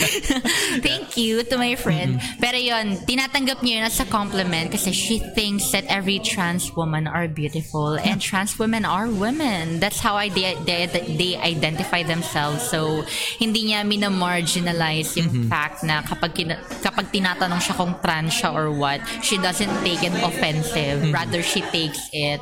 Thank 0.85 1.17
you 1.17 1.43
to 1.43 1.55
my 1.57 1.75
friend. 1.75 2.19
Pero 2.39 2.57
yon 2.59 2.99
tinatanggap 3.07 3.63
niya 3.63 3.79
yun 3.79 3.85
as 3.87 3.99
a 3.99 4.07
compliment 4.07 4.71
kasi 4.71 4.91
she 4.91 5.19
thinks 5.35 5.71
that 5.71 5.85
every 5.87 6.19
trans 6.19 6.71
woman 6.75 7.07
are 7.07 7.27
beautiful 7.27 7.95
and 7.95 8.19
trans 8.19 8.59
women 8.59 8.83
are 8.83 9.07
women. 9.07 9.79
That's 9.79 9.99
how 9.99 10.15
I 10.15 10.27
they, 10.29 10.55
they, 10.65 10.87
they 10.87 11.31
identify 11.37 12.03
themselves. 12.03 12.63
So, 12.67 13.03
hindi 13.39 13.71
niya 13.71 13.87
mina-marginalize 13.87 15.15
yung 15.19 15.47
fact 15.47 15.83
na 15.83 16.01
kapag, 16.03 16.35
kapag 16.83 17.05
tinatanong 17.11 17.61
siya 17.63 17.75
kung 17.75 17.88
trans 18.01 18.33
siya 18.33 18.53
or 18.53 18.71
what, 18.71 19.01
she 19.21 19.37
doesn't 19.37 19.71
take 19.83 20.03
it 20.03 20.13
offensive. 20.23 21.11
Rather, 21.13 21.41
she 21.41 21.61
takes 21.61 22.09
it 22.13 22.41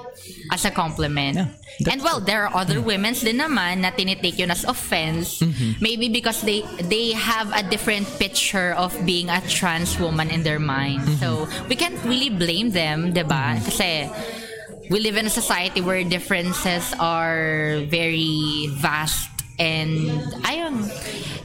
as 0.52 0.66
a 0.66 0.72
compliment. 0.72 1.38
Yeah, 1.38 1.92
and 1.94 2.02
well, 2.04 2.20
there 2.20 2.48
are 2.48 2.54
other 2.56 2.82
women's 2.82 3.22
din 3.22 3.38
naman 3.38 3.86
na 3.86 3.92
tinitake 3.92 4.38
yun 4.40 4.52
as 4.52 4.66
offense. 4.66 5.44
Maybe 5.80 6.10
because 6.10 6.42
they 6.42 6.66
they 6.90 7.14
have 7.14 7.52
a 7.54 7.62
different 7.62 8.08
picture 8.18 8.74
of 8.74 8.94
being 9.06 9.30
a 9.30 9.42
trans 9.46 10.00
woman 10.00 10.30
in 10.30 10.44
their 10.44 10.60
mind. 10.60 11.06
So, 11.22 11.48
we 11.70 11.76
can't 11.76 11.98
really 12.04 12.34
blame 12.34 12.72
them, 12.72 13.14
'di 13.14 13.24
ba? 13.24 13.62
Kasi 13.62 14.10
we 14.90 15.00
live 15.00 15.18
in 15.18 15.26
a 15.28 15.34
society 15.34 15.82
where 15.82 16.04
differences 16.04 16.96
are 17.00 17.84
very 17.92 18.72
vast 18.80 19.37
and 19.60 20.10
ayun, 20.46 20.86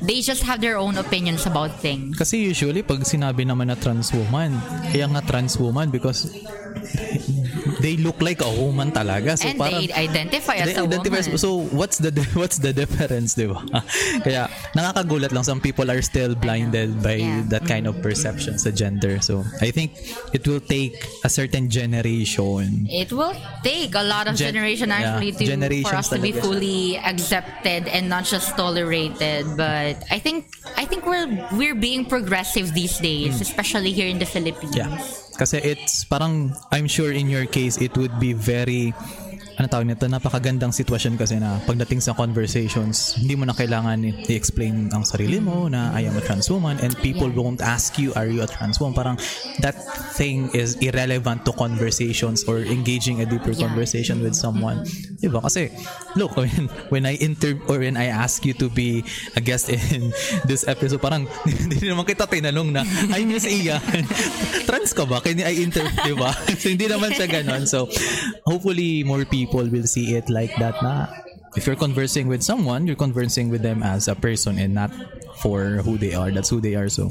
they 0.04 0.20
just 0.20 0.42
have 0.44 0.60
their 0.60 0.76
own 0.76 0.96
opinions 0.96 1.46
about 1.46 1.80
things. 1.80 2.16
Kasi 2.16 2.44
usually, 2.52 2.82
pag 2.84 3.04
sinabi 3.04 3.48
naman 3.48 3.72
na 3.72 3.76
trans 3.76 4.12
woman, 4.12 4.56
kaya 4.92 5.08
nga 5.08 5.22
trans 5.24 5.56
woman 5.56 5.88
because 5.88 6.28
they 7.82 7.98
look 7.98 8.22
like 8.22 8.40
a 8.40 8.48
woman 8.48 8.94
talaga. 8.94 9.34
So 9.36 9.48
and 9.50 9.58
parang, 9.58 9.86
they 9.86 9.92
identify 9.92 10.62
as 10.62 10.70
they 10.70 10.78
a 10.78 10.84
identify- 10.86 11.26
woman. 11.26 11.38
So 11.38 11.66
what's 11.74 11.98
the 11.98 12.14
what's 12.38 12.58
the 12.62 12.72
difference, 12.72 13.34
di 13.34 13.50
ba? 13.50 13.58
Kaya 14.24 14.46
nakakagulat 14.78 15.34
lang 15.34 15.42
some 15.42 15.58
people 15.60 15.90
are 15.90 16.00
still 16.00 16.34
blinded 16.38 17.02
by 17.02 17.18
Yeah. 17.18 17.42
that 17.50 17.66
kind 17.66 17.84
of 17.90 17.98
perception 18.00 18.56
sa 18.58 18.70
gender. 18.70 19.18
So 19.20 19.42
I 19.60 19.74
think 19.74 19.98
it 20.32 20.46
will 20.46 20.62
take 20.62 20.96
a 21.26 21.30
certain 21.30 21.68
generation. 21.68 22.86
It 22.88 23.10
will 23.12 23.34
take 23.66 23.94
a 23.94 24.04
lot 24.06 24.26
of 24.30 24.34
Gen- 24.38 24.54
generation 24.54 24.90
actually 24.90 25.34
yeah, 25.34 25.56
to 25.58 25.82
for 25.82 25.96
us 25.98 26.08
to 26.10 26.18
be 26.18 26.32
fully 26.32 26.96
accepted 26.98 27.88
and 27.88 28.08
not 28.08 28.24
just 28.24 28.54
tolerated. 28.56 29.46
But 29.56 30.02
I 30.10 30.18
think 30.18 30.46
I 30.76 30.84
think 30.86 31.06
we're 31.06 31.28
we're 31.58 31.74
being 31.78 32.06
progressive 32.06 32.72
these 32.74 32.98
days, 32.98 33.40
especially 33.40 33.92
here 33.92 34.06
in 34.06 34.18
the 34.18 34.26
Philippines. 34.28 34.76
Yeah. 34.76 34.90
Kasi 35.36 35.58
it's 35.58 36.04
parang, 36.04 36.54
I'm 36.70 36.86
sure 36.86 37.10
in 37.12 37.28
your 37.28 37.46
case, 37.46 37.80
it 37.80 37.96
would 37.96 38.20
be 38.20 38.32
very, 38.32 38.94
ano 39.62 39.70
tawag 39.70 39.86
nito, 39.86 40.10
napakagandang 40.10 40.74
sitwasyon 40.74 41.14
kasi 41.14 41.38
na 41.38 41.62
pagdating 41.62 42.02
sa 42.02 42.18
conversations, 42.18 43.14
hindi 43.14 43.38
mo 43.38 43.46
na 43.46 43.54
kailangan 43.54 44.02
i-explain 44.26 44.90
ang 44.90 45.06
sarili 45.06 45.38
mo 45.38 45.70
na 45.70 45.94
I 45.94 46.02
am 46.10 46.18
a 46.18 46.22
trans 46.26 46.50
woman 46.50 46.82
and 46.82 46.98
people 46.98 47.30
Yeah. 47.30 47.38
won't 47.38 47.62
ask 47.62 47.94
you, 47.94 48.10
are 48.18 48.26
you 48.26 48.42
a 48.42 48.50
trans 48.50 48.82
woman? 48.82 48.98
Parang 48.98 49.16
that 49.62 49.78
thing 50.18 50.50
is 50.50 50.74
irrelevant 50.82 51.46
to 51.46 51.54
conversations 51.54 52.42
or 52.50 52.58
engaging 52.66 53.22
a 53.22 53.26
deeper 53.28 53.54
Yeah. 53.54 53.70
conversation 53.70 54.18
with 54.18 54.34
someone. 54.34 54.82
Diba? 55.22 55.38
Kasi, 55.38 55.70
look, 56.18 56.34
when, 56.42 56.66
when 56.90 57.04
I 57.06 57.14
inter 57.22 57.54
or 57.70 57.78
when 57.78 57.94
I 57.94 58.10
ask 58.10 58.42
you 58.42 58.58
to 58.58 58.66
be 58.66 59.06
a 59.38 59.40
guest 59.40 59.70
in 59.70 60.10
this 60.50 60.66
episode, 60.66 60.98
parang 60.98 61.30
hindi 61.46 61.86
naman 61.86 62.02
kita 62.02 62.26
tinanong 62.26 62.74
na, 62.74 62.82
ay, 63.14 63.22
Miss 63.22 63.46
Iya, 63.46 63.78
trans 64.66 64.90
ka 64.96 65.04
ba? 65.04 65.20
Kaya 65.22 65.44
I 65.44 65.60
inter, 65.60 65.84
diba? 66.02 66.32
so, 66.58 66.66
hindi 66.72 66.88
naman 66.88 67.12
siya 67.12 67.28
ganon. 67.28 67.68
So, 67.68 67.86
hopefully, 68.48 69.04
more 69.04 69.22
people 69.28 69.51
will 69.52 69.84
see 69.84 70.16
it 70.16 70.30
like 70.32 70.56
that 70.56 70.80
na 70.80 71.06
if 71.56 71.66
you're 71.66 71.76
conversing 71.76 72.28
with 72.28 72.42
someone, 72.42 72.86
you're 72.86 72.96
conversing 72.96 73.48
with 73.48 73.62
them 73.62 73.82
as 73.82 74.08
a 74.08 74.14
person 74.14 74.58
and 74.58 74.74
not 74.74 74.90
for 75.40 75.82
who 75.84 75.98
they 75.98 76.14
are. 76.14 76.30
That's 76.30 76.48
who 76.48 76.60
they 76.60 76.74
are. 76.74 76.88
So, 76.88 77.08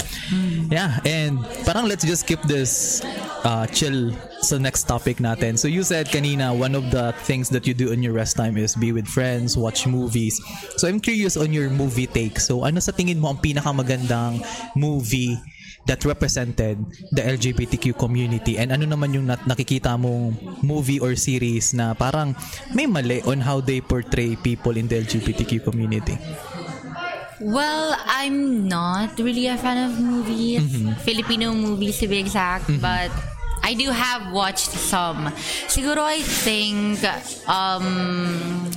yeah. 0.70 1.00
And 1.06 1.44
parang 1.66 1.86
let's 1.86 2.04
just 2.04 2.26
skip 2.26 2.42
this 2.44 3.04
uh, 3.44 3.68
chill 3.68 4.14
sa 4.42 4.58
next 4.58 4.84
topic 4.90 5.18
natin. 5.18 5.60
So, 5.60 5.68
you 5.68 5.84
said 5.84 6.08
kanina, 6.08 6.58
one 6.58 6.74
of 6.74 6.90
the 6.90 7.14
things 7.28 7.50
that 7.50 7.68
you 7.68 7.74
do 7.74 7.92
in 7.92 8.02
your 8.02 8.14
rest 8.14 8.38
time 8.38 8.58
is 8.58 8.76
be 8.76 8.92
with 8.92 9.08
friends, 9.08 9.58
watch 9.58 9.86
movies. 9.86 10.42
So, 10.78 10.88
I'm 10.88 11.00
curious 11.00 11.38
on 11.38 11.54
your 11.54 11.70
movie 11.70 12.08
take. 12.08 12.40
So, 12.40 12.64
ano 12.66 12.80
sa 12.80 12.92
tingin 12.92 13.20
mo 13.20 13.30
ang 13.30 13.38
pinakamagandang 13.38 14.42
movie 14.74 15.38
that 15.86 16.06
represented 16.06 16.78
the 17.12 17.22
LGBTQ 17.22 17.98
community 17.98 18.58
and 18.58 18.70
ano 18.72 18.86
naman 18.86 19.14
yung 19.14 19.26
nat- 19.26 19.46
nakikita 19.50 19.98
mong 19.98 20.38
movie 20.62 21.02
or 21.02 21.18
series 21.18 21.74
na 21.74 21.98
parang 21.98 22.38
may 22.74 22.86
mali 22.86 23.22
on 23.26 23.42
how 23.42 23.58
they 23.60 23.82
portray 23.82 24.38
people 24.38 24.78
in 24.78 24.86
the 24.86 25.02
LGBTQ 25.02 25.66
community. 25.66 26.18
Well, 27.42 27.98
I'm 28.06 28.70
not 28.70 29.18
really 29.18 29.50
a 29.50 29.58
fan 29.58 29.90
of 29.90 29.98
movies, 29.98 30.62
Filipino 31.02 31.58
movies 31.58 31.98
to 31.98 32.06
be 32.06 32.22
exact, 32.22 32.70
but 32.78 33.10
I 33.66 33.74
do 33.74 33.90
have 33.90 34.30
watched 34.30 34.70
some. 34.70 35.34
Siguro 35.66 36.06
I 36.06 36.22
think, 36.22 37.02
um, 37.50 38.70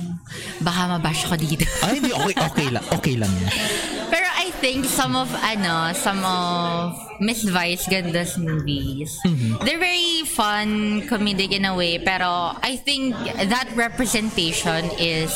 baka 0.65 0.97
mabash 0.97 1.29
ko 1.29 1.37
dito. 1.37 1.61
Ay, 1.85 2.01
hindi. 2.01 2.09
Okay, 2.09 2.35
okay 2.41 2.67
lang. 2.73 2.85
Okay 2.89 3.15
lang 3.17 3.29
yan. 3.37 3.53
Pero 4.13 4.25
think 4.65 4.81
some 4.89 5.13
of, 5.13 5.29
ano, 5.45 5.93
some 5.93 6.25
of 6.25 6.97
Miss 7.21 7.45
Vice 7.45 7.85
Ganda's 7.85 8.33
movies, 8.33 9.21
they're 9.61 9.77
very 9.77 10.25
fun, 10.25 11.05
comedic 11.05 11.53
in 11.53 11.69
a 11.69 11.75
way, 11.77 12.01
pero 12.01 12.57
I 12.65 12.73
think 12.81 13.13
that 13.13 13.69
representation 13.77 14.89
is 14.97 15.29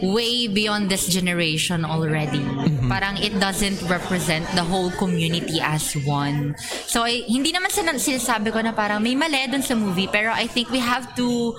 way 0.00 0.48
beyond 0.48 0.88
this 0.88 1.12
generation 1.12 1.84
already. 1.84 2.40
Parang 2.88 3.20
it 3.20 3.36
doesn't 3.36 3.84
represent 3.84 4.48
the 4.56 4.64
whole 4.64 4.88
community 4.96 5.60
as 5.60 5.92
one. 6.08 6.56
So, 6.88 7.04
I, 7.04 7.20
hindi 7.28 7.52
naman 7.52 7.68
sin- 7.68 8.00
sinasabi 8.00 8.48
ko 8.48 8.64
na 8.64 8.72
parang 8.72 9.04
may 9.04 9.12
mali 9.12 9.44
dun 9.44 9.60
sa 9.60 9.76
movie, 9.76 10.08
pero 10.08 10.32
I 10.32 10.48
think 10.48 10.72
we 10.72 10.80
have 10.80 11.12
to 11.20 11.52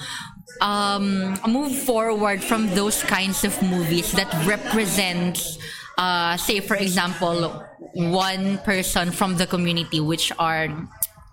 um, 0.58 1.38
move 1.46 1.78
forward 1.86 2.42
from 2.42 2.74
those 2.74 3.06
kinds 3.06 3.46
of 3.46 3.54
movies 3.62 4.10
that 4.18 4.34
represents 4.50 5.62
uh, 5.98 6.38
say 6.38 6.60
for 6.60 6.76
example 6.76 7.66
one 7.94 8.58
person 8.60 9.12
from 9.12 9.38
the 9.38 9.48
community 9.48 10.00
which 10.00 10.32
are 10.40 10.68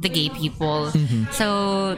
the 0.00 0.08
gay 0.08 0.28
people. 0.28 0.90
So 1.30 1.96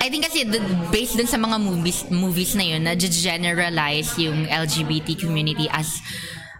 I 0.00 0.10
think 0.10 0.26
kasi 0.26 0.44
the, 0.44 0.60
based 0.92 1.16
dun 1.16 1.26
sa 1.26 1.38
mga 1.38 1.58
movies 1.58 2.06
movies 2.10 2.54
na 2.54 2.62
yun 2.62 2.82
na 2.84 2.94
generalize 2.94 4.14
yung 4.18 4.46
LGBT 4.46 5.18
community 5.18 5.66
as 5.70 5.98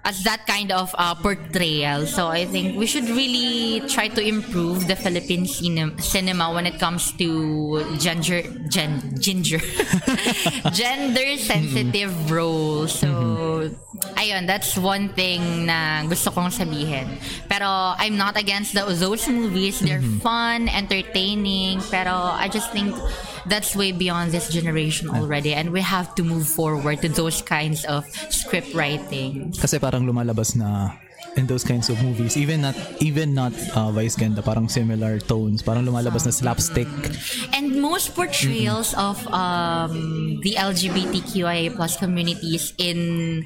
as 0.07 0.23
that 0.23 0.47
kind 0.47 0.71
of 0.71 0.95
uh, 0.97 1.15
portrayal. 1.19 2.07
So 2.07 2.29
I 2.29 2.47
think 2.47 2.79
we 2.79 2.87
should 2.87 3.11
really 3.11 3.83
try 3.91 4.07
to 4.07 4.23
improve 4.23 4.87
the 4.87 4.95
Philippine 4.95 5.45
cine- 5.45 6.01
cinema 6.01 6.55
when 6.55 6.65
it 6.65 6.79
comes 6.79 7.11
to 7.19 7.83
gender 7.99 8.47
gen, 8.71 9.03
ginger 9.19 9.59
gender 10.71 11.37
sensitive 11.43 12.15
roles. 12.31 12.95
So 12.95 13.69
ayun, 14.15 14.47
that's 14.47 14.79
one 14.79 15.11
thing 15.11 15.67
na 15.67 16.07
gusto 16.07 16.31
kong 16.31 16.55
sabihin. 16.55 17.19
Pero 17.51 17.67
I'm 17.99 18.15
not 18.17 18.39
against 18.39 18.79
the, 18.79 18.87
those 18.87 19.27
movies. 19.27 19.83
They're 19.83 20.07
fun, 20.23 20.71
entertaining, 20.71 21.83
pero 21.91 22.15
I 22.15 22.47
just 22.47 22.71
think 22.71 22.95
that's 23.49 23.75
way 23.75 23.93
beyond 23.93 24.33
this 24.33 24.49
generation 24.49 25.11
already. 25.11 25.55
And 25.55 25.73
we 25.73 25.81
have 25.81 26.15
to 26.17 26.23
move 26.23 26.47
forward 26.47 27.03
to 27.03 27.09
those 27.09 27.43
kinds 27.43 27.85
of 27.85 28.07
script 28.31 28.75
writing. 28.75 29.53
Kasi 29.55 29.79
parang 29.79 30.07
lumalabas 30.07 30.57
na 30.57 30.99
in 31.37 31.45
those 31.47 31.65
kinds 31.65 31.93
of 31.93 32.01
movies 32.03 32.37
even 32.37 32.65
not 32.65 32.75
even 33.05 33.37
not 33.37 33.53
uh, 33.77 33.93
vice 33.93 34.17
ganda 34.17 34.41
parang 34.41 34.69
similar 34.69 35.21
tones. 35.21 35.61
Parang 35.63 35.85
lumalabas 35.85 36.25
na 36.25 36.33
slapstick. 36.33 36.89
And 37.53 37.81
most 37.81 38.17
portrayals 38.17 38.97
of 38.97 39.21
um, 39.29 40.41
the 40.41 40.57
LGBTQIA 40.57 41.77
plus 41.77 42.01
communities 42.01 42.73
in 42.81 43.45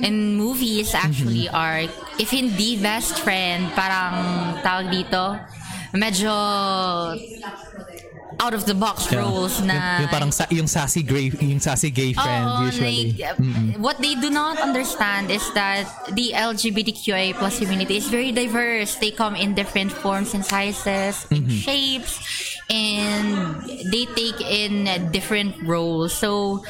in 0.00 0.40
movies 0.40 0.96
actually 0.96 1.48
are 1.52 1.84
if 2.16 2.32
hindi 2.32 2.80
best 2.80 3.20
friend 3.20 3.68
parang 3.76 4.16
tawag 4.64 4.88
dito 4.88 5.36
medyo 5.92 6.32
out 8.38 8.54
of 8.54 8.64
the 8.64 8.74
box 8.74 9.10
Yeah. 9.10 9.26
roles 9.26 9.58
na 9.60 9.74
yung, 9.74 10.06
yung 10.06 10.10
parang 10.10 10.30
sa, 10.30 10.44
yung 10.48 10.66
sassy 10.66 11.02
gay 11.02 11.30
yung 11.34 11.58
sassy 11.58 11.90
gay 11.90 12.12
friend 12.12 12.44
Oo, 12.46 12.66
usually 12.70 13.18
like, 13.18 13.34
uh, 13.34 13.78
what 13.82 13.98
they 13.98 14.14
do 14.14 14.30
not 14.30 14.58
understand 14.58 15.30
is 15.30 15.42
that 15.54 15.86
the 16.14 16.32
LGBTQIA 16.32 17.34
plus 17.34 17.58
community 17.58 17.96
is 17.98 18.06
very 18.08 18.30
diverse. 18.30 18.94
They 18.96 19.10
come 19.10 19.34
in 19.34 19.54
different 19.54 19.90
forms 19.90 20.34
and 20.34 20.46
sizes, 20.46 21.26
and 21.30 21.50
shapes, 21.50 22.18
and 22.70 23.58
they 23.90 24.06
take 24.14 24.38
in 24.40 24.86
different 25.10 25.56
roles. 25.64 26.12
So, 26.12 26.62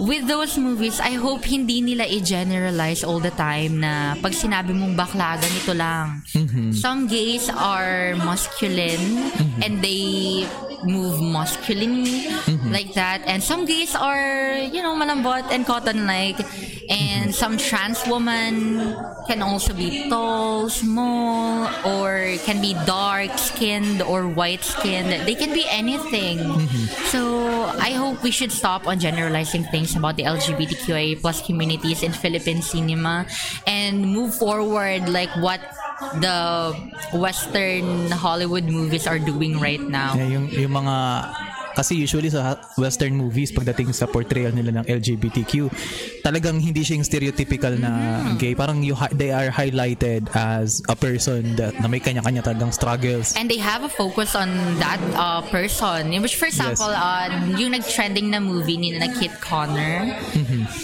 with 0.00 0.28
those 0.28 0.56
movies, 0.56 1.00
I 1.00 1.18
hope 1.18 1.44
hindi 1.44 1.80
nila 1.80 2.06
i-generalize 2.06 3.04
all 3.04 3.20
the 3.20 3.32
time 3.32 3.80
na 3.80 4.14
pag 4.20 4.32
sinabi 4.32 4.72
mong 4.72 4.96
bakla, 4.96 5.36
ganito 5.36 5.74
lang. 5.74 6.22
Some 6.72 7.06
gays 7.06 7.50
are 7.50 8.14
masculine 8.16 9.32
and 9.60 9.82
they 9.82 10.44
move 10.84 11.20
masculinely 11.20 12.30
mm-hmm. 12.30 12.72
like 12.72 12.94
that. 12.94 13.22
And 13.26 13.42
some 13.42 13.64
gays 13.64 13.94
are, 13.94 14.56
you 14.58 14.82
know, 14.82 14.94
malambot 14.94 15.50
and 15.50 15.66
cotton-like. 15.66 16.40
And 16.90 17.30
mm-hmm. 17.30 17.30
some 17.30 17.56
trans 17.56 18.02
women 18.06 18.96
can 19.26 19.42
also 19.42 19.74
be 19.74 20.08
tall, 20.08 20.68
small, 20.68 21.70
or 21.86 22.36
can 22.44 22.60
be 22.60 22.74
dark-skinned 22.86 24.02
or 24.02 24.26
white-skinned. 24.26 25.26
They 25.26 25.34
can 25.34 25.52
be 25.52 25.64
anything. 25.70 26.38
Mm-hmm. 26.38 26.84
So 27.14 27.64
I 27.78 27.92
hope 27.92 28.22
we 28.22 28.30
should 28.30 28.52
stop 28.52 28.86
on 28.86 28.98
generalizing 28.98 29.64
things 29.64 29.94
about 29.94 30.16
the 30.16 30.24
LGBTQIA 30.24 31.20
plus 31.20 31.44
communities 31.44 32.02
in 32.02 32.12
Philippine 32.12 32.62
cinema 32.62 33.26
and 33.66 34.02
move 34.02 34.34
forward 34.34 35.08
like 35.08 35.30
what 35.38 35.60
the 36.20 36.74
Western 37.12 38.10
Hollywood 38.10 38.64
movies 38.64 39.06
are 39.06 39.18
doing 39.18 39.60
right 39.60 39.80
now. 39.80 40.14
Yeah, 40.14 40.40
yung, 40.40 40.48
yung 40.48 40.69
mga 40.70 40.96
kasi 41.72 41.94
usually 41.96 42.28
sa 42.28 42.56
western 42.76 43.14
movies 43.14 43.50
pagdating 43.50 43.90
sa 43.90 44.04
portrayal 44.04 44.50
nila 44.50 44.80
ng 44.80 44.84
LGBTQ 44.86 45.70
talagang 46.20 46.56
hindi 46.56 46.80
siya 46.80 46.96
yung 46.96 47.06
stereotypical 47.06 47.74
na 47.74 47.92
Mm-hmm. 48.00 48.36
gay 48.36 48.54
parang 48.54 48.80
you 48.80 48.92
they 49.12 49.30
are 49.30 49.48
highlighted 49.48 50.24
as 50.32 50.80
a 50.88 50.94
person 50.94 51.54
that 51.54 51.72
na 51.76 51.86
may 51.86 51.98
kanya-kanya 51.98 52.40
talagang 52.40 52.70
struggles 52.70 53.32
And 53.34 53.46
they 53.46 53.58
have 53.58 53.82
a 53.82 53.88
focus 53.88 54.34
on 54.34 54.48
that 54.78 54.98
uh, 55.14 55.40
person. 55.48 56.10
Which, 56.20 56.36
for 56.36 56.46
example, 56.46 56.88
uh, 56.88 57.28
yung 57.54 57.72
nag-trending 57.72 58.28
na 58.28 58.40
movie 58.40 58.76
ni 58.76 58.92
na 58.94 59.08
Kit 59.12 59.32
Connor. 59.40 60.12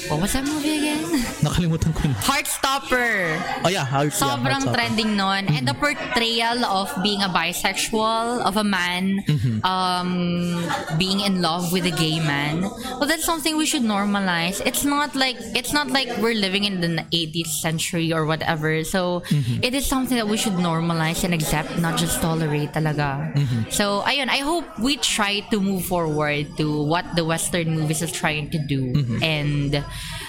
What 0.08 0.20
was 0.20 0.32
that 0.32 0.44
movie 0.44 0.78
again? 0.78 1.02
nakalimutan 1.46 1.92
ko 1.92 2.08
na 2.08 2.16
Heartstopper. 2.20 3.36
oh 3.64 3.70
yeah 3.70 3.84
heart, 3.84 4.12
yeah, 4.12 4.18
Sobrang 4.18 4.62
Heartstopper. 4.62 4.74
trending 4.74 5.10
nun. 5.14 5.44
And 5.48 5.66
the 5.66 5.74
portrayal 5.74 6.64
of 6.64 6.88
being 7.02 7.20
a 7.20 7.28
bisexual, 7.28 8.40
of 8.42 8.56
a 8.56 8.64
man, 8.64 9.20
um, 9.62 10.60
being 10.98 11.20
in 11.20 11.42
love 11.42 11.72
with 11.72 11.86
a 11.86 11.90
gay 11.90 12.18
man. 12.20 12.62
Well, 12.62 13.06
that's 13.06 13.24
something 13.24 13.56
we 13.56 13.66
should 13.66 13.82
normalize. 13.82 14.64
It's 14.64 14.84
not 14.84 15.14
like 15.14 15.36
it's 15.54 15.72
not 15.72 15.90
like 15.90 16.08
we're 16.18 16.38
living 16.38 16.64
in 16.64 16.80
the 16.80 17.02
80th 17.10 17.52
century 17.60 18.12
or 18.12 18.26
whatever. 18.26 18.84
So 18.84 19.20
mm-hmm. 19.26 19.62
it 19.62 19.74
is 19.74 19.86
something 19.86 20.16
that 20.16 20.28
we 20.28 20.36
should 20.36 20.54
normalize 20.54 21.24
and 21.24 21.34
accept, 21.34 21.78
not 21.78 21.98
just 21.98 22.20
tolerate 22.20 22.72
talaga. 22.72 23.32
Mm-hmm. 23.34 23.70
So 23.70 24.02
ayun, 24.06 24.28
I 24.28 24.38
hope 24.46 24.64
we 24.78 24.96
try 24.96 25.40
to 25.50 25.60
move 25.60 25.84
forward 25.84 26.56
to 26.56 26.82
what 26.84 27.04
the 27.16 27.24
Western 27.24 27.74
movies 27.74 28.02
are 28.02 28.10
trying 28.10 28.50
to 28.50 28.58
do 28.58 28.92
mm-hmm. 28.92 29.22
and 29.22 29.84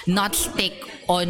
not 0.08 0.32
stick 0.34 0.88
on 1.08 1.28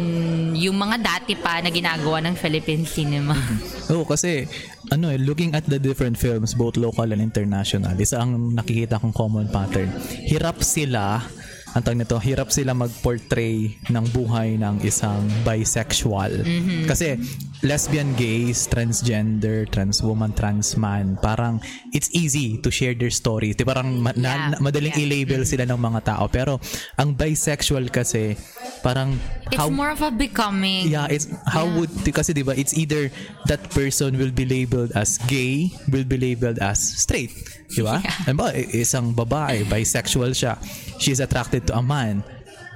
yung 0.58 0.78
mga 0.78 1.02
dati 1.02 1.38
pa 1.38 1.62
na 1.62 1.70
ginagawa 1.70 2.22
ng 2.22 2.34
Philippine 2.34 2.82
cinema. 2.86 3.34
Oo, 3.94 4.06
kasi 4.06 4.46
ano 4.90 5.10
eh, 5.10 5.18
looking 5.18 5.54
at 5.54 5.66
the 5.66 5.78
different 5.78 6.18
films, 6.18 6.54
both 6.54 6.78
local 6.78 7.06
and 7.10 7.22
international, 7.22 7.94
isa 7.98 8.18
ang 8.18 8.54
nakikita 8.54 8.98
kong 8.98 9.14
common 9.14 9.46
pattern. 9.50 9.90
Hirap 10.26 10.62
sila 10.62 11.22
ang 11.68 11.82
tawag 11.82 11.98
nito, 11.98 12.16
hirap 12.18 12.48
sila 12.48 12.72
mag-portray 12.72 13.76
ng 13.86 14.04
buhay 14.10 14.56
ng 14.56 14.80
isang 14.82 15.24
bisexual. 15.42 16.42
Kasi 16.86 17.20
lesbian, 17.60 18.14
gays, 18.14 18.66
transgender, 18.66 19.66
trans 19.66 20.00
woman, 20.00 20.30
trans 20.30 20.74
man, 20.74 21.18
parang 21.18 21.58
it's 21.90 22.08
easy 22.14 22.56
to 22.56 22.70
share 22.70 22.94
their 22.94 23.10
story. 23.10 23.52
Di 23.52 23.66
parang 23.66 23.98
ma- 23.98 24.14
Yeah. 24.14 24.54
na- 24.54 24.60
madaling 24.60 24.94
Yeah. 24.94 25.04
i-label 25.04 25.42
sila 25.42 25.66
ng 25.66 25.76
mga 25.76 26.00
tao. 26.06 26.24
Pero 26.26 26.56
ang 26.94 27.12
bisexual 27.12 27.90
kasi, 27.90 28.38
parang 28.80 29.18
It's 29.48 29.56
how 29.56 29.68
more 29.68 29.90
of 29.90 30.00
a 30.00 30.10
becoming. 30.10 30.88
Yeah, 30.88 31.08
it's 31.08 31.26
how 31.46 31.64
would 31.66 31.90
kasi 32.08 32.32
'di 32.32 32.42
ba 32.42 32.52
it's 32.52 32.72
either 32.72 33.08
that 33.46 33.64
person 33.70 34.16
will 34.16 34.30
be 34.30 34.44
labeled 34.44 34.92
as 34.92 35.16
gay, 35.24 35.68
will 35.88 36.04
be 36.04 36.16
labeled 36.16 36.58
as 36.58 36.76
straight, 36.78 37.32
'di 37.68 37.82
ba? 37.82 38.00
Yeah. 38.00 38.28
Ano 38.28 38.36
ba, 38.38 38.48
isang 38.54 39.12
babae, 39.12 39.64
bisexual 39.64 40.32
siya. 40.32 40.56
She's 40.96 41.18
attracted 41.18 41.66
to 41.68 41.76
a 41.76 41.82
man. 41.82 42.20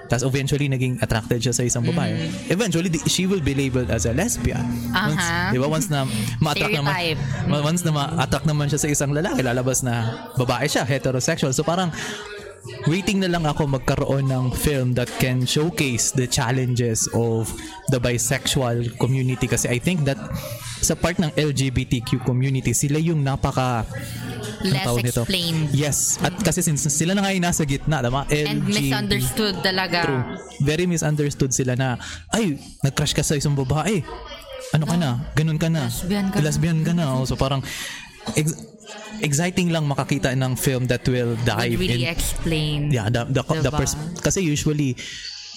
Tapos 0.02 0.28
eventually 0.28 0.68
naging 0.68 1.00
attracted 1.00 1.40
siya 1.40 1.56
sa 1.56 1.64
isang 1.64 1.88
babae. 1.88 2.12
Eventually 2.48 2.92
di- 2.92 3.00
she 3.06 3.24
will 3.24 3.40
be 3.40 3.56
labeled 3.56 3.88
as 3.88 4.04
a 4.04 4.12
lesbian. 4.12 4.60
Once, 4.92 5.16
Mm. 5.16 5.24
Aha. 5.24 5.48
'di 5.48 5.58
ba? 5.58 5.66
Once 5.66 5.88
na 5.88 6.04
ma-attract 6.36 6.76
naman 6.76 6.92
once 7.64 7.80
na 7.80 7.90
ma-attract 7.90 8.44
naman 8.44 8.68
siya 8.68 8.76
sa 8.76 8.88
isang 8.88 9.10
lalaki, 9.10 9.40
lalabas 9.40 9.80
na 9.80 9.94
babae 10.36 10.68
siya, 10.68 10.84
heterosexual. 10.84 11.52
So 11.52 11.64
parang 11.64 11.88
waiting 12.86 13.18
na 13.18 13.28
lang 13.28 13.42
ako 13.42 13.66
magkaroon 13.66 14.30
ng 14.30 14.54
film 14.54 14.94
that 14.94 15.10
can 15.18 15.42
showcase 15.42 16.14
the 16.14 16.26
challenges 16.26 17.10
of 17.12 17.50
the 17.90 17.98
bisexual 17.98 18.86
community 18.98 19.50
kasi 19.50 19.66
I 19.66 19.82
think 19.82 20.06
that 20.06 20.18
sa 20.82 20.94
part 20.94 21.18
ng 21.18 21.30
LGBTQ 21.34 22.22
community 22.22 22.74
sila 22.74 22.98
yung 22.98 23.22
napaka 23.22 23.86
Less 24.62 24.86
nito? 25.02 25.26
explained. 25.26 25.74
Yes. 25.74 26.22
At 26.22 26.38
kasi 26.38 26.62
since 26.62 26.86
sila 26.86 27.18
na 27.18 27.26
nga 27.26 27.34
yung 27.34 27.42
nasa 27.42 27.66
gitna, 27.66 27.98
tama? 27.98 28.22
And 28.30 28.62
LGB 28.62 28.94
misunderstood 28.94 29.56
talaga. 29.58 30.06
True. 30.06 30.22
Very 30.62 30.86
misunderstood 30.86 31.50
sila 31.50 31.74
na, 31.74 31.98
ay, 32.30 32.62
nag-crush 32.82 33.10
ka 33.10 33.26
sa 33.26 33.34
isang 33.34 33.58
babae. 33.58 34.06
Ano 34.70 34.86
ka 34.86 34.94
na? 34.94 35.18
Ganun 35.34 35.58
ka 35.58 35.66
na. 35.66 35.90
Lesbian 35.90 36.30
ka 36.30 36.38
na. 36.38 36.42
Lesbian 36.46 36.78
ka 36.86 36.92
na. 36.94 37.04
Oh, 37.10 37.26
So 37.26 37.34
parang, 37.34 37.58
ex- 38.38 38.71
exciting 39.20 39.70
lang 39.70 39.86
makakita 39.86 40.32
ng 40.32 40.56
film 40.56 40.86
that 40.86 41.04
will 41.06 41.36
dive 41.44 41.76
Would 41.76 41.80
really 41.80 42.04
in 42.04 42.12
explain. 42.12 42.78
yeah 42.90 43.08
the 43.08 43.24
the, 43.24 43.42
the 43.42 43.70
Diba? 43.70 43.78
pers- 43.78 43.98
kasi 44.20 44.40
usually 44.42 44.96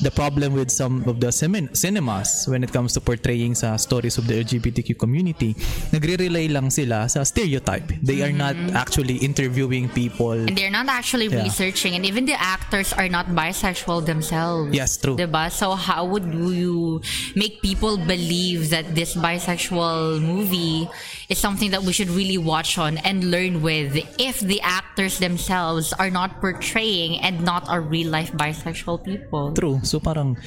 the 0.04 0.12
problem 0.12 0.52
with 0.60 0.68
some 0.68 1.08
of 1.08 1.24
the 1.24 1.32
cinem- 1.32 1.72
cinemas 1.72 2.44
when 2.52 2.68
it 2.68 2.72
comes 2.76 2.92
to 2.92 3.00
portraying 3.00 3.56
sa 3.56 3.80
stories 3.80 4.20
of 4.20 4.28
the 4.28 4.36
LGBTQ 4.44 5.00
community 5.00 5.56
nagre-rely 5.96 6.52
lang 6.52 6.68
sila 6.68 7.08
sa 7.08 7.24
stereotype 7.24 7.88
they 8.04 8.20
are 8.20 8.36
not 8.36 8.60
Mm-hmm. 8.60 8.76
actually 8.76 9.24
interviewing 9.24 9.88
people 9.88 10.36
And 10.36 10.52
they're 10.52 10.68
not 10.70 10.92
actually 10.92 11.32
Yeah. 11.32 11.48
researching, 11.48 11.96
and 11.96 12.04
even 12.04 12.28
the 12.28 12.36
actors 12.36 12.92
are 12.92 13.08
not 13.08 13.32
bisexual 13.32 14.04
themselves. 14.04 14.76
Yes, 14.76 15.00
true. 15.00 15.16
Diba? 15.16 15.48
So 15.48 15.80
how 15.80 16.04
would 16.04 16.28
you 16.28 17.00
make 17.40 17.64
people 17.64 17.96
believe 17.96 18.76
that 18.76 18.96
this 18.96 19.16
bisexual 19.16 20.20
movie 20.20 20.92
is 21.30 21.38
something 21.38 21.72
that 21.72 21.84
we 21.84 21.92
should 21.92 22.10
really 22.10 22.38
watch 22.38 22.78
on 22.78 22.98
and 23.02 23.32
learn 23.32 23.62
with 23.62 23.98
if 24.20 24.40
the 24.40 24.62
actors 24.62 25.20
themselves 25.20 25.94
are 25.98 26.10
not 26.10 26.42
portraying 26.42 27.20
and 27.22 27.42
not 27.42 27.68
are 27.70 27.82
real 27.82 28.10
life 28.10 28.32
bisexual 28.34 29.04
people? 29.04 29.54
true 29.54 29.80
so 29.84 30.00
parang 30.00 30.38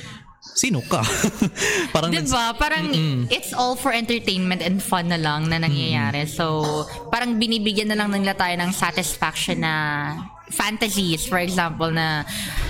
sino 0.40 0.80
ka 0.86 1.02
parang 1.94 2.10
Diba? 2.10 2.54
Parang 2.56 2.90
it's 3.30 3.52
all 3.52 3.76
for 3.76 3.92
entertainment 3.92 4.62
and 4.62 4.82
fun 4.82 5.10
na 5.10 5.18
lang 5.18 5.46
na 5.50 5.58
nangyayari. 5.60 6.26
So, 6.26 6.86
parang 7.12 7.38
binibigyan 7.38 7.90
na 7.90 7.96
lang 7.98 8.10
nila 8.10 8.34
tayo 8.34 8.54
ng 8.58 8.72
satisfaction 8.74 9.62
na 9.62 9.74
fantasies, 10.51 11.24
for 11.26 11.38
example, 11.38 11.90
na 11.90 12.24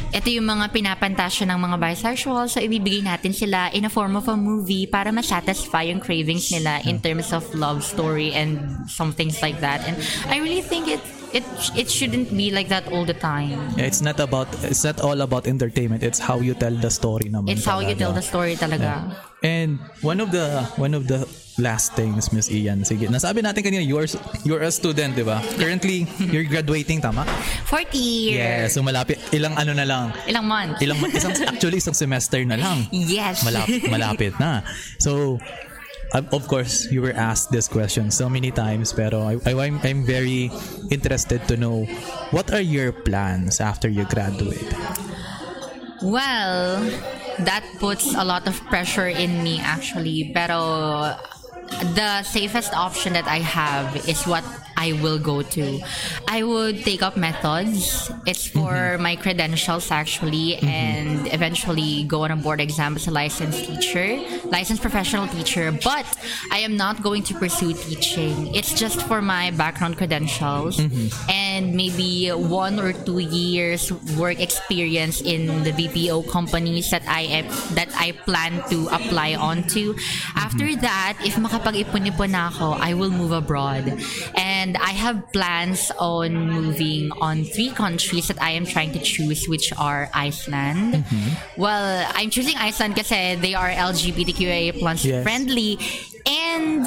ito 0.09 0.33
yung 0.33 0.49
mga 0.49 0.73
pinapantasya 0.73 1.45
ng 1.53 1.59
mga 1.61 1.77
bisexual, 1.77 2.49
so 2.49 2.65
ibibigay 2.65 3.05
natin 3.05 3.37
sila 3.37 3.69
in 3.77 3.85
a 3.85 3.93
form 3.93 4.17
of 4.17 4.25
a 4.29 4.37
movie 4.37 4.89
para 4.89 5.13
ma-satisfy 5.13 5.93
yung 5.93 6.01
cravings 6.01 6.49
nila 6.49 6.81
in 6.89 6.97
terms 6.97 7.33
of 7.33 7.45
love 7.53 7.85
story 7.85 8.33
and 8.33 8.57
some 8.89 9.13
things 9.13 9.43
like 9.45 9.61
that. 9.61 9.85
And 9.85 10.01
I 10.33 10.41
really 10.41 10.65
think 10.65 10.89
it 10.89 11.03
it 11.33 11.45
it 11.77 11.89
shouldn't 11.91 12.31
be 12.31 12.51
like 12.51 12.69
that 12.69 12.89
all 12.93 13.05
the 13.05 13.17
time. 13.17 13.59
Yeah, 13.77 13.89
it's 13.89 14.01
not 14.01 14.19
about 14.19 14.49
it's 14.65 14.85
not 14.85 15.01
all 15.01 15.21
about 15.21 15.47
entertainment 15.47 16.03
it's 16.03 16.19
how 16.19 16.41
you 16.41 16.55
tell 16.55 16.73
the 16.73 16.91
story 16.91 17.29
naman 17.29 17.53
It's 17.53 17.65
how 17.65 17.81
you 17.81 17.93
talaga. 17.95 17.99
tell 17.99 18.13
the 18.17 18.25
story 18.25 18.55
talaga. 18.57 19.13
And 19.39 19.79
one 20.03 20.19
of 20.19 20.35
the 20.35 20.67
one 20.77 20.95
of 20.99 21.07
the 21.07 21.23
last 21.59 21.95
things, 21.95 22.31
Miss 22.35 22.51
Ian, 22.51 22.83
sige. 22.87 23.07
Nasabi 23.11 23.43
natin 23.43 23.67
kanina, 23.67 23.83
you're, 23.83 24.07
you're 24.47 24.63
a 24.63 24.71
student, 24.71 25.19
di 25.19 25.27
ba? 25.27 25.43
Currently, 25.59 26.07
you're 26.31 26.47
graduating, 26.47 27.03
tama? 27.03 27.27
40 27.67 27.99
years. 27.99 28.39
Yes. 28.39 28.75
So 28.79 28.83
malapit, 28.83 29.19
ilang 29.35 29.59
ano 29.59 29.75
na 29.75 29.83
lang, 29.83 30.15
Ilang 30.31 30.47
months. 30.47 30.79
ilang, 30.79 30.99
isang, 31.11 31.35
actually, 31.51 31.83
isang 31.83 31.99
semester 31.99 32.39
na 32.47 32.55
lang. 32.59 32.87
Yes. 32.95 33.43
Malapit, 33.43 33.91
malapit 33.91 34.33
na. 34.39 34.63
So, 35.03 35.43
of 36.15 36.49
course, 36.49 36.91
you 36.91 37.03
were 37.03 37.13
asked 37.13 37.51
this 37.51 37.69
question 37.69 38.11
so 38.11 38.29
many 38.29 38.51
times, 38.51 38.93
pero 38.93 39.23
I, 39.23 39.37
I, 39.45 39.53
I'm, 39.67 39.81
I'm 39.83 40.05
very 40.05 40.51
interested 40.91 41.47
to 41.49 41.57
know, 41.57 41.85
what 42.31 42.53
are 42.53 42.65
your 42.65 42.93
plans 42.93 43.61
after 43.61 43.89
you 43.89 44.05
graduate? 44.05 44.73
Well, 46.03 46.81
that 47.41 47.65
puts 47.79 48.15
a 48.15 48.25
lot 48.25 48.47
of 48.47 48.59
pressure 48.67 49.09
in 49.09 49.43
me 49.43 49.61
actually. 49.61 50.31
Pero 50.35 51.17
the 51.95 52.23
safest 52.23 52.73
option 52.75 53.13
that 53.13 53.27
I 53.27 53.39
have 53.39 54.09
is 54.09 54.27
what 54.27 54.45
I 54.79 54.95
will 55.03 55.19
go 55.19 55.43
to. 55.43 55.83
I 56.31 56.47
would 56.47 56.87
take 56.87 57.03
up 57.03 57.17
methods. 57.19 58.11
It's 58.27 58.47
for 58.47 58.71
mm-hmm. 58.71 59.03
my 59.03 59.17
credentials 59.17 59.91
actually, 59.91 60.55
mm-hmm. 60.55 60.71
and 60.71 61.35
eventually 61.35 62.05
go 62.07 62.23
on 62.23 62.31
a 62.31 62.39
board 62.39 62.61
exam 62.63 62.95
as 62.95 63.09
a 63.09 63.11
licensed 63.11 63.67
teacher, 63.67 64.23
licensed 64.47 64.81
professional 64.81 65.27
teacher. 65.27 65.75
But 65.75 66.07
I 66.53 66.63
am 66.63 66.77
not 66.79 67.03
going 67.03 67.25
to 67.27 67.35
pursue 67.35 67.75
teaching. 67.75 68.55
It's 68.55 68.73
just 68.73 69.03
for 69.11 69.21
my 69.21 69.51
background 69.51 69.99
credentials 69.99 70.79
mm-hmm. 70.79 71.11
and 71.29 71.75
maybe 71.75 72.31
one 72.31 72.79
or 72.79 72.95
two 72.95 73.19
years 73.19 73.91
work 74.15 74.39
experience 74.39 75.21
in 75.21 75.65
the 75.67 75.75
BPO 75.75 76.31
companies 76.31 76.91
that 76.95 77.03
I 77.11 77.43
am 77.43 77.47
that 77.75 77.91
I 77.99 78.13
plan 78.23 78.63
to 78.71 78.87
apply 78.95 79.35
onto. 79.35 79.99
After 80.39 80.71
that, 80.87 81.19
if 81.27 81.35
makapag-ipon-ipon 81.35 82.33
ako, 82.35 82.79
I 82.79 82.95
will 82.95 83.11
move 83.11 83.33
abroad. 83.33 83.91
And 84.39 84.48
I 84.77 84.91
have 84.91 85.31
plans 85.33 85.91
on 85.99 86.35
moving 86.51 87.11
on 87.21 87.45
three 87.45 87.71
countries 87.71 88.27
that 88.29 88.41
I 88.43 88.51
am 88.59 88.67
trying 88.67 88.93
to 88.93 88.99
choose, 88.99 89.47
which 89.47 89.73
are 89.79 90.11
Iceland. 90.13 90.95
Mm-hmm. 91.07 91.61
Well, 91.61 92.07
I'm 92.15 92.31
choosing 92.31 92.57
Iceland 92.57 92.95
because 92.95 93.13
eh, 93.13 93.37
they 93.37 93.55
are 93.55 93.71
LGBTQIA 93.71 94.79
plus 94.79 95.05
Yes. 95.05 95.23
friendly 95.23 95.79
and 96.27 96.87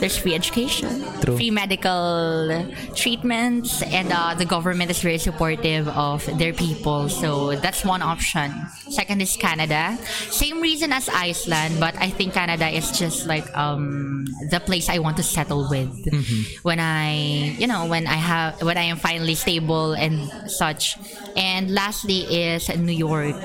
there's 0.00 0.16
free 0.16 0.34
education, 0.34 1.02
True. 1.22 1.36
free 1.36 1.50
medical 1.50 2.66
treatments, 2.94 3.82
and 3.82 4.12
uh, 4.12 4.34
the 4.34 4.44
government 4.44 4.90
is 4.90 5.00
very 5.00 5.18
supportive 5.18 5.88
of 5.88 6.24
their 6.38 6.52
people. 6.52 7.08
So 7.08 7.56
that's 7.56 7.84
one 7.84 8.02
option. 8.02 8.52
Second 8.90 9.22
is 9.22 9.36
Canada. 9.36 9.96
Same 10.30 10.60
reason 10.60 10.92
as 10.92 11.08
Iceland, 11.08 11.80
but 11.80 11.96
I 11.96 12.10
think 12.10 12.34
Canada 12.34 12.68
is 12.68 12.92
just 12.92 13.26
like 13.26 13.46
um, 13.56 14.26
the 14.50 14.60
place 14.60 14.88
I 14.88 14.98
want 14.98 15.16
to 15.16 15.22
settle 15.22 15.68
with 15.70 15.88
when 16.62 16.78
I, 16.80 17.56
you 17.58 17.66
know, 17.66 17.86
when 17.86 18.06
I 18.06 18.20
have 18.20 18.62
when 18.62 18.76
I 18.76 18.82
am 18.92 18.96
finally 18.98 19.34
stable 19.34 19.92
and 19.92 20.28
such. 20.50 20.98
And 21.36 21.72
lastly 21.72 22.20
is 22.28 22.68
New 22.76 22.92
York. 22.92 23.36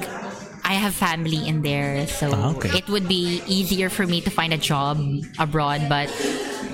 I 0.72 0.80
have 0.80 0.96
family 0.96 1.44
in 1.44 1.60
there, 1.62 2.08
so 2.08 2.32
Ah, 2.32 2.56
okay. 2.56 2.72
it 2.72 2.88
would 2.88 3.04
be 3.04 3.44
easier 3.44 3.92
for 3.92 4.08
me 4.08 4.24
to 4.24 4.32
find 4.32 4.56
a 4.56 4.62
job 4.62 4.96
abroad. 5.36 5.92
But 5.92 6.08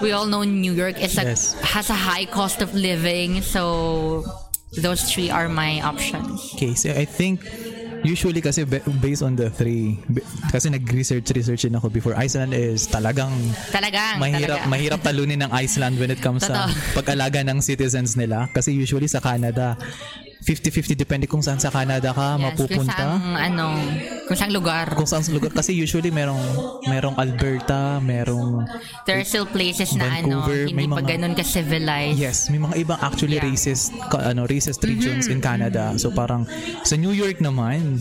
we 0.06 0.14
all 0.14 0.30
know 0.30 0.46
New 0.46 0.70
York 0.74 1.02
is 1.02 1.18
a, 1.18 1.26
Yes. 1.34 1.58
has 1.66 1.90
a 1.90 1.98
high 1.98 2.30
cost 2.30 2.62
of 2.62 2.78
living, 2.78 3.42
so 3.42 4.22
those 4.78 5.10
three 5.10 5.34
are 5.34 5.50
my 5.50 5.82
options. 5.82 6.54
Okay, 6.54 6.78
so 6.78 6.94
I 6.94 7.10
think 7.10 7.42
usually 8.06 8.38
kasi 8.38 8.62
ba- 8.64 8.86
based 9.02 9.26
on 9.26 9.34
the 9.34 9.50
three 9.50 9.98
kasi 10.54 10.70
nag-research 10.70 11.34
research 11.34 11.66
din 11.66 11.74
ako 11.74 11.90
before 11.90 12.14
Iceland 12.14 12.54
is 12.54 12.86
talagang 12.86 13.34
Talagang, 13.74 14.22
mahirap 14.22 14.62
talaga. 14.62 14.70
mahirap 14.70 15.00
talunin 15.02 15.42
ng 15.42 15.50
Iceland 15.50 15.98
when 15.98 16.14
it 16.14 16.22
comes 16.22 16.46
sa 16.46 16.70
Totoo. 16.70 17.02
pag-alaga 17.02 17.42
ng 17.42 17.58
citizens 17.58 18.14
nila 18.14 18.46
kasi 18.54 18.70
usually 18.70 19.10
sa 19.10 19.18
Canada 19.18 19.74
50-50 20.40 20.94
depende 20.94 21.26
kung 21.26 21.42
saan 21.42 21.58
sa 21.58 21.68
Canada 21.68 22.12
ka 22.12 22.36
Yes, 22.36 22.44
mapupunta 22.46 22.78
Kung 22.78 22.88
saan, 22.88 23.36
ano, 23.36 23.66
kung 24.26 24.38
saan 24.38 24.52
lugar. 24.52 24.86
kung 24.94 25.06
saan 25.06 25.22
sa 25.22 25.32
lugar 25.32 25.50
kasi 25.50 25.74
usually 25.74 26.10
merong 26.10 26.40
merong 26.84 27.16
Alberta 27.16 27.98
merong 28.00 28.64
There 29.04 29.18
are 29.18 29.26
still 29.26 29.46
places 29.46 29.94
na 29.94 30.08
ano, 30.14 30.44
Vancouver, 30.44 30.60
hindi 30.64 30.76
may 30.76 30.88
pa 30.88 31.00
mga- 31.00 31.10
ganun 31.10 31.34
ka-civilized. 31.34 32.18
Yes, 32.18 32.38
may 32.48 32.60
mga 32.60 32.76
ibang 32.78 33.00
actually 33.00 33.38
Yeah. 33.38 33.48
racist 33.48 33.90
ka- 34.08 34.24
ano 34.24 34.46
racist 34.46 34.82
regions 34.82 35.26
in 35.26 35.40
Canada. 35.40 35.96
So 35.96 36.10
parang 36.10 36.46
sa 36.84 36.96
New 36.96 37.12
York 37.12 37.40
naman 37.40 37.98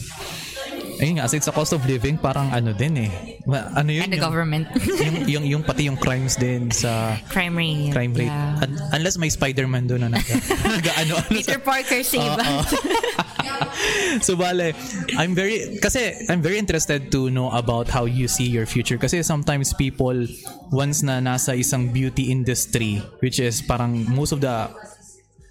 ayun 0.99 1.19
nga, 1.19 1.25
as 1.25 1.33
it's 1.33 1.47
a 1.47 1.53
cost 1.53 1.73
of 1.73 1.85
living, 1.85 2.17
parang 2.17 2.49
ano 2.49 2.73
din 2.73 3.09
eh. 3.09 3.11
Ma- 3.45 3.69
Ano 3.75 3.91
yun? 3.91 4.05
And 4.05 4.13
the 4.13 4.19
yung, 4.19 4.27
government. 4.27 4.67
yung, 5.05 5.17
yung, 5.29 5.45
yung 5.47 5.63
pati 5.63 5.87
yung 5.87 5.97
crimes 5.97 6.35
din 6.35 6.71
sa 6.71 7.17
Crime 7.29 7.55
rate. 7.55 7.93
crime 7.93 8.13
rate. 8.13 8.31
Yeah. 8.31 8.63
Un- 8.63 8.81
unless 8.93 9.17
may 9.17 9.29
Spider-Man 9.29 9.87
doon 9.87 10.07
na 10.07 10.17
nag, 10.17 10.25
nag 10.77 10.87
ano, 10.97 11.15
ano 11.17 11.29
Peter 11.29 11.59
Parker 11.59 12.01
save 12.03 12.25
Oo. 12.25 12.41
us. 12.41 12.69
so 14.27 14.35
bale, 14.35 14.73
I'm 15.17 15.35
very 15.35 15.79
kasi 15.79 16.17
I'm 16.29 16.41
very 16.41 16.59
interested 16.59 17.13
to 17.13 17.29
know 17.29 17.51
about 17.53 17.89
how 17.89 18.05
you 18.05 18.27
see 18.27 18.49
your 18.49 18.67
future 18.67 18.97
kasi 18.97 19.23
sometimes 19.23 19.73
people 19.73 20.15
once 20.73 21.03
na 21.03 21.21
nasa 21.21 21.53
isang 21.55 21.93
beauty 21.93 22.33
industry 22.33 22.99
which 23.21 23.39
is 23.39 23.61
parang 23.63 24.05
most 24.09 24.33
of 24.33 24.41
the 24.41 24.69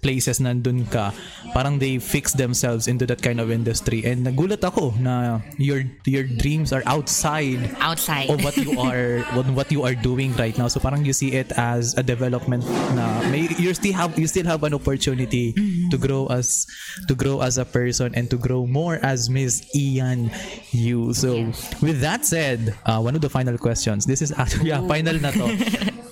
places 0.06 0.38
nandun 0.38 0.86
ka, 0.86 1.10
parang 1.50 1.82
they 1.82 1.98
fix 1.98 2.30
themselves 2.30 2.86
into 2.86 3.02
that 3.10 3.18
kind 3.18 3.42
of 3.42 3.50
industry. 3.50 4.06
And 4.06 4.22
nagulat 4.22 4.62
ako 4.62 4.94
na 5.02 5.42
your 5.58 5.82
your 6.06 6.22
dreams 6.22 6.70
are 6.70 6.86
outside 6.86 7.58
Outside. 7.82 8.30
of 8.30 8.38
what 8.46 8.54
you 8.54 8.78
are 8.86 9.26
what, 9.34 9.50
what 9.50 9.68
you 9.74 9.82
are 9.82 9.98
doing 9.98 10.30
right 10.38 10.54
now. 10.54 10.70
So 10.70 10.78
parang 10.78 11.02
you 11.02 11.10
see 11.10 11.34
it 11.34 11.50
as 11.58 11.98
a 11.98 12.06
development 12.06 12.62
na 12.94 13.18
may 13.34 13.50
you 13.58 13.74
still 13.74 13.98
have 13.98 14.14
you 14.14 14.30
still 14.30 14.46
have 14.46 14.62
an 14.62 14.78
opportunity 14.78 15.50
to 15.90 15.98
grow 15.98 16.30
as 16.30 16.70
to 17.10 17.18
grow 17.18 17.42
as 17.42 17.58
a 17.58 17.66
person 17.66 18.14
and 18.14 18.30
to 18.30 18.38
grow 18.38 18.62
more 18.62 19.02
as 19.02 19.26
Miss 19.26 19.66
Ian 19.74 20.30
Yu. 20.70 21.10
So 21.18 21.50
with 21.82 21.98
that 22.06 22.22
said, 22.22 22.78
uh, 22.86 23.02
one 23.02 23.18
of 23.18 23.26
the 23.26 23.32
final 23.32 23.58
questions. 23.58 24.06
This 24.06 24.22
is 24.22 24.30
actually 24.30 24.70
yeah, 24.70 24.86
final 24.86 25.18
na 25.18 25.34
to. 25.34 25.50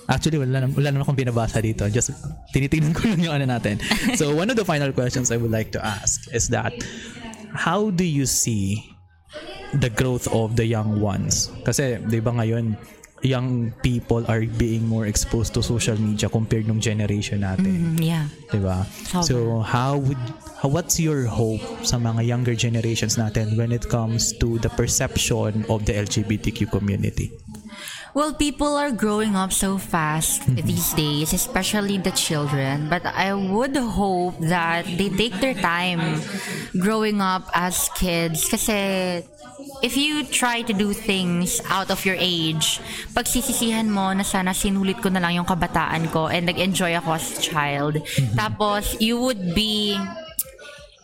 Actually, 0.05 0.37
wala, 0.37 0.61
na- 0.61 0.69
wala 0.69 0.93
naman 0.93 1.01
akong 1.01 1.17
binabasa 1.17 1.57
dito. 1.65 1.81
Just 1.89 2.13
tinitingnan 2.53 2.93
ko 2.93 3.09
lang 3.09 3.25
yung 3.25 3.33
ano 3.41 3.49
natin. 3.49 3.81
So, 4.19 4.35
one 4.35 4.49
of 4.49 4.55
the 4.55 4.65
final 4.65 4.91
questions 4.91 5.31
I 5.31 5.37
would 5.37 5.51
like 5.51 5.71
to 5.73 5.81
ask 5.83 6.31
is 6.33 6.49
that, 6.49 6.73
how 7.53 7.89
do 7.91 8.03
you 8.03 8.25
see 8.25 8.83
the 9.73 9.89
growth 9.89 10.27
of 10.31 10.55
the 10.55 10.65
young 10.65 11.01
ones? 11.01 11.51
Kasi, 11.65 11.99
di 12.05 12.19
ba 12.19 12.31
ngayon, 12.31 12.77
young 13.25 13.73
people 13.81 14.21
are 14.29 14.45
being 14.45 14.85
more 14.87 15.07
exposed 15.07 15.53
to 15.57 15.63
social 15.63 15.97
media 15.97 16.29
compared 16.29 16.69
nung 16.69 16.79
generation 16.79 17.41
natin. 17.41 17.97
Mm, 17.97 18.03
yeah. 18.03 18.25
Di 18.53 18.61
ba? 18.61 18.85
So, 19.25 19.65
how 19.65 19.97
would 19.97 20.21
how, 20.61 20.69
what's 20.69 20.99
your 21.01 21.25
hope 21.25 21.61
sa 21.81 21.97
mga 21.97 22.25
younger 22.25 22.55
generations 22.55 23.17
natin 23.17 23.57
when 23.57 23.73
it 23.73 23.89
comes 23.89 24.31
to 24.39 24.57
the 24.61 24.69
perception 24.69 25.65
of 25.67 25.85
the 25.85 25.93
LGBTQ 25.93 26.69
community? 26.71 27.33
Well, 28.15 28.31
people 28.31 28.79
are 28.79 28.95
growing 28.95 29.35
up 29.35 29.51
so 29.51 29.75
fast 29.75 30.47
these 30.47 30.95
days, 30.95 31.35
especially 31.35 31.99
the 31.99 32.15
children. 32.15 32.87
But 32.87 33.03
I 33.03 33.35
would 33.35 33.75
hope 33.75 34.39
that 34.39 34.87
they 34.87 35.11
take 35.11 35.35
their 35.43 35.53
time 35.53 36.23
growing 36.79 37.19
up 37.19 37.51
as 37.51 37.91
kids. 37.91 38.47
Kasi 38.47 39.19
if 39.83 39.99
you 39.99 40.23
try 40.23 40.63
to 40.63 40.71
do 40.71 40.95
things 40.95 41.59
out 41.67 41.91
of 41.91 42.07
your 42.07 42.15
age, 42.15 42.79
pagsisisihan 43.11 43.91
mo 43.91 44.15
na 44.15 44.23
sana 44.23 44.55
sinulit 44.55 45.03
ko 45.03 45.11
na 45.11 45.19
lang 45.19 45.43
yung 45.43 45.49
kabataan 45.51 46.07
ko 46.07 46.31
and 46.31 46.47
nag-enjoy 46.47 46.95
ako 46.95 47.19
as 47.19 47.35
a 47.35 47.41
child. 47.43 47.99
Tapos, 48.39 48.95
you 49.03 49.19
would 49.19 49.51
be 49.51 49.99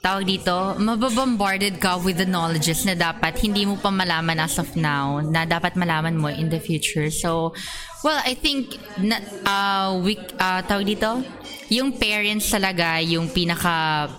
tawag 0.02 0.26
dito, 0.26 0.74
mababombarded 0.82 1.78
ka 1.78 2.02
with 2.02 2.18
the 2.18 2.26
knowledges 2.26 2.90
na 2.90 2.98
dapat 2.98 3.38
hindi 3.38 3.70
mo 3.70 3.78
pa 3.78 3.94
malaman 3.94 4.42
as 4.42 4.58
of 4.58 4.74
now, 4.74 5.22
na 5.22 5.46
dapat 5.46 5.78
malaman 5.78 6.18
mo 6.18 6.26
in 6.26 6.50
the 6.50 6.58
future. 6.58 7.14
So, 7.14 7.54
well, 8.02 8.18
I 8.26 8.34
think, 8.34 8.82
na, 8.98 9.22
uh, 9.46 10.02
we, 10.02 10.18
uh, 10.42 10.66
tawag 10.66 10.90
dito, 10.90 11.22
yung 11.70 11.94
parents 12.02 12.50
talaga 12.50 12.98
yung 12.98 13.30
pinaka 13.30 14.10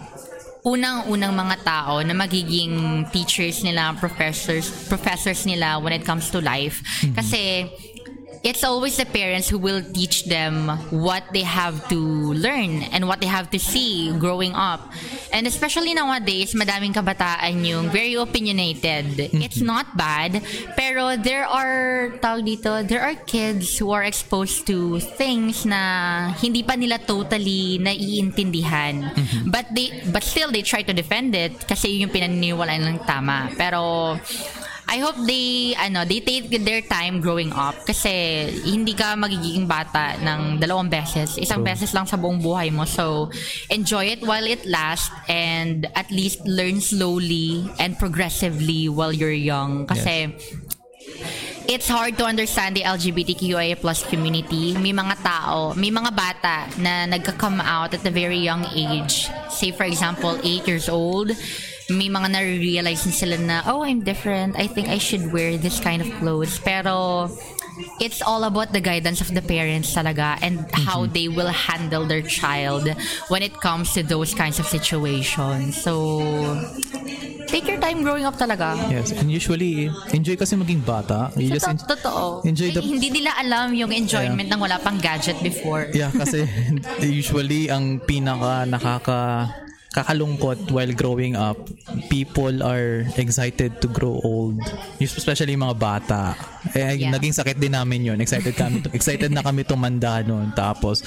unang-unang 0.63 1.35
mga 1.35 1.57
tao 1.67 1.99
na 2.07 2.15
magiging 2.15 3.03
teachers 3.11 3.67
nila, 3.67 3.99
professors, 3.99 4.71
professors 4.87 5.43
nila 5.43 5.83
when 5.83 5.91
it 5.91 6.07
comes 6.07 6.31
to 6.31 6.39
life. 6.39 6.79
Kasi, 7.19 7.67
it's 8.43 8.65
always 8.65 8.97
the 8.97 9.07
parents 9.07 9.49
who 9.49 9.59
will 9.59 9.83
teach 9.83 10.27
them 10.27 10.69
what 10.91 11.23
they 11.33 11.47
have 11.47 11.89
to 11.89 11.99
learn 12.35 12.83
and 12.91 13.07
what 13.07 13.21
they 13.21 13.31
have 13.31 13.51
to 13.51 13.59
see 13.59 14.11
growing 14.19 14.53
up. 14.55 14.91
And 15.33 15.47
especially 15.47 15.95
nowadays, 15.95 16.55
madaming 16.55 16.93
kabataan 16.93 17.65
yung 17.65 17.89
very 17.89 18.15
opinionated. 18.15 19.31
It's 19.39 19.63
not 19.63 19.97
bad, 19.97 20.43
pero 20.77 21.17
there 21.17 21.47
are, 21.47 22.11
tawag 22.19 22.43
dito, 22.43 22.87
there 22.87 23.03
are 23.03 23.15
kids 23.15 23.79
who 23.79 23.91
are 23.93 24.03
exposed 24.03 24.67
to 24.67 24.99
things 24.99 25.65
na 25.65 26.35
hindi 26.43 26.63
pa 26.63 26.75
nila 26.75 26.99
totally 26.99 27.79
naiintindihan. 27.79 29.15
But 29.47 29.71
they, 29.71 30.03
but 30.11 30.23
still 30.23 30.51
they 30.51 30.63
try 30.63 30.83
to 30.83 30.93
defend 30.93 31.35
it 31.35 31.67
kasi 31.67 31.95
yun 31.95 32.11
yung 32.11 32.13
pinaniniwalaan 32.13 32.83
ng 32.83 32.99
tama. 33.07 33.55
Pero, 33.55 34.19
I 34.93 35.01
hope 35.01 35.17
they 35.25 35.73
ano 35.81 36.05
they 36.05 36.21
take 36.21 36.53
their 36.53 36.85
time 36.85 37.25
growing 37.25 37.49
up 37.57 37.73
kasi 37.89 38.45
hindi 38.61 38.93
ka 38.93 39.17
magiging 39.17 39.65
bata 39.65 40.21
ng 40.21 40.61
dalawang 40.61 40.93
beses. 40.93 41.41
Isang 41.41 41.65
True. 41.65 41.73
beses 41.73 41.97
lang 41.97 42.05
sa 42.05 42.21
buong 42.21 42.45
buhay 42.45 42.69
mo. 42.69 42.85
So 42.85 43.33
enjoy 43.73 44.13
it 44.13 44.21
while 44.21 44.45
it 44.45 44.69
lasts 44.69 45.09
and 45.33 45.89
at 45.97 46.13
least 46.13 46.45
learn 46.45 46.85
slowly 46.85 47.73
and 47.81 47.97
progressively 47.97 48.93
while 48.93 49.17
you're 49.17 49.33
young 49.33 49.89
kasi 49.89 50.37
it's 51.73 51.89
hard 51.89 52.21
to 52.21 52.29
understand 52.29 52.77
the 52.77 52.85
LGBTQIA 52.85 53.81
plus 53.81 54.05
community. 54.05 54.77
May 54.77 54.93
mga 54.93 55.25
tao, 55.25 55.73
may 55.73 55.89
mga 55.89 56.13
bata 56.13 56.69
na 56.77 57.09
nagka-come 57.09 57.65
out 57.65 57.97
at 57.97 58.05
a 58.05 58.13
very 58.13 58.45
young 58.45 58.69
age. 58.77 59.33
Say 59.49 59.73
for 59.73 59.89
example, 59.89 60.37
8 60.45 60.69
years 60.69 60.93
old. 60.93 61.33
May 61.91 62.09
mga 62.09 62.29
na-realize 62.31 63.07
na 63.07 63.13
sila 63.13 63.37
na, 63.39 63.57
oh, 63.67 63.83
I'm 63.83 64.01
different. 64.01 64.55
I 64.57 64.67
think 64.67 64.89
I 64.89 64.99
should 64.99 65.33
wear 65.33 65.57
this 65.57 65.81
kind 65.81 66.01
of 66.01 66.09
clothes. 66.21 66.59
Pero 66.61 67.29
it's 67.99 68.21
all 68.23 68.45
about 68.45 68.73
the 68.73 68.81
guidance 68.81 69.21
of 69.21 69.33
the 69.33 69.43
parents 69.43 69.95
talaga 69.95 70.37
and 70.43 70.69
how 70.87 71.07
they 71.07 71.29
will 71.29 71.49
handle 71.51 72.05
their 72.05 72.23
child 72.23 72.87
when 73.29 73.43
it 73.43 73.57
comes 73.61 73.93
to 73.95 74.03
those 74.03 74.35
kinds 74.35 74.59
of 74.61 74.67
situations. 74.69 75.81
So, 75.81 76.23
take 77.49 77.67
your 77.67 77.81
time 77.81 78.03
growing 78.03 78.25
up 78.25 78.37
talaga. 78.37 78.77
Yes, 78.89 79.13
and 79.13 79.29
usually, 79.33 79.89
enjoy 80.13 80.37
kasi 80.37 80.57
maging 80.57 80.85
bata. 80.85 81.33
You 81.37 81.51
just 81.51 81.69
en- 81.69 81.77
to- 81.81 81.97
totoo. 81.97 82.45
enjoy 82.47 82.73
the- 82.73 82.81
Eh, 82.85 82.89
hindi 82.89 83.11
nila 83.11 83.33
alam 83.37 83.73
yung 83.75 83.93
enjoyment 83.93 84.49
ng 84.49 84.61
wala 84.61 84.79
pang 84.79 84.97
gadget 85.01 85.41
before. 85.43 85.89
Yeah, 85.93 86.13
kasi 86.13 86.45
usually 87.03 87.69
ang 87.69 88.01
pinaka 88.01 88.69
nakaka 88.69 89.21
kakalungkot 89.93 90.73
while 90.73 90.91
growing 90.93 91.37
up, 91.37 91.61
people 92.09 92.65
are 92.65 93.05
excited 93.15 93.77
to 93.79 93.87
grow 93.87 94.17
old. 94.25 94.57
Especially 94.97 95.53
mga 95.53 95.77
bata. 95.77 96.33
Eh, 96.73 96.97
Yeah. 96.97 97.13
naging 97.13 97.35
sakit 97.35 97.61
din 97.61 97.77
namin 97.77 98.01
yun. 98.03 98.19
Excited 98.19 98.57
kami, 98.57 98.81
excited 98.91 99.29
na 99.29 99.45
kami 99.45 99.63
tumanda 99.63 100.25
noon. 100.25 100.51
Tapos, 100.57 101.05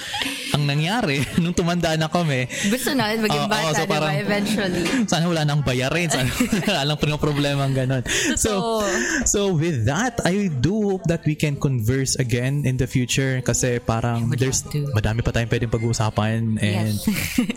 ang 0.54 0.64
nangyari, 0.64 1.26
nung 1.42 1.56
tumanda 1.56 1.98
na 1.98 2.06
kami, 2.06 2.46
Gusto 2.70 2.94
natin 2.94 3.26
maging 3.26 3.46
Oo, 3.46 3.52
bata, 3.52 3.70
so 3.74 3.82
di 3.82 3.90
ba, 3.90 3.94
parang- 3.98 4.20
eventually. 4.22 4.84
sana 5.12 5.26
wala 5.26 5.42
nang 5.44 5.66
bayarin. 5.66 6.08
Sana 6.08 6.30
wala 6.70 6.82
lang 6.86 6.98
po 7.02 7.06
problema 7.18 7.64
ang 7.66 7.74
ganon. 7.74 8.04
So, 8.36 8.84
so 9.24 9.56
with 9.56 9.88
that, 9.88 10.20
I 10.28 10.52
do 10.52 10.94
hope 10.94 11.08
that 11.08 11.24
we 11.26 11.34
can 11.34 11.56
converse 11.56 12.20
again 12.20 12.68
in 12.68 12.76
the 12.78 12.86
future 12.86 13.40
kasi 13.42 13.80
parang 13.80 14.30
there's 14.36 14.62
madami 14.92 15.24
pa 15.24 15.32
tayong 15.32 15.50
pwedeng 15.50 15.72
pag-uusapan 15.72 16.60
and 16.60 16.96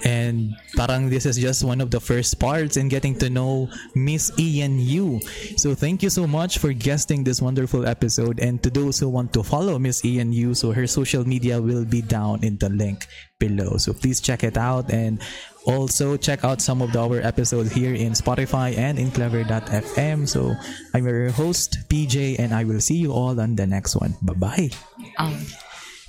and 0.07 0.39
parang 0.79 1.11
this 1.19 1.35
is 1.35 1.43
just 1.43 1.67
one 1.67 1.83
of 1.83 1.91
the 1.91 1.99
first 1.99 2.39
parts 2.39 2.79
in 2.79 2.87
getting 2.87 3.11
to 3.19 3.27
know 3.27 3.67
Miss 3.99 4.31
Ian 4.39 4.79
Yu. 4.79 5.19
So 5.59 5.75
thank 5.75 5.99
you 5.99 6.11
so 6.15 6.31
much 6.31 6.63
for 6.63 6.71
guesting 6.71 7.27
this 7.27 7.43
wonderful 7.43 7.91
episode 7.91 8.39
and 8.39 8.63
to 8.63 8.71
those 8.71 9.03
who 9.03 9.11
want 9.11 9.35
to 9.35 9.43
follow 9.43 9.83
Miss 9.83 10.05
Ian 10.05 10.31
Yu, 10.31 10.55
so 10.55 10.71
her 10.71 10.87
social 10.87 11.27
media 11.27 11.61
will 11.61 11.85
be 11.85 12.03
down 12.03 12.45
in 12.47 12.55
the 12.59 12.71
link 12.71 13.11
below. 13.41 13.83
So 13.83 13.91
please 13.93 14.23
check 14.23 14.45
it 14.47 14.57
out 14.57 14.95
and 14.95 15.19
also 15.67 16.17
check 16.17 16.45
out 16.45 16.63
some 16.63 16.79
of 16.87 16.95
the, 16.95 17.03
our 17.03 17.19
episodes 17.19 17.75
here 17.75 17.99
in 17.99 18.15
Spotify 18.15 18.79
and 18.79 18.97
in 18.97 19.11
clever.fm. 19.11 20.23
So 20.23 20.55
I'm 20.95 21.03
your 21.03 21.35
host, 21.35 21.83
PJ, 21.91 22.39
and 22.39 22.55
I 22.55 22.63
will 22.63 22.79
see 22.79 22.95
you 22.95 23.11
all 23.11 23.35
on 23.41 23.57
the 23.59 23.67
next 23.67 23.97
one. 23.99 24.15
Bye 24.23 24.39
bye. 24.39 24.71
Um, 25.19 25.35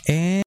And 0.06 0.46